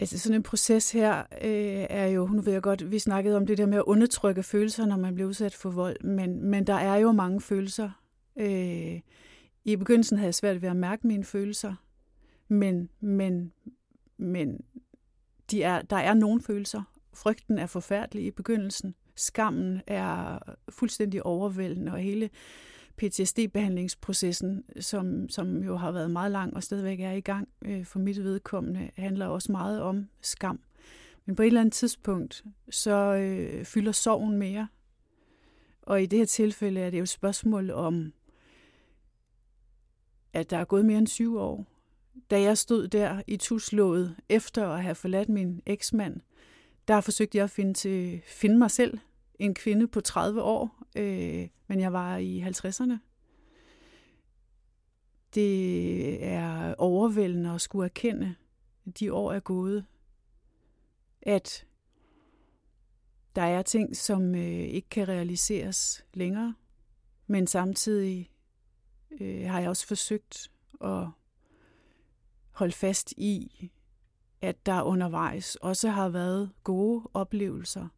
Altså 0.00 0.18
sådan 0.18 0.36
en 0.36 0.42
proces 0.42 0.92
her 0.92 1.18
øh, 1.18 1.86
er 1.90 2.06
jo, 2.06 2.26
nu 2.26 2.42
ved 2.42 2.52
jeg 2.52 2.62
godt, 2.62 2.90
vi 2.90 2.98
snakkede 2.98 3.36
om 3.36 3.46
det 3.46 3.58
der 3.58 3.66
med 3.66 3.78
at 3.78 3.84
undertrykke 3.84 4.42
følelser, 4.42 4.86
når 4.86 4.96
man 4.96 5.14
bliver 5.14 5.28
udsat 5.28 5.54
for 5.54 5.70
vold, 5.70 6.04
men, 6.04 6.42
men 6.42 6.66
der 6.66 6.74
er 6.74 6.96
jo 6.96 7.12
mange 7.12 7.40
følelser. 7.40 7.90
Øh, 8.36 9.00
I 9.64 9.76
begyndelsen 9.76 10.16
havde 10.16 10.26
jeg 10.26 10.34
svært 10.34 10.62
ved 10.62 10.68
at 10.68 10.76
mærke 10.76 11.06
mine 11.06 11.24
følelser, 11.24 11.74
men, 12.48 12.88
men, 13.00 13.52
men 14.16 14.60
de 15.50 15.62
er, 15.62 15.82
der 15.82 15.96
er 15.96 16.14
nogle 16.14 16.42
følelser. 16.42 16.82
Frygten 17.14 17.58
er 17.58 17.66
forfærdelig 17.66 18.24
i 18.24 18.30
begyndelsen. 18.30 18.94
Skammen 19.14 19.82
er 19.86 20.38
fuldstændig 20.68 21.22
overvældende, 21.26 21.92
og 21.92 21.98
hele 21.98 22.30
PTSD-behandlingsprocessen, 22.96 24.64
som, 24.80 25.28
som 25.28 25.62
jo 25.62 25.76
har 25.76 25.92
været 25.92 26.10
meget 26.10 26.32
lang 26.32 26.56
og 26.56 26.62
stadigvæk 26.62 27.00
er 27.00 27.12
i 27.12 27.20
gang 27.20 27.48
øh, 27.62 27.84
for 27.84 27.98
mit 27.98 28.24
vedkommende, 28.24 28.90
handler 28.96 29.26
også 29.26 29.52
meget 29.52 29.82
om 29.82 30.08
skam. 30.20 30.60
Men 31.26 31.36
på 31.36 31.42
et 31.42 31.46
eller 31.46 31.60
andet 31.60 31.72
tidspunkt, 31.72 32.44
så 32.70 33.14
øh, 33.14 33.64
fylder 33.64 33.92
sorgen 33.92 34.38
mere. 34.38 34.68
Og 35.82 36.02
i 36.02 36.06
det 36.06 36.18
her 36.18 36.26
tilfælde 36.26 36.80
er 36.80 36.90
det 36.90 36.98
jo 36.98 37.02
et 37.02 37.08
spørgsmål 37.08 37.70
om, 37.70 38.12
at 40.32 40.50
der 40.50 40.58
er 40.58 40.64
gået 40.64 40.84
mere 40.84 40.98
end 40.98 41.06
syv 41.06 41.38
år. 41.38 41.66
Da 42.30 42.40
jeg 42.40 42.58
stod 42.58 42.88
der 42.88 43.22
i 43.26 43.36
tuslået 43.36 44.16
efter 44.28 44.68
at 44.68 44.82
have 44.82 44.94
forladt 44.94 45.28
min 45.28 45.62
eksmand, 45.66 46.20
der 46.88 47.00
forsøgte 47.00 47.38
jeg 47.38 47.44
at 47.44 47.50
finde, 47.50 47.74
til, 47.74 48.22
finde 48.26 48.58
mig 48.58 48.70
selv, 48.70 48.98
en 49.38 49.54
kvinde 49.54 49.88
på 49.88 50.00
30 50.00 50.42
år, 50.42 50.82
øh, 50.96 51.48
men 51.66 51.80
jeg 51.80 51.92
var 51.92 52.16
i 52.16 52.40
50'erne. 52.42 52.98
Det 55.34 56.24
er 56.24 56.74
overvældende 56.74 57.50
at 57.50 57.60
skulle 57.60 57.84
erkende, 57.84 58.34
at 58.86 59.00
de 59.00 59.12
år 59.12 59.32
er 59.32 59.40
gået, 59.40 59.84
at 61.22 61.66
der 63.36 63.42
er 63.42 63.62
ting, 63.62 63.96
som 63.96 64.34
øh, 64.34 64.42
ikke 64.42 64.88
kan 64.88 65.08
realiseres 65.08 66.04
længere, 66.14 66.54
men 67.26 67.46
samtidig 67.46 68.30
øh, 69.20 69.44
har 69.50 69.60
jeg 69.60 69.68
også 69.68 69.86
forsøgt 69.86 70.50
at 70.84 71.08
holde 72.58 72.72
fast 72.72 73.14
i, 73.16 73.70
at 74.40 74.66
der 74.66 74.82
undervejs 74.82 75.56
også 75.56 75.88
har 75.88 76.08
været 76.08 76.50
gode 76.64 77.08
oplevelser 77.14 77.88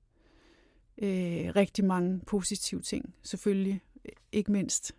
øh, 0.98 1.52
rigtig 1.56 1.84
mange 1.84 2.20
positive 2.26 2.80
ting. 2.80 3.14
Selvfølgelig 3.22 3.82
øh, 4.04 4.12
ikke 4.32 4.52
mindst 4.52 4.96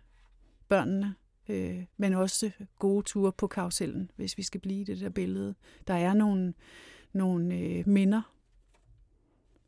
børnene, 0.68 1.14
øh, 1.48 1.84
men 1.96 2.12
også 2.12 2.50
gode 2.78 3.02
ture 3.02 3.32
på 3.32 3.46
karusellen, 3.46 4.10
hvis 4.16 4.38
vi 4.38 4.42
skal 4.42 4.60
blive 4.60 4.80
i 4.80 4.84
det 4.84 5.00
der 5.00 5.08
billede. 5.08 5.54
Der 5.86 5.94
er 5.94 6.14
nogle, 6.14 6.54
nogle 7.12 7.54
øh, 7.58 7.88
minder, 7.88 8.34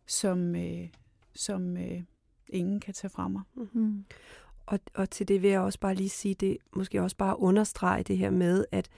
som, 0.07 0.57
øh, 0.57 0.89
som 1.35 1.77
øh, 1.77 2.03
ingen 2.49 2.81
kan 2.81 2.95
tage 2.95 3.11
fra 3.11 3.29
mig. 3.29 3.43
Mm-hmm. 3.55 4.05
Og, 4.67 4.81
og 4.95 5.11
til 5.11 5.29
det 5.29 5.43
vil 5.43 5.51
jeg 5.51 5.61
også 5.61 5.81
bare 5.81 5.95
lige 5.95 6.09
sige, 6.09 6.35
det 6.35 6.59
måske 6.77 7.03
også 7.03 7.17
bare 7.17 7.39
understrege 7.39 8.03
det 8.03 8.19
her 8.19 8.31
med, 8.31 8.65
at 8.73 8.91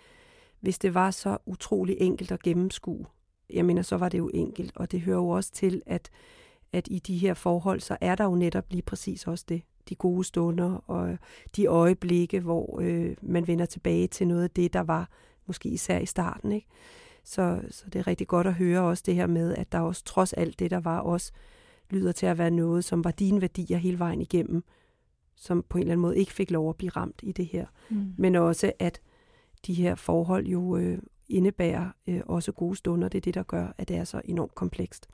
hvis 0.67 0.79
det 0.79 0.95
var 0.95 1.11
så 1.11 1.39
utrolig 1.47 1.97
enkelt 2.01 2.33
at 2.33 2.43
gennemskue, 2.43 3.07
jeg 3.51 3.65
mener, 3.65 3.83
så 3.83 3.97
var 3.97 4.09
det 4.09 4.19
jo 4.19 4.31
enkelt, 4.35 4.73
og 4.77 4.93
det 4.93 5.01
hører 5.01 5.17
jo 5.17 5.29
også 5.29 5.53
til, 5.53 5.83
at 5.87 6.11
at 6.73 6.89
i 6.91 6.99
de 6.99 7.19
her 7.19 7.35
forhold, 7.35 7.81
så 7.81 7.97
er 8.01 8.15
der 8.15 8.25
jo 8.25 8.35
netop 8.35 8.65
lige 8.71 8.83
præcis 8.83 9.27
også 9.27 9.45
det. 9.49 9.63
De 9.89 9.95
gode 9.95 10.25
stunder 10.25 10.85
og 10.87 11.19
de 11.57 11.67
øjeblikke, 11.67 12.41
hvor 12.41 12.81
øh, 12.83 13.17
man 13.23 13.47
vender 13.47 13.67
tilbage 13.67 14.07
til 14.07 14.29
noget 14.29 14.43
af 14.43 14.51
det, 14.51 14.73
der 14.73 14.81
var 14.81 15.09
måske 15.47 15.69
især 15.69 15.99
i 15.99 16.07
starten. 16.07 16.53
Ikke? 16.53 16.67
Så, 17.25 17.61
så 17.71 17.85
det 17.93 17.99
er 17.99 18.07
rigtig 18.07 18.27
godt 18.27 18.47
at 18.47 18.55
høre 18.55 18.81
også 18.83 19.03
det 19.07 19.15
her 19.15 19.27
med, 19.27 19.55
at 19.55 19.73
der 19.73 19.81
også 19.81 20.05
trods 20.05 20.33
alt 20.33 20.59
det, 20.59 20.71
der 20.71 20.81
var 20.81 20.99
også, 20.99 21.33
lyder 21.91 22.13
til 22.13 22.27
at 22.27 22.39
være 22.39 22.51
noget, 22.51 22.85
som 22.85 23.05
var 23.05 23.11
dine 23.11 23.41
værdier 23.41 23.79
hele 23.79 23.99
vejen 23.99 24.21
igennem, 24.21 24.65
som 25.37 25.65
på 25.69 25.79
en 25.79 25.83
eller 25.83 25.93
anden 25.93 26.03
måde 26.03 26.19
ikke 26.19 26.33
fik 26.33 26.51
lov 26.51 26.69
at 26.69 26.77
blive 26.77 26.91
ramt 26.91 27.21
i 27.23 27.33
det 27.33 27.47
her. 27.47 27.67
Mm. 27.91 28.15
Men 28.19 28.35
også, 28.35 28.73
at 28.79 29.01
de 29.67 29.75
her 29.75 29.95
forhold 29.95 30.47
jo 30.47 30.77
øh, 30.77 30.99
indebærer 31.29 31.89
øh, 32.07 32.21
også 32.27 32.53
gode 32.53 32.77
stunder. 32.77 33.09
Det 33.09 33.19
er 33.19 33.23
det, 33.23 33.35
der 33.35 33.43
gør, 33.43 33.67
at 33.79 33.89
det 33.89 33.97
er 33.97 34.05
så 34.05 34.21
enormt 34.25 34.55
komplekst. 34.55 35.09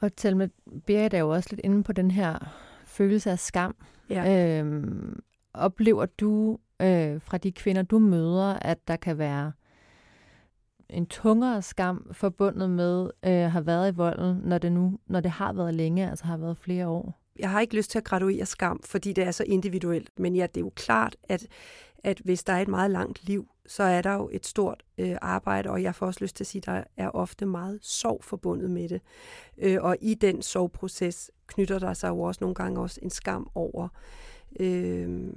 Og 0.00 0.10
med 0.36 0.48
Berit 0.86 1.14
er 1.14 1.18
jo 1.18 1.30
også 1.30 1.48
lidt 1.50 1.60
inde 1.64 1.82
på 1.82 1.92
den 1.92 2.10
her 2.10 2.38
følelse 2.86 3.30
af 3.30 3.38
skam. 3.38 3.76
Ja. 4.10 4.58
Øhm, 4.60 5.22
oplever 5.54 6.06
du 6.06 6.58
øh, 6.82 7.20
fra 7.20 7.38
de 7.38 7.52
kvinder, 7.52 7.82
du 7.82 7.98
møder, 7.98 8.54
at 8.54 8.88
der 8.88 8.96
kan 8.96 9.18
være 9.18 9.52
en 10.88 11.06
tungere 11.06 11.62
skam 11.62 12.10
forbundet 12.12 12.70
med 12.70 13.02
øh, 13.04 13.10
at 13.30 13.50
have 13.50 13.66
været 13.66 13.92
i 13.92 13.96
volden, 13.96 14.40
når 14.44 14.58
det 14.58 14.72
nu 14.72 14.98
når 15.06 15.20
det 15.20 15.30
har 15.30 15.52
været 15.52 15.74
længe, 15.74 16.10
altså 16.10 16.24
har 16.24 16.36
været 16.36 16.56
flere 16.56 16.88
år? 16.88 17.20
Jeg 17.38 17.50
har 17.50 17.60
ikke 17.60 17.76
lyst 17.76 17.90
til 17.90 17.98
at 17.98 18.04
graduere 18.04 18.46
skam, 18.46 18.82
fordi 18.84 19.12
det 19.12 19.24
er 19.24 19.30
så 19.30 19.44
individuelt. 19.44 20.10
Men 20.18 20.36
ja, 20.36 20.46
det 20.46 20.56
er 20.56 20.64
jo 20.64 20.72
klart, 20.76 21.16
at, 21.22 21.46
at 22.04 22.18
hvis 22.18 22.44
der 22.44 22.52
er 22.52 22.62
et 22.62 22.68
meget 22.68 22.90
langt 22.90 23.24
liv, 23.24 23.48
så 23.66 23.82
er 23.82 24.02
der 24.02 24.12
jo 24.12 24.28
et 24.32 24.46
stort 24.46 24.82
øh, 24.98 25.16
arbejde, 25.22 25.70
og 25.70 25.82
jeg 25.82 25.94
får 25.94 26.06
også 26.06 26.24
lyst 26.24 26.36
til 26.36 26.44
at 26.44 26.48
sige, 26.48 26.62
at 26.62 26.66
der 26.66 26.84
er 26.96 27.10
ofte 27.10 27.46
meget 27.46 27.78
sorg 27.82 28.24
forbundet 28.24 28.70
med 28.70 28.88
det. 28.88 29.00
Øh, 29.58 29.78
og 29.80 29.96
i 30.00 30.14
den 30.14 30.42
sorgproces 30.42 31.30
knytter 31.46 31.78
der 31.78 31.94
sig 31.94 32.08
jo 32.08 32.20
også 32.20 32.38
nogle 32.40 32.54
gange 32.54 32.80
også 32.80 33.00
en 33.02 33.10
skam 33.10 33.50
over 33.54 33.88
øh, 34.60 35.30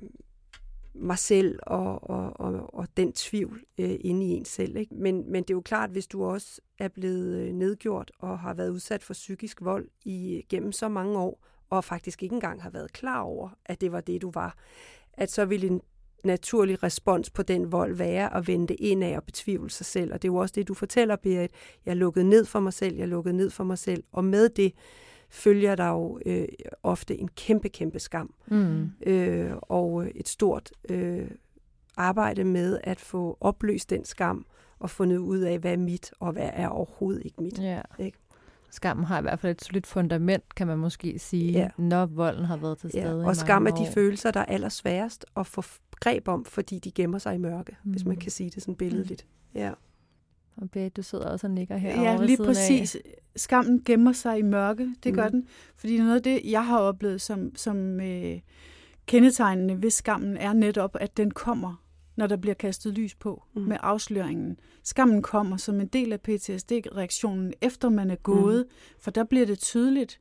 mig 0.94 1.18
selv 1.18 1.60
og, 1.62 2.10
og, 2.10 2.40
og, 2.40 2.74
og 2.74 2.88
den 2.98 3.14
tvivl 3.14 3.64
øh, 3.78 3.96
inde 4.00 4.26
i 4.26 4.30
en 4.30 4.46
selv. 4.46 4.78
Ikke? 4.78 4.96
Men, 4.96 5.32
men 5.32 5.44
det 5.44 5.50
er 5.50 5.56
jo 5.56 5.62
klart, 5.62 5.90
hvis 5.90 6.08
du 6.08 6.26
også 6.26 6.62
er 6.80 6.88
blevet 6.88 7.36
øh, 7.36 7.54
nedgjort 7.54 8.12
og 8.20 8.40
har 8.40 8.54
været 8.54 8.70
udsat 8.70 9.04
for 9.04 9.14
psykisk 9.14 9.62
vold 9.62 9.88
i 10.06 10.36
øh, 10.36 10.44
gennem 10.50 10.72
så 10.72 10.90
mange 10.90 11.20
år, 11.20 11.46
og 11.70 11.84
faktisk 11.84 12.24
ikke 12.24 12.34
engang 12.34 12.62
har 12.62 12.70
været 12.70 12.94
klar 12.94 13.22
over, 13.22 13.50
at 13.66 13.82
det 13.82 13.92
var 13.92 14.02
det, 14.02 14.22
du 14.22 14.32
var, 14.32 14.58
at 15.14 15.32
så 15.32 15.46
vil 15.46 15.66
en 15.66 15.82
naturlig 16.24 16.84
respons 16.84 17.30
på 17.30 17.44
den 17.44 17.72
vold 17.72 17.96
være 17.96 18.36
at 18.36 18.48
vende 18.48 18.76
ind 18.76 19.04
af 19.04 19.18
og 19.18 19.24
betvivle 19.24 19.70
sig 19.70 19.86
selv. 19.86 20.14
Og 20.14 20.22
det 20.22 20.28
er 20.28 20.32
jo 20.32 20.36
også 20.36 20.54
det, 20.56 20.68
du 20.68 20.74
fortæller, 20.74 21.16
Berit. 21.16 21.52
Jeg 21.86 21.96
lukkede 21.96 22.30
ned 22.30 22.46
for 22.46 22.60
mig 22.60 22.74
selv, 22.74 22.98
jeg 22.98 23.08
lukkede 23.08 23.38
ned 23.38 23.50
for 23.50 23.64
mig 23.64 23.78
selv. 23.78 24.04
Og 24.12 24.24
med 24.24 24.50
det 24.50 24.74
følger 25.30 25.76
der 25.76 25.88
jo 25.88 26.20
øh, 26.26 26.48
ofte 26.84 27.18
en 27.18 27.28
kæmpe, 27.28 27.70
kæmpe 27.70 28.00
skam. 28.00 28.34
Mm. 28.48 28.92
Øh, 29.06 29.52
og 29.62 30.08
et 30.16 30.28
stort 30.28 30.72
øh, 30.90 31.32
arbejde 31.98 32.44
med 32.44 32.80
at 32.84 33.00
få 33.00 33.38
opløst 33.42 33.90
den 33.90 34.06
skam 34.06 34.46
og 34.80 34.90
fundet 34.90 35.18
ud 35.18 35.40
af, 35.40 35.60
hvad 35.60 35.74
er 35.74 35.78
mit, 35.78 36.12
og 36.20 36.32
hvad 36.32 36.50
er 36.54 36.68
overhovedet 36.68 37.26
ikke 37.26 37.44
mit. 37.44 37.60
Ja. 37.60 37.82
Ikke? 38.00 38.18
Skammen 38.72 39.06
har 39.06 39.20
i 39.20 39.22
hvert 39.22 39.40
fald 39.40 39.52
et 39.52 39.64
solidt 39.64 39.88
fundament, 39.88 40.56
kan 40.56 40.68
man 40.68 40.78
måske 40.78 41.20
sige, 41.20 41.52
ja. 41.52 41.70
når 41.78 42.06
volden 42.06 42.46
har 42.46 42.58
været 42.58 42.78
til 42.78 42.90
stede 42.90 43.22
ja. 43.22 43.28
Og 43.28 43.36
skam 43.36 43.68
er 43.68 43.72
de 43.72 43.88
følelser, 43.94 44.32
der 44.32 44.40
er 44.40 44.46
allersværest 44.46 45.26
at 45.38 45.48
få 45.48 45.62
greb 46.00 46.28
om, 46.28 46.46
fordi 46.46 46.80
de 46.80 46.92
gemmer 46.92 47.18
sig 47.18 47.36
i 47.36 47.38
mørke, 47.38 47.78
mm. 47.84 47.92
hvis 47.92 48.06
man 48.06 48.14
mm. 48.16 48.20
kan 48.20 48.32
sige 48.32 48.50
det 48.50 48.62
sådan 48.62 48.76
billedligt. 48.76 49.28
Mm. 49.54 49.60
Ja. 49.60 49.74
Og 50.58 50.70
Berit, 50.72 50.98
du 50.98 51.02
sidder 51.02 51.26
også 51.26 51.48
og 51.48 51.52
nikker 51.52 51.78
her 51.78 52.02
Ja, 52.02 52.26
lige 52.26 52.38
præcis. 52.38 52.96
Af. 52.96 53.02
Skammen 53.36 53.82
gemmer 53.86 54.12
sig 54.12 54.40
i 54.40 54.42
mørke, 54.42 54.96
det 55.04 55.14
mm. 55.14 55.16
gør 55.16 55.30
den. 55.30 55.48
Fordi 55.76 55.98
noget 55.98 56.16
af 56.16 56.24
det, 56.24 56.42
jeg 56.44 56.66
har 56.66 56.80
oplevet 56.80 57.22
som, 57.22 57.56
som 57.56 58.02
øh, 58.02 58.40
kendetegnende 59.06 59.82
ved 59.82 59.90
skammen, 59.90 60.38
er 60.38 60.54
netop, 60.54 60.98
at 61.00 61.18
den 61.18 61.32
kommer 61.32 61.76
når 62.20 62.28
der 62.28 62.38
bliver 62.38 62.54
kastet 62.54 62.94
lys 62.94 63.16
på 63.16 63.44
mm. 63.56 63.62
med 63.62 63.78
afsløringen. 63.80 64.60
Skammen 64.84 65.22
kommer 65.22 65.58
som 65.58 65.82
en 65.82 65.88
del 65.88 66.14
af 66.14 66.22
PTSD-reaktionen, 66.22 67.54
efter 67.62 67.90
man 67.90 68.12
er 68.12 68.16
gået, 68.16 68.66
mm. 68.70 68.74
for 69.00 69.12
der 69.12 69.24
bliver 69.24 69.46
det 69.46 69.60
tydeligt, 69.60 70.20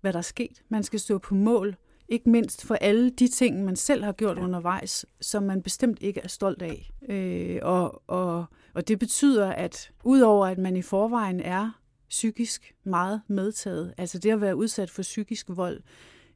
hvad 0.00 0.12
der 0.12 0.18
er 0.18 0.22
sket. 0.22 0.62
Man 0.68 0.82
skal 0.82 1.00
stå 1.00 1.18
på 1.18 1.34
mål, 1.34 1.76
ikke 2.08 2.30
mindst 2.30 2.64
for 2.64 2.74
alle 2.74 3.10
de 3.10 3.28
ting, 3.28 3.64
man 3.64 3.76
selv 3.76 4.04
har 4.04 4.12
gjort 4.12 4.36
ja. 4.36 4.42
undervejs, 4.42 5.06
som 5.20 5.42
man 5.42 5.62
bestemt 5.62 5.98
ikke 6.02 6.20
er 6.20 6.28
stolt 6.28 6.62
af. 6.62 6.90
Øh, 7.08 7.58
og, 7.62 8.02
og, 8.06 8.44
og 8.74 8.88
det 8.88 8.98
betyder, 8.98 9.50
at 9.50 9.90
udover 10.04 10.46
at 10.46 10.58
man 10.58 10.76
i 10.76 10.82
forvejen 10.82 11.40
er 11.40 11.80
psykisk 12.08 12.74
meget 12.84 13.20
medtaget, 13.28 13.94
altså 13.98 14.18
det 14.18 14.30
at 14.30 14.40
være 14.40 14.56
udsat 14.56 14.90
for 14.90 15.02
psykisk 15.02 15.46
vold, 15.48 15.80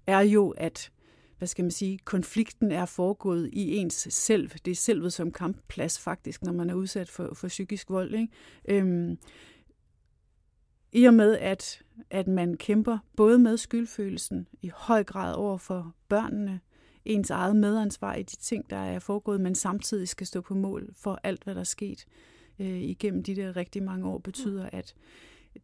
er 0.07 0.21
jo, 0.21 0.51
at 0.51 0.91
hvad 1.39 1.49
skal 1.49 1.65
man 1.65 1.71
sige, 1.71 1.99
konflikten 2.05 2.73
er 2.73 2.87
foregået 2.87 3.51
i 3.53 3.77
ens 3.77 4.09
selv. 4.11 4.51
Det 4.65 4.71
er 4.71 4.75
selvet 4.75 5.13
som 5.13 5.33
kampplads 5.33 5.99
faktisk, 5.99 6.43
når 6.43 6.53
man 6.53 6.71
er 6.71 6.75
udsat 6.75 7.09
for, 7.09 7.35
for 7.35 7.49
psykisk 7.49 7.91
vold. 7.91 8.15
Ikke? 8.15 8.29
Øhm, 8.69 9.19
I 10.93 11.05
og 11.05 11.15
med, 11.15 11.39
at, 11.39 11.83
at 12.11 12.29
man 12.29 12.57
kæmper 12.57 12.99
både 13.17 13.39
med 13.39 13.57
skyldfølelsen 13.57 14.47
i 14.63 14.71
høj 14.75 15.05
grad 15.05 15.35
over 15.35 15.59
for 15.59 15.95
børnene, 16.09 16.61
ens 17.05 17.31
eget 17.31 17.57
medansvar 17.57 18.15
i 18.15 18.23
de 18.23 18.37
ting, 18.37 18.71
der 18.71 18.77
er 18.77 18.99
foregået, 18.99 19.41
men 19.41 19.55
samtidig 19.55 20.09
skal 20.09 20.27
stå 20.27 20.41
på 20.41 20.55
mål 20.55 20.91
for 20.95 21.21
alt, 21.23 21.45
hvad 21.45 21.55
der 21.55 21.61
er 21.61 21.65
sket 21.65 22.07
øh, 22.59 22.83
igennem 22.83 23.23
de 23.23 23.37
der 23.37 23.57
rigtig 23.57 23.83
mange 23.83 24.09
år, 24.09 24.19
betyder, 24.19 24.69
at 24.73 24.95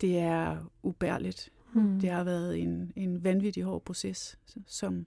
det 0.00 0.18
er 0.18 0.70
ubærligt. 0.82 1.52
Mm. 1.72 2.00
Det 2.00 2.10
har 2.10 2.24
været 2.24 2.58
en, 2.58 2.92
en 2.96 3.24
vanvittig 3.24 3.62
hård 3.62 3.84
proces, 3.84 4.38
som 4.66 5.06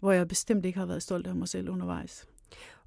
hvor 0.00 0.12
jeg 0.12 0.28
bestemt 0.28 0.66
ikke 0.66 0.78
har 0.78 0.86
været 0.86 1.02
stolt 1.02 1.26
af 1.26 1.34
mig 1.34 1.48
selv 1.48 1.70
undervejs. 1.70 2.26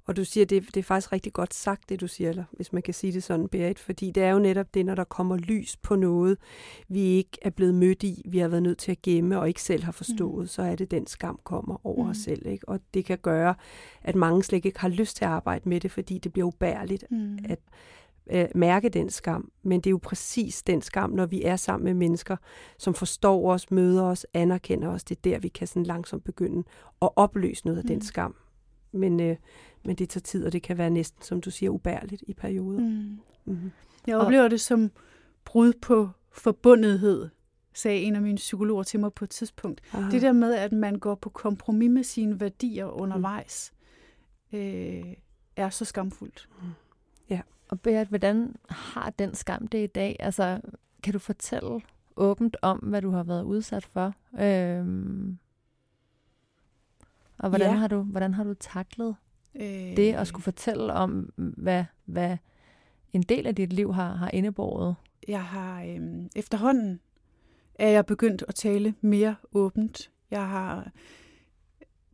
Og 0.08 0.16
du 0.16 0.24
siger, 0.24 0.46
det, 0.46 0.66
det 0.66 0.76
er 0.76 0.82
faktisk 0.82 1.12
rigtig 1.12 1.32
godt 1.32 1.54
sagt, 1.54 1.88
det 1.88 2.00
du 2.00 2.06
siger, 2.06 2.30
eller 2.30 2.44
hvis 2.52 2.72
man 2.72 2.82
kan 2.82 2.94
sige 2.94 3.12
det 3.12 3.22
sådan, 3.22 3.48
Berit, 3.48 3.78
fordi 3.78 4.10
det 4.10 4.22
er 4.22 4.30
jo 4.30 4.38
netop 4.38 4.74
det, 4.74 4.86
når 4.86 4.94
der 4.94 5.04
kommer 5.04 5.36
lys 5.36 5.76
på 5.76 5.96
noget, 5.96 6.38
vi 6.88 7.00
ikke 7.00 7.38
er 7.42 7.50
blevet 7.50 7.74
mødt 7.74 8.02
i, 8.02 8.22
vi 8.28 8.38
har 8.38 8.48
været 8.48 8.62
nødt 8.62 8.78
til 8.78 8.92
at 8.92 9.02
gemme 9.02 9.40
og 9.40 9.48
ikke 9.48 9.62
selv 9.62 9.84
har 9.84 9.92
forstået, 9.92 10.42
mm. 10.42 10.46
så 10.46 10.62
er 10.62 10.76
det 10.76 10.90
den 10.90 11.06
skam 11.06 11.40
kommer 11.44 11.86
over 11.86 12.04
mm. 12.04 12.10
os 12.10 12.16
selv. 12.16 12.46
Ikke? 12.46 12.68
Og 12.68 12.80
det 12.94 13.04
kan 13.04 13.18
gøre, 13.18 13.54
at 14.02 14.14
mange 14.14 14.42
slet 14.42 14.64
ikke 14.64 14.80
har 14.80 14.88
lyst 14.88 15.16
til 15.16 15.24
at 15.24 15.30
arbejde 15.30 15.68
med 15.68 15.80
det, 15.80 15.90
fordi 15.90 16.18
det 16.18 16.32
bliver 16.32 16.46
ubærligt 16.46 17.04
mm. 17.10 17.38
at 17.44 17.58
øh, 18.30 18.46
mærke 18.54 18.88
den 18.88 19.10
skam. 19.10 19.50
Men 19.62 19.80
det 19.80 19.86
er 19.86 19.90
jo 19.90 20.00
præcis 20.02 20.62
den 20.62 20.82
skam, 20.82 21.10
når 21.10 21.26
vi 21.26 21.42
er 21.42 21.56
sammen 21.56 21.84
med 21.84 21.94
mennesker, 21.94 22.36
som 22.78 22.94
forstår 22.94 23.52
os, 23.52 23.70
møder 23.70 24.02
os, 24.02 24.26
anerkender 24.34 24.88
os. 24.88 25.04
Det 25.04 25.16
er 25.16 25.20
der, 25.24 25.38
vi 25.38 25.48
kan 25.48 25.66
sådan 25.66 25.82
langsomt 25.82 26.24
begynde 26.24 26.64
at 27.02 27.08
opløse 27.16 27.66
noget 27.66 27.78
af 27.78 27.84
mm. 27.84 27.88
den 27.88 28.00
skam. 28.00 28.34
Men, 28.92 29.20
øh, 29.20 29.36
men 29.88 29.96
det 29.96 30.08
tager 30.08 30.22
tid, 30.22 30.46
og 30.46 30.52
det 30.52 30.62
kan 30.62 30.78
være 30.78 30.90
næsten, 30.90 31.22
som 31.22 31.40
du 31.40 31.50
siger, 31.50 31.70
ubærligt 31.70 32.24
i 32.26 32.34
perioder. 32.34 32.80
Mm. 32.80 33.18
Mm-hmm. 33.44 33.70
Jeg 34.06 34.16
oplever 34.16 34.44
og, 34.44 34.50
det 34.50 34.60
som 34.60 34.90
brud 35.44 35.72
på 35.72 36.08
forbundethed, 36.30 37.28
sagde 37.74 38.00
en 38.00 38.16
af 38.16 38.22
mine 38.22 38.36
psykologer 38.36 38.82
til 38.82 39.00
mig 39.00 39.12
på 39.12 39.24
et 39.24 39.30
tidspunkt. 39.30 39.80
Aha. 39.92 40.10
Det 40.10 40.22
der 40.22 40.32
med, 40.32 40.54
at 40.54 40.72
man 40.72 40.98
går 40.98 41.14
på 41.14 41.30
kompromis 41.30 41.90
med 41.90 42.02
sine 42.02 42.40
værdier 42.40 42.86
undervejs, 42.86 43.72
mm. 44.52 44.58
øh, 44.58 45.04
er 45.56 45.70
så 45.70 45.84
skamfuldt. 45.84 46.48
Mm. 46.62 46.68
Og 47.70 47.80
Beat, 47.80 48.08
hvordan 48.08 48.56
har 48.68 49.10
den 49.10 49.34
skam 49.34 49.66
det 49.66 49.84
i 49.84 49.86
dag? 49.86 50.16
Altså, 50.20 50.60
kan 51.02 51.12
du 51.12 51.18
fortælle 51.18 51.80
åbent 52.16 52.56
om, 52.62 52.78
hvad 52.78 53.02
du 53.02 53.10
har 53.10 53.22
været 53.22 53.42
udsat 53.42 53.84
for? 53.84 54.14
Øhm, 54.40 55.38
og 57.38 57.48
hvordan, 57.48 57.70
ja. 57.70 57.76
har 57.76 57.88
du, 57.88 58.02
hvordan 58.02 58.34
har 58.34 58.44
du 58.44 58.54
taklet 58.54 59.16
øh, 59.54 59.96
det 59.96 60.14
at 60.14 60.26
skulle 60.26 60.44
fortælle 60.44 60.92
om, 60.92 61.32
hvad, 61.36 61.84
hvad 62.04 62.36
en 63.12 63.22
del 63.22 63.46
af 63.46 63.54
dit 63.54 63.72
liv 63.72 63.94
har, 63.94 64.14
har 64.14 64.30
indebåret? 64.30 64.94
Jeg 65.28 65.44
har 65.44 65.82
øh, 65.82 66.26
efterhånden 66.36 67.00
er 67.78 67.88
jeg 67.88 68.06
begyndt 68.06 68.44
at 68.48 68.54
tale 68.54 68.94
mere 69.00 69.36
åbent. 69.52 70.10
Jeg 70.30 70.48
har 70.48 70.92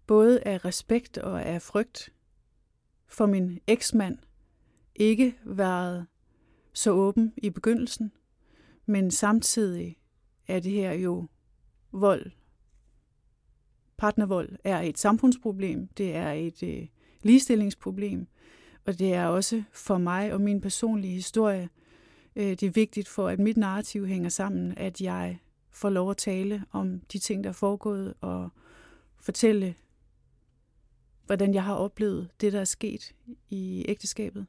både 0.07 0.43
af 0.43 0.64
respekt 0.64 1.18
og 1.18 1.45
af 1.45 1.62
frygt 1.62 2.12
for 3.07 3.26
min 3.26 3.59
eksmand, 3.66 4.18
ikke 4.95 5.35
været 5.45 6.07
så 6.72 6.91
åben 6.91 7.32
i 7.37 7.51
begyndelsen, 7.51 8.12
men 8.87 9.11
samtidig 9.11 9.97
er 10.49 10.61
det 10.61 10.72
her 10.72 10.93
jo 10.93 11.26
vold. 11.93 12.30
Partnervold 13.97 14.57
er 14.64 14.80
et 14.80 14.99
samfundsproblem, 14.99 15.89
det 15.89 16.16
er 16.16 16.32
et 16.32 16.62
øh, 16.62 16.87
ligestillingsproblem, 17.25 18.27
og 18.87 18.99
det 18.99 19.14
er 19.14 19.27
også 19.27 19.62
for 19.72 19.99
mig 19.99 20.33
og 20.33 20.41
min 20.41 20.61
personlige 20.61 21.14
historie, 21.14 21.68
øh, 22.37 22.47
det 22.47 22.62
er 22.62 22.70
vigtigt 22.70 23.09
for, 23.09 23.29
at 23.29 23.39
mit 23.39 23.57
narrativ 23.57 24.07
hænger 24.07 24.29
sammen, 24.29 24.75
at 24.77 25.01
jeg 25.01 25.39
får 25.70 25.91
lov 25.91 26.11
at 26.11 26.16
tale 26.16 26.64
om 26.72 27.01
de 27.01 27.18
ting, 27.18 27.45
der 27.45 27.51
er 27.51 27.55
foregået, 27.55 28.14
og 28.20 28.49
fortælle, 29.20 29.75
hvordan 31.27 31.55
jeg 31.55 31.64
har 31.64 31.75
oplevet 31.75 32.29
det, 32.41 32.53
der 32.53 32.61
er 32.61 32.64
sket 32.64 33.14
i 33.51 33.85
ægteskabet. 33.89 34.47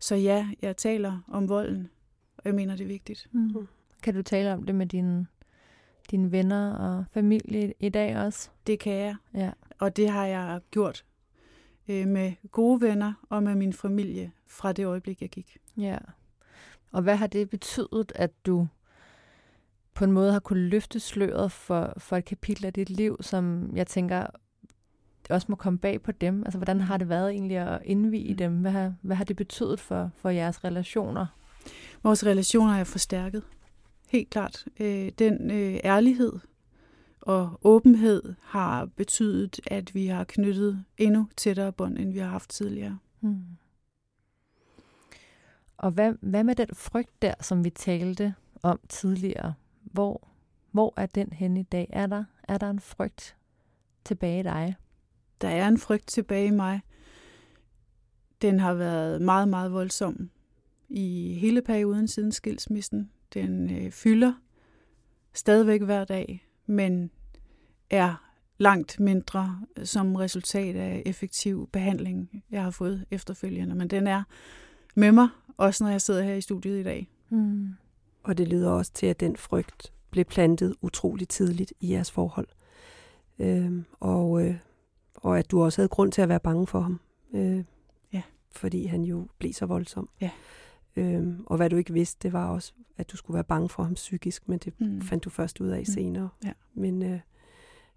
Så 0.00 0.14
ja, 0.14 0.48
jeg 0.62 0.76
taler 0.76 1.18
om 1.28 1.48
volden, 1.48 1.88
og 2.36 2.42
jeg 2.44 2.54
mener, 2.54 2.76
det 2.76 2.84
er 2.84 2.88
vigtigt. 2.88 3.28
Mm. 3.32 3.40
mm. 3.40 3.66
Kan 4.02 4.14
du 4.14 4.22
tale 4.22 4.52
om 4.52 4.62
det 4.62 4.74
med 4.74 4.86
dine, 4.86 5.26
dine 6.10 6.32
venner 6.32 6.74
og 6.74 7.04
familie 7.12 7.74
i 7.80 7.88
dag 7.88 8.16
også? 8.18 8.50
Det 8.66 8.78
kan 8.78 8.92
jeg, 8.92 9.16
ja. 9.34 9.50
og 9.78 9.96
det 9.96 10.08
har 10.10 10.26
jeg 10.26 10.60
gjort 10.70 11.04
øh, 11.88 12.08
med 12.08 12.32
gode 12.50 12.80
venner 12.80 13.12
og 13.30 13.42
med 13.42 13.54
min 13.54 13.72
familie 13.72 14.32
fra 14.46 14.72
det 14.72 14.86
øjeblik, 14.86 15.22
jeg 15.22 15.30
gik. 15.30 15.56
Ja. 15.76 15.98
Og 16.92 17.02
hvad 17.02 17.16
har 17.16 17.26
det 17.26 17.50
betydet, 17.50 18.12
at 18.14 18.30
du 18.46 18.68
på 19.94 20.04
en 20.04 20.12
måde 20.12 20.32
har 20.32 20.40
kunne 20.40 20.68
løfte 20.68 21.00
sløret 21.00 21.52
for, 21.52 21.92
for 21.98 22.16
et 22.16 22.24
kapitel 22.24 22.66
af 22.66 22.72
dit 22.72 22.90
liv, 22.90 23.16
som 23.20 23.70
jeg 23.76 23.86
tænker 23.86 24.26
også 25.30 25.46
må 25.48 25.56
komme 25.56 25.78
bag 25.78 26.02
på 26.02 26.12
dem? 26.12 26.42
Altså, 26.42 26.58
hvordan 26.58 26.80
har 26.80 26.96
det 26.96 27.08
været 27.08 27.30
egentlig 27.30 27.56
at 27.56 27.80
indvige 27.84 28.32
mm. 28.32 28.36
dem? 28.36 28.52
Hvad 28.52 28.70
har, 28.70 28.94
hvad 29.02 29.16
har 29.16 29.24
det 29.24 29.36
betydet 29.36 29.80
for, 29.80 30.10
for 30.16 30.28
jeres 30.30 30.64
relationer? 30.64 31.26
Vores 32.02 32.26
relationer 32.26 32.74
er 32.74 32.84
forstærket. 32.84 33.42
Helt 34.08 34.30
klart. 34.30 34.64
Øh, 34.80 35.10
den 35.18 35.50
øh, 35.50 35.80
ærlighed 35.84 36.32
og 37.26 37.60
åbenhed 37.62 38.34
har 38.42 38.84
betydet, 38.84 39.60
at 39.66 39.94
vi 39.94 40.06
har 40.06 40.24
knyttet 40.24 40.84
endnu 40.98 41.28
tættere 41.36 41.72
bånd, 41.72 41.98
end 41.98 42.12
vi 42.12 42.18
har 42.18 42.28
haft 42.28 42.50
tidligere. 42.50 42.98
Hmm. 43.20 43.44
Og 45.76 45.90
hvad, 45.90 46.14
hvad 46.20 46.44
med 46.44 46.54
den 46.54 46.68
frygt 46.72 47.22
der, 47.22 47.34
som 47.40 47.64
vi 47.64 47.70
talte 47.70 48.34
om 48.62 48.80
tidligere? 48.88 49.54
Hvor, 49.82 50.28
hvor 50.70 50.94
er 50.96 51.06
den 51.06 51.32
hen 51.32 51.56
i 51.56 51.62
dag? 51.62 51.90
Er 51.92 52.06
der, 52.06 52.24
er 52.42 52.58
der 52.58 52.70
en 52.70 52.80
frygt 52.80 53.36
tilbage 54.04 54.40
i 54.40 54.42
dig? 54.42 54.76
der 55.44 55.50
er 55.50 55.68
en 55.68 55.78
frygt 55.78 56.06
tilbage 56.06 56.46
i 56.46 56.50
mig. 56.50 56.80
Den 58.42 58.60
har 58.60 58.74
været 58.74 59.22
meget, 59.22 59.48
meget 59.48 59.72
voldsom 59.72 60.30
i 60.88 61.36
hele 61.40 61.62
perioden 61.62 62.08
siden 62.08 62.32
skilsmissen. 62.32 63.10
Den 63.34 63.70
øh, 63.70 63.90
fylder 63.90 64.32
stadigvæk 65.32 65.82
hver 65.82 66.04
dag, 66.04 66.43
men 66.66 67.10
er 67.90 68.14
langt 68.58 69.00
mindre 69.00 69.60
som 69.84 70.16
resultat 70.16 70.76
af 70.76 71.02
effektiv 71.06 71.68
behandling, 71.72 72.44
jeg 72.50 72.62
har 72.62 72.70
fået 72.70 73.04
efterfølgende. 73.10 73.74
Men 73.74 73.88
den 73.88 74.06
er 74.06 74.22
med 74.94 75.12
mig, 75.12 75.28
også 75.56 75.84
når 75.84 75.90
jeg 75.90 76.00
sidder 76.00 76.22
her 76.22 76.34
i 76.34 76.40
studiet 76.40 76.80
i 76.80 76.82
dag. 76.82 77.08
Mm. 77.28 77.68
Og 78.22 78.38
det 78.38 78.48
lyder 78.48 78.70
også 78.70 78.92
til, 78.92 79.06
at 79.06 79.20
den 79.20 79.36
frygt 79.36 79.92
blev 80.10 80.24
plantet 80.24 80.74
utroligt 80.80 81.30
tidligt 81.30 81.72
i 81.80 81.92
jeres 81.92 82.10
forhold. 82.10 82.48
Øhm, 83.38 83.84
og 84.00 84.46
øh, 84.46 84.56
og 85.24 85.38
at 85.38 85.50
du 85.50 85.62
også 85.62 85.80
havde 85.80 85.88
grund 85.88 86.12
til 86.12 86.22
at 86.22 86.28
være 86.28 86.40
bange 86.40 86.66
for 86.66 86.80
ham. 86.80 87.00
Øh, 87.34 87.64
ja. 88.12 88.22
Fordi 88.50 88.86
han 88.86 89.02
jo 89.02 89.28
blev 89.38 89.52
så 89.52 89.66
voldsom. 89.66 90.08
Ja. 90.20 90.30
Øhm, 90.96 91.44
og 91.46 91.56
hvad 91.56 91.70
du 91.70 91.76
ikke 91.76 91.92
vidste, 91.92 92.18
det 92.22 92.32
var 92.32 92.48
også, 92.48 92.72
at 92.96 93.12
du 93.12 93.16
skulle 93.16 93.34
være 93.34 93.44
bange 93.44 93.68
for 93.68 93.82
ham 93.82 93.94
psykisk, 93.94 94.48
men 94.48 94.58
det 94.58 94.80
mm. 94.80 95.02
fandt 95.02 95.24
du 95.24 95.30
først 95.30 95.60
ud 95.60 95.68
af 95.68 95.78
mm. 95.78 95.84
senere. 95.84 96.28
Ja. 96.44 96.52
Men 96.74 97.02
øh, 97.02 97.20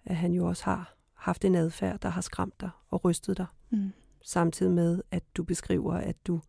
at 0.05 0.15
han 0.15 0.33
jo 0.33 0.47
også 0.47 0.63
har 0.63 0.95
haft 1.13 1.45
en 1.45 1.55
adfærd, 1.55 1.99
der 1.99 2.09
har 2.09 2.21
skræmt 2.21 2.61
dig 2.61 2.69
og 2.89 3.05
rystet 3.05 3.37
dig. 3.37 3.45
Mm. 3.69 3.91
Samtidig 4.21 4.71
med, 4.71 5.01
at 5.11 5.23
du 5.37 5.43
beskriver, 5.43 5.93
at 5.93 6.27
du 6.27 6.41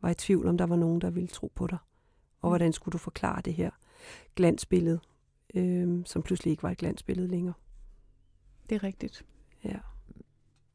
var 0.00 0.10
i 0.10 0.14
tvivl, 0.14 0.46
om 0.46 0.58
der 0.58 0.66
var 0.66 0.76
nogen, 0.76 1.00
der 1.00 1.10
ville 1.10 1.28
tro 1.28 1.52
på 1.54 1.66
dig. 1.66 1.78
Og 2.40 2.48
mm. 2.48 2.50
hvordan 2.50 2.72
skulle 2.72 2.92
du 2.92 2.98
forklare 2.98 3.42
det 3.42 3.54
her 3.54 3.70
glansbillede, 4.34 5.00
øh, 5.54 6.02
som 6.04 6.22
pludselig 6.22 6.50
ikke 6.50 6.62
var 6.62 6.70
et 6.70 6.78
glansbillede 6.78 7.28
længere. 7.28 7.54
Det 8.68 8.74
er 8.74 8.82
rigtigt. 8.82 9.24
Ja 9.64 9.78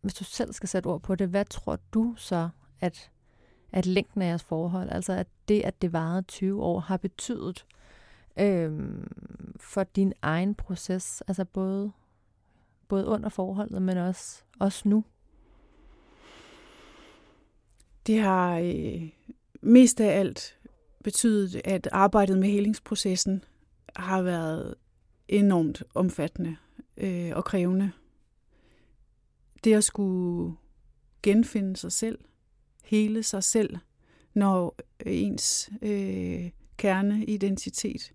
hvis 0.01 0.13
du 0.13 0.23
selv 0.23 0.53
skal 0.53 0.69
sætte 0.69 0.87
ord 0.87 1.01
på 1.01 1.15
det, 1.15 1.27
hvad 1.27 1.45
tror 1.45 1.79
du 1.93 2.13
så, 2.17 2.49
at, 2.79 3.11
at 3.71 3.85
længden 3.85 4.21
af 4.21 4.27
jeres 4.27 4.43
forhold, 4.43 4.89
altså 4.91 5.13
at 5.13 5.27
det, 5.47 5.61
at 5.61 5.81
det 5.81 5.93
varede 5.93 6.21
20 6.21 6.63
år, 6.63 6.79
har 6.79 6.97
betydet 6.97 7.65
øh, 8.39 8.71
for 9.59 9.83
din 9.83 10.13
egen 10.21 10.55
proces, 10.55 11.23
altså 11.27 11.45
både, 11.45 11.91
både 12.87 13.05
under 13.05 13.29
forholdet, 13.29 13.81
men 13.81 13.97
også, 13.97 14.43
også 14.59 14.89
nu? 14.89 15.03
Det 18.07 18.19
har 18.19 18.57
øh, 18.57 19.09
mest 19.61 20.01
af 20.01 20.19
alt 20.19 20.59
betydet, 21.03 21.61
at 21.65 21.89
arbejdet 21.91 22.37
med 22.37 22.49
helingsprocessen 22.49 23.43
har 23.95 24.21
været 24.21 24.75
enormt 25.27 25.83
omfattende 25.93 26.55
øh, 26.97 27.31
og 27.35 27.45
krævende. 27.45 27.91
Det 29.63 29.73
at 29.73 29.83
skulle 29.83 30.55
genfinde 31.23 31.77
sig 31.77 31.91
selv, 31.91 32.19
hele 32.83 33.23
sig 33.23 33.43
selv, 33.43 33.77
når 34.33 34.75
øh, 35.05 35.13
ens 35.21 35.69
øh, 35.81 36.49
kerneidentitet 36.77 38.13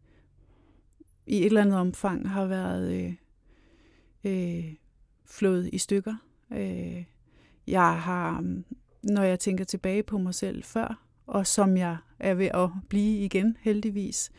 i 1.26 1.38
et 1.38 1.46
eller 1.46 1.60
andet 1.60 1.78
omfang 1.78 2.30
har 2.30 2.46
været 2.46 2.92
øh, 2.92 3.14
øh, 4.24 4.74
flået 5.24 5.70
i 5.72 5.78
stykker. 5.78 6.14
Øh, 6.52 7.04
jeg 7.66 8.02
har, 8.02 8.44
når 9.02 9.22
jeg 9.22 9.40
tænker 9.40 9.64
tilbage 9.64 10.02
på 10.02 10.18
mig 10.18 10.34
selv 10.34 10.62
før, 10.62 11.02
og 11.26 11.46
som 11.46 11.76
jeg 11.76 11.96
er 12.18 12.34
ved 12.34 12.46
at 12.54 12.70
blive 12.88 13.24
igen 13.24 13.56
heldigvis, 13.60 14.30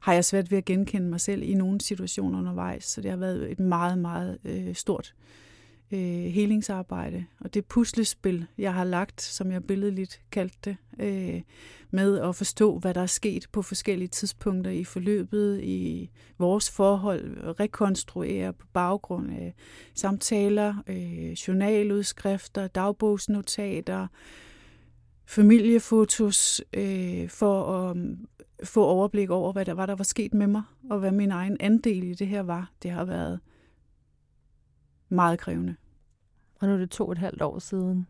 har 0.00 0.12
jeg 0.12 0.24
svært 0.24 0.50
ved 0.50 0.58
at 0.58 0.64
genkende 0.64 1.08
mig 1.08 1.20
selv 1.20 1.42
i 1.42 1.54
nogle 1.54 1.80
situationer 1.80 2.38
undervejs. 2.38 2.84
Så 2.84 3.00
det 3.00 3.10
har 3.10 3.18
været 3.18 3.50
et 3.50 3.60
meget, 3.60 3.98
meget 3.98 4.38
øh, 4.44 4.74
stort 4.74 5.14
øh, 5.18 5.45
Øh, 5.92 6.24
helingsarbejde. 6.24 7.24
Og 7.40 7.54
det 7.54 7.64
puslespil, 7.64 8.46
jeg 8.58 8.74
har 8.74 8.84
lagt, 8.84 9.22
som 9.22 9.52
jeg 9.52 9.64
billedligt 9.64 10.20
kaldte 10.30 10.56
det, 10.64 10.76
øh, 11.00 11.42
med 11.90 12.20
at 12.20 12.36
forstå, 12.36 12.78
hvad 12.78 12.94
der 12.94 13.00
er 13.00 13.06
sket 13.06 13.46
på 13.52 13.62
forskellige 13.62 14.08
tidspunkter 14.08 14.70
i 14.70 14.84
forløbet, 14.84 15.60
i 15.62 16.10
vores 16.38 16.70
forhold, 16.70 17.54
rekonstruere 17.60 18.52
på 18.52 18.66
baggrund 18.72 19.30
af 19.30 19.54
samtaler, 19.94 20.74
øh, 20.86 21.32
journaludskrifter, 21.32 22.66
dagbogsnotater, 22.66 24.06
familiefotos, 25.26 26.62
øh, 26.74 27.28
for 27.28 27.64
at 27.64 27.96
um, 27.96 28.26
få 28.64 28.84
overblik 28.84 29.30
over, 29.30 29.52
hvad 29.52 29.64
der 29.64 29.74
var, 29.74 29.86
der 29.86 29.94
var 29.94 30.04
sket 30.04 30.34
med 30.34 30.46
mig, 30.46 30.62
og 30.90 30.98
hvad 30.98 31.12
min 31.12 31.30
egen 31.30 31.56
andel 31.60 32.02
i 32.02 32.14
det 32.14 32.26
her 32.26 32.42
var. 32.42 32.70
Det 32.82 32.90
har 32.90 33.04
været 33.04 33.40
meget 35.08 35.38
krævende. 35.38 35.76
Og 36.60 36.68
nu 36.68 36.74
er 36.74 36.78
det 36.78 36.90
to 36.90 37.06
og 37.06 37.12
et 37.12 37.18
halvt 37.18 37.42
år 37.42 37.58
siden. 37.58 38.06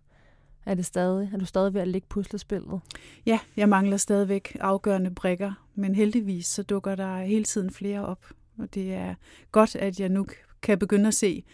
Er, 0.67 0.75
det 0.75 0.87
stadig, 0.87 1.31
er 1.33 1.39
du 1.39 1.45
stadig 1.45 1.75
ved 1.75 1.81
at 1.81 1.89
lægge 1.89 2.07
puslespillet? 2.09 2.81
Ja, 3.27 3.39
jeg 3.57 3.69
mangler 3.69 3.97
stadigvæk 3.97 4.57
afgørende 4.61 5.11
brikker, 5.11 5.53
men 5.75 5.95
heldigvis 5.95 6.47
så 6.47 6.63
dukker 6.63 6.95
der 6.95 7.23
hele 7.23 7.45
tiden 7.45 7.71
flere 7.71 8.07
op. 8.07 8.27
Og 8.59 8.75
det 8.75 8.95
er 8.95 9.15
godt, 9.53 9.77
at 9.77 10.01
jeg 10.01 10.09
nu 10.09 10.27
kan 10.63 10.79
begynde 10.79 11.09
at 11.09 11.15
se 11.15 11.45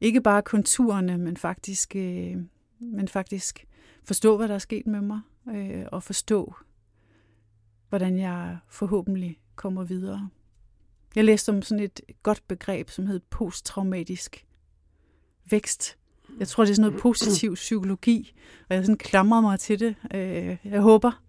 ikke 0.00 0.20
bare 0.20 0.42
konturerne, 0.42 1.18
men 1.18 1.36
faktisk, 1.36 1.96
øh, 1.96 2.36
men 2.80 3.08
faktisk 3.08 3.66
forstå, 4.04 4.36
hvad 4.36 4.48
der 4.48 4.54
er 4.54 4.58
sket 4.58 4.86
med 4.86 5.00
mig, 5.00 5.20
øh, 5.48 5.84
og 5.92 6.02
forstå, 6.02 6.54
hvordan 7.88 8.18
jeg 8.18 8.58
forhåbentlig 8.68 9.40
kommer 9.54 9.84
videre. 9.84 10.28
Jeg 11.16 11.24
læste 11.24 11.50
om 11.50 11.62
sådan 11.62 11.84
et 11.84 12.00
godt 12.22 12.42
begreb, 12.48 12.90
som 12.90 13.06
hed 13.06 13.20
posttraumatisk 13.30 14.46
vækst. 15.50 15.96
Jeg 16.38 16.48
tror, 16.48 16.64
det 16.64 16.70
er 16.70 16.74
sådan 16.74 16.90
noget 16.90 17.02
positiv 17.02 17.54
psykologi, 17.54 18.34
og 18.68 18.76
jeg 18.76 18.84
sådan 18.84 18.98
klamrer 18.98 19.40
mig 19.40 19.60
til 19.60 19.80
det. 19.80 19.94
Øh, 20.14 20.56
jeg 20.64 20.80
håber, 20.80 21.22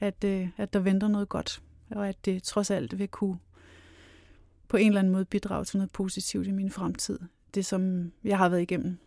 at, 0.00 0.24
øh, 0.24 0.48
at 0.56 0.72
der 0.72 0.78
venter 0.78 1.08
noget 1.08 1.28
godt, 1.28 1.62
og 1.90 2.08
at 2.08 2.24
det 2.24 2.42
trods 2.42 2.70
alt 2.70 2.98
vil 2.98 3.08
kunne 3.08 3.38
på 4.68 4.76
en 4.76 4.86
eller 4.86 4.98
anden 4.98 5.12
måde 5.12 5.24
bidrage 5.24 5.64
til 5.64 5.76
noget 5.76 5.90
positivt 5.90 6.46
i 6.46 6.50
min 6.50 6.70
fremtid. 6.70 7.18
Det, 7.54 7.66
som 7.66 8.12
jeg 8.24 8.38
har 8.38 8.48
været 8.48 8.62
igennem. 8.62 8.98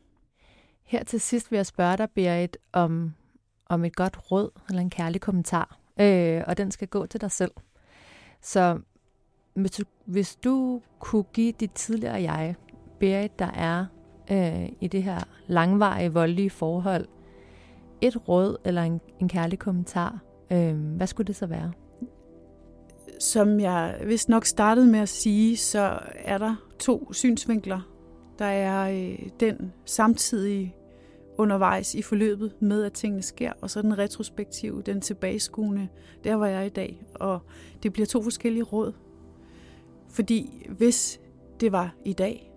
Her 0.84 1.04
til 1.04 1.22
sidst 1.22 1.52
vil 1.52 1.58
jeg 1.58 1.66
spørge 1.66 1.98
dig, 1.98 2.10
Berit, 2.16 2.58
om, 2.74 3.14
om 3.66 3.86
et 3.86 3.96
godt 3.96 4.32
råd 4.32 4.50
eller 4.70 4.82
en 4.82 4.90
kærlig 4.90 5.22
kommentar. 5.22 5.78
Øh, 6.00 6.44
og 6.48 6.58
den 6.58 6.72
skal 6.72 6.88
gå 6.88 7.06
til 7.06 7.22
dig 7.22 7.32
selv. 7.32 7.52
Så 8.42 8.80
hvis 9.54 9.72
du, 9.72 9.84
hvis 10.06 10.36
du 10.36 10.82
kunne 11.00 11.24
give 11.24 11.52
dit 11.52 11.72
tidligere 11.72 12.22
jeg, 12.22 12.56
Berit, 13.00 13.40
der 13.40 13.52
er 13.52 13.86
øh, 14.32 14.70
i 14.82 14.88
det 14.88 15.04
her 15.04 15.20
langvarige, 15.48 16.14
voldelige 16.14 16.50
forhold, 16.50 17.08
et 18.02 18.28
råd 18.28 18.58
eller 18.66 18.84
en, 18.84 19.02
en 19.20 19.30
kærlig 19.30 19.60
kommentar, 19.60 20.20
øh, 20.52 20.76
hvad 20.76 21.08
skulle 21.08 21.28
det 21.28 21.36
så 21.36 21.46
være? 21.46 21.72
Som 23.20 23.60
jeg 23.60 23.96
vist 24.06 24.30
nok 24.30 24.46
startede 24.46 24.88
med 24.88 25.00
at 25.00 25.10
sige, 25.10 25.58
så 25.58 26.00
er 26.16 26.38
der 26.38 26.56
to 26.80 27.14
synsvinkler. 27.14 27.82
Der 28.40 28.46
er 28.46 28.92
øh, 28.92 29.30
den 29.40 29.74
samtidige 29.86 30.76
undervejs 31.38 31.96
i 31.96 32.02
forløbet 32.02 32.54
med, 32.60 32.84
at 32.84 32.94
tingene 32.94 33.22
sker, 33.22 33.52
og 33.62 33.70
så 33.70 33.82
den 33.82 33.98
retrospektive, 33.98 34.82
den 34.82 35.02
tilbageskuende, 35.02 35.88
der 36.24 36.36
var 36.36 36.48
jeg 36.48 36.66
i 36.66 36.70
dag. 36.70 37.04
Og 37.14 37.40
det 37.84 37.94
bliver 37.94 38.06
to 38.06 38.24
forskellige 38.24 38.64
råd. 38.64 38.94
Fordi 40.10 40.68
hvis 40.70 41.20
det 41.60 41.72
var 41.72 41.96
i 42.06 42.14
dag, 42.14 42.51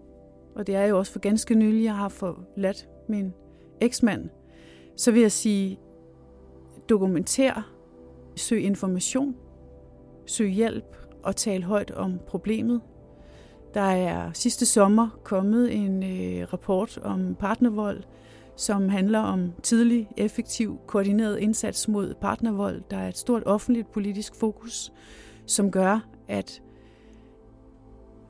og 0.54 0.66
det 0.66 0.74
er 0.74 0.84
jo 0.84 0.98
også 0.98 1.12
for 1.12 1.18
ganske 1.18 1.54
nylig, 1.54 1.84
jeg 1.84 1.96
har 1.96 2.08
forladt 2.08 2.88
min 3.08 3.32
eksmand, 3.80 4.28
så 4.96 5.12
vil 5.12 5.20
jeg 5.20 5.32
sige, 5.32 5.78
dokumenter, 6.88 7.62
søg 8.36 8.62
information, 8.62 9.36
søg 10.26 10.48
hjælp 10.48 10.96
og 11.22 11.36
tal 11.36 11.62
højt 11.62 11.90
om 11.90 12.20
problemet. 12.26 12.80
Der 13.74 13.80
er 13.80 14.32
sidste 14.32 14.66
sommer 14.66 15.08
kommet 15.24 15.74
en 15.74 16.02
øh, 16.02 16.52
rapport 16.52 16.98
om 16.98 17.34
partnervold, 17.34 18.02
som 18.56 18.88
handler 18.88 19.18
om 19.18 19.52
tidlig, 19.62 20.08
effektiv, 20.16 20.78
koordineret 20.86 21.38
indsats 21.38 21.88
mod 21.88 22.14
partnervold. 22.14 22.82
Der 22.90 22.96
er 22.96 23.08
et 23.08 23.18
stort 23.18 23.42
offentligt 23.46 23.92
politisk 23.92 24.34
fokus, 24.34 24.92
som 25.46 25.70
gør, 25.70 26.08
at 26.28 26.62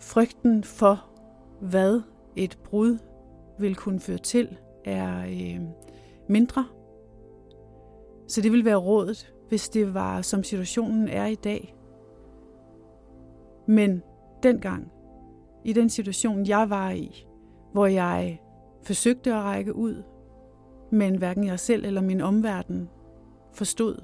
frygten 0.00 0.64
for, 0.64 1.04
hvad 1.60 2.00
et 2.36 2.58
brud 2.64 2.98
vil 3.58 3.74
kunne 3.74 4.00
føre 4.00 4.18
til, 4.18 4.56
er 4.84 5.20
øh, 5.20 5.60
mindre. 6.28 6.66
Så 8.28 8.40
det 8.40 8.52
vil 8.52 8.64
være 8.64 8.76
rådet, 8.76 9.34
hvis 9.48 9.68
det 9.68 9.94
var 9.94 10.22
som 10.22 10.42
situationen 10.42 11.08
er 11.08 11.26
i 11.26 11.34
dag. 11.34 11.74
Men 13.66 14.02
dengang, 14.42 14.92
i 15.64 15.72
den 15.72 15.90
situation, 15.90 16.46
jeg 16.46 16.70
var 16.70 16.90
i, 16.90 17.26
hvor 17.72 17.86
jeg 17.86 18.40
forsøgte 18.82 19.34
at 19.34 19.42
række 19.42 19.76
ud, 19.76 20.02
men 20.92 21.18
hverken 21.18 21.44
jeg 21.44 21.60
selv 21.60 21.84
eller 21.84 22.00
min 22.00 22.20
omverden 22.20 22.88
forstod, 23.52 24.02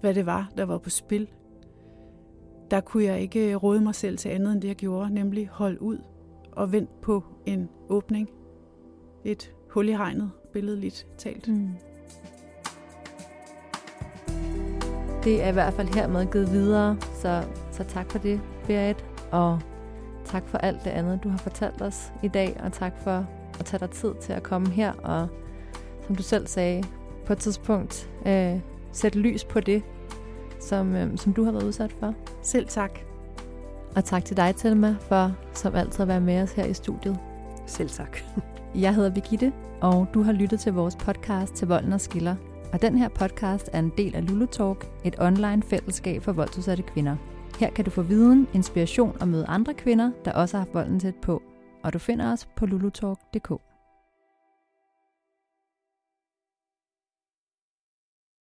hvad 0.00 0.14
det 0.14 0.26
var, 0.26 0.52
der 0.56 0.64
var 0.64 0.78
på 0.78 0.90
spil. 0.90 1.28
Der 2.70 2.80
kunne 2.80 3.04
jeg 3.04 3.20
ikke 3.20 3.54
råde 3.54 3.80
mig 3.80 3.94
selv 3.94 4.18
til 4.18 4.28
andet 4.28 4.52
end 4.52 4.62
det, 4.62 4.68
jeg 4.68 4.76
gjorde, 4.76 5.14
nemlig 5.14 5.48
hold 5.48 5.78
ud 5.80 5.98
og 6.56 6.72
vent 6.72 7.00
på 7.00 7.24
en 7.46 7.68
åbning. 7.88 8.30
Et 9.24 9.54
hul 9.70 9.88
i 9.88 9.92
hegnet, 9.92 10.30
billedligt 10.52 11.06
talt. 11.18 11.48
Mm. 11.48 11.70
Det 15.24 15.42
er 15.42 15.48
i 15.48 15.52
hvert 15.52 15.74
fald 15.74 15.94
hermed 15.94 16.26
givet 16.32 16.50
videre, 16.52 16.96
så, 17.14 17.44
så 17.72 17.84
tak 17.84 18.10
for 18.10 18.18
det, 18.18 18.40
Berit, 18.66 19.04
og 19.32 19.60
tak 20.24 20.48
for 20.48 20.58
alt 20.58 20.84
det 20.84 20.90
andet, 20.90 21.24
du 21.24 21.28
har 21.28 21.38
fortalt 21.38 21.82
os 21.82 22.12
i 22.22 22.28
dag, 22.28 22.60
og 22.64 22.72
tak 22.72 22.98
for 22.98 23.26
at 23.58 23.64
tage 23.64 23.80
dig 23.80 23.90
tid 23.90 24.14
til 24.20 24.32
at 24.32 24.42
komme 24.42 24.68
her 24.68 24.92
og 24.92 25.28
som 26.06 26.16
du 26.16 26.22
selv 26.22 26.46
sagde, 26.46 26.84
på 27.26 27.32
et 27.32 27.38
tidspunkt 27.38 28.10
øh, 28.26 28.60
sætte 28.92 29.18
lys 29.18 29.44
på 29.44 29.60
det, 29.60 29.82
som, 30.60 30.94
øh, 30.94 31.18
som 31.18 31.32
du 31.32 31.44
har 31.44 31.52
været 31.52 31.64
udsat 31.64 31.92
for. 31.92 32.14
Selv 32.42 32.66
tak. 32.66 33.13
Og 33.96 34.04
tak 34.04 34.24
til 34.24 34.36
dig, 34.36 34.54
Thelma, 34.56 34.96
for 35.00 35.32
som 35.52 35.74
altid 35.74 36.00
at 36.00 36.08
være 36.08 36.20
med 36.20 36.42
os 36.42 36.52
her 36.52 36.64
i 36.64 36.74
studiet. 36.74 37.18
Selv 37.66 37.88
tak. 37.88 38.18
Jeg 38.74 38.94
hedder 38.94 39.10
Birgitte, 39.10 39.52
og 39.80 40.06
du 40.14 40.22
har 40.22 40.32
lyttet 40.32 40.60
til 40.60 40.72
vores 40.72 40.96
podcast 40.96 41.54
til 41.54 41.68
Volden 41.68 41.92
og 41.92 42.00
Skiller. 42.00 42.36
Og 42.72 42.82
den 42.82 42.98
her 42.98 43.08
podcast 43.08 43.70
er 43.72 43.78
en 43.78 43.92
del 43.98 44.16
af 44.16 44.28
Lulu 44.28 44.46
Talk, 44.46 44.86
et 45.04 45.16
online 45.18 45.62
fællesskab 45.62 46.22
for 46.22 46.32
voldsudsatte 46.32 46.82
kvinder. 46.82 47.16
Her 47.58 47.70
kan 47.70 47.84
du 47.84 47.90
få 47.90 48.02
viden, 48.02 48.48
inspiration 48.52 49.16
og 49.20 49.28
møde 49.28 49.46
andre 49.46 49.74
kvinder, 49.74 50.10
der 50.24 50.32
også 50.32 50.56
har 50.56 50.64
haft 50.64 50.74
volden 50.74 51.00
tæt 51.00 51.14
på. 51.22 51.42
Og 51.82 51.92
du 51.92 51.98
finder 51.98 52.32
os 52.32 52.48
på 52.56 52.66
lulutalk.dk. 52.66 53.73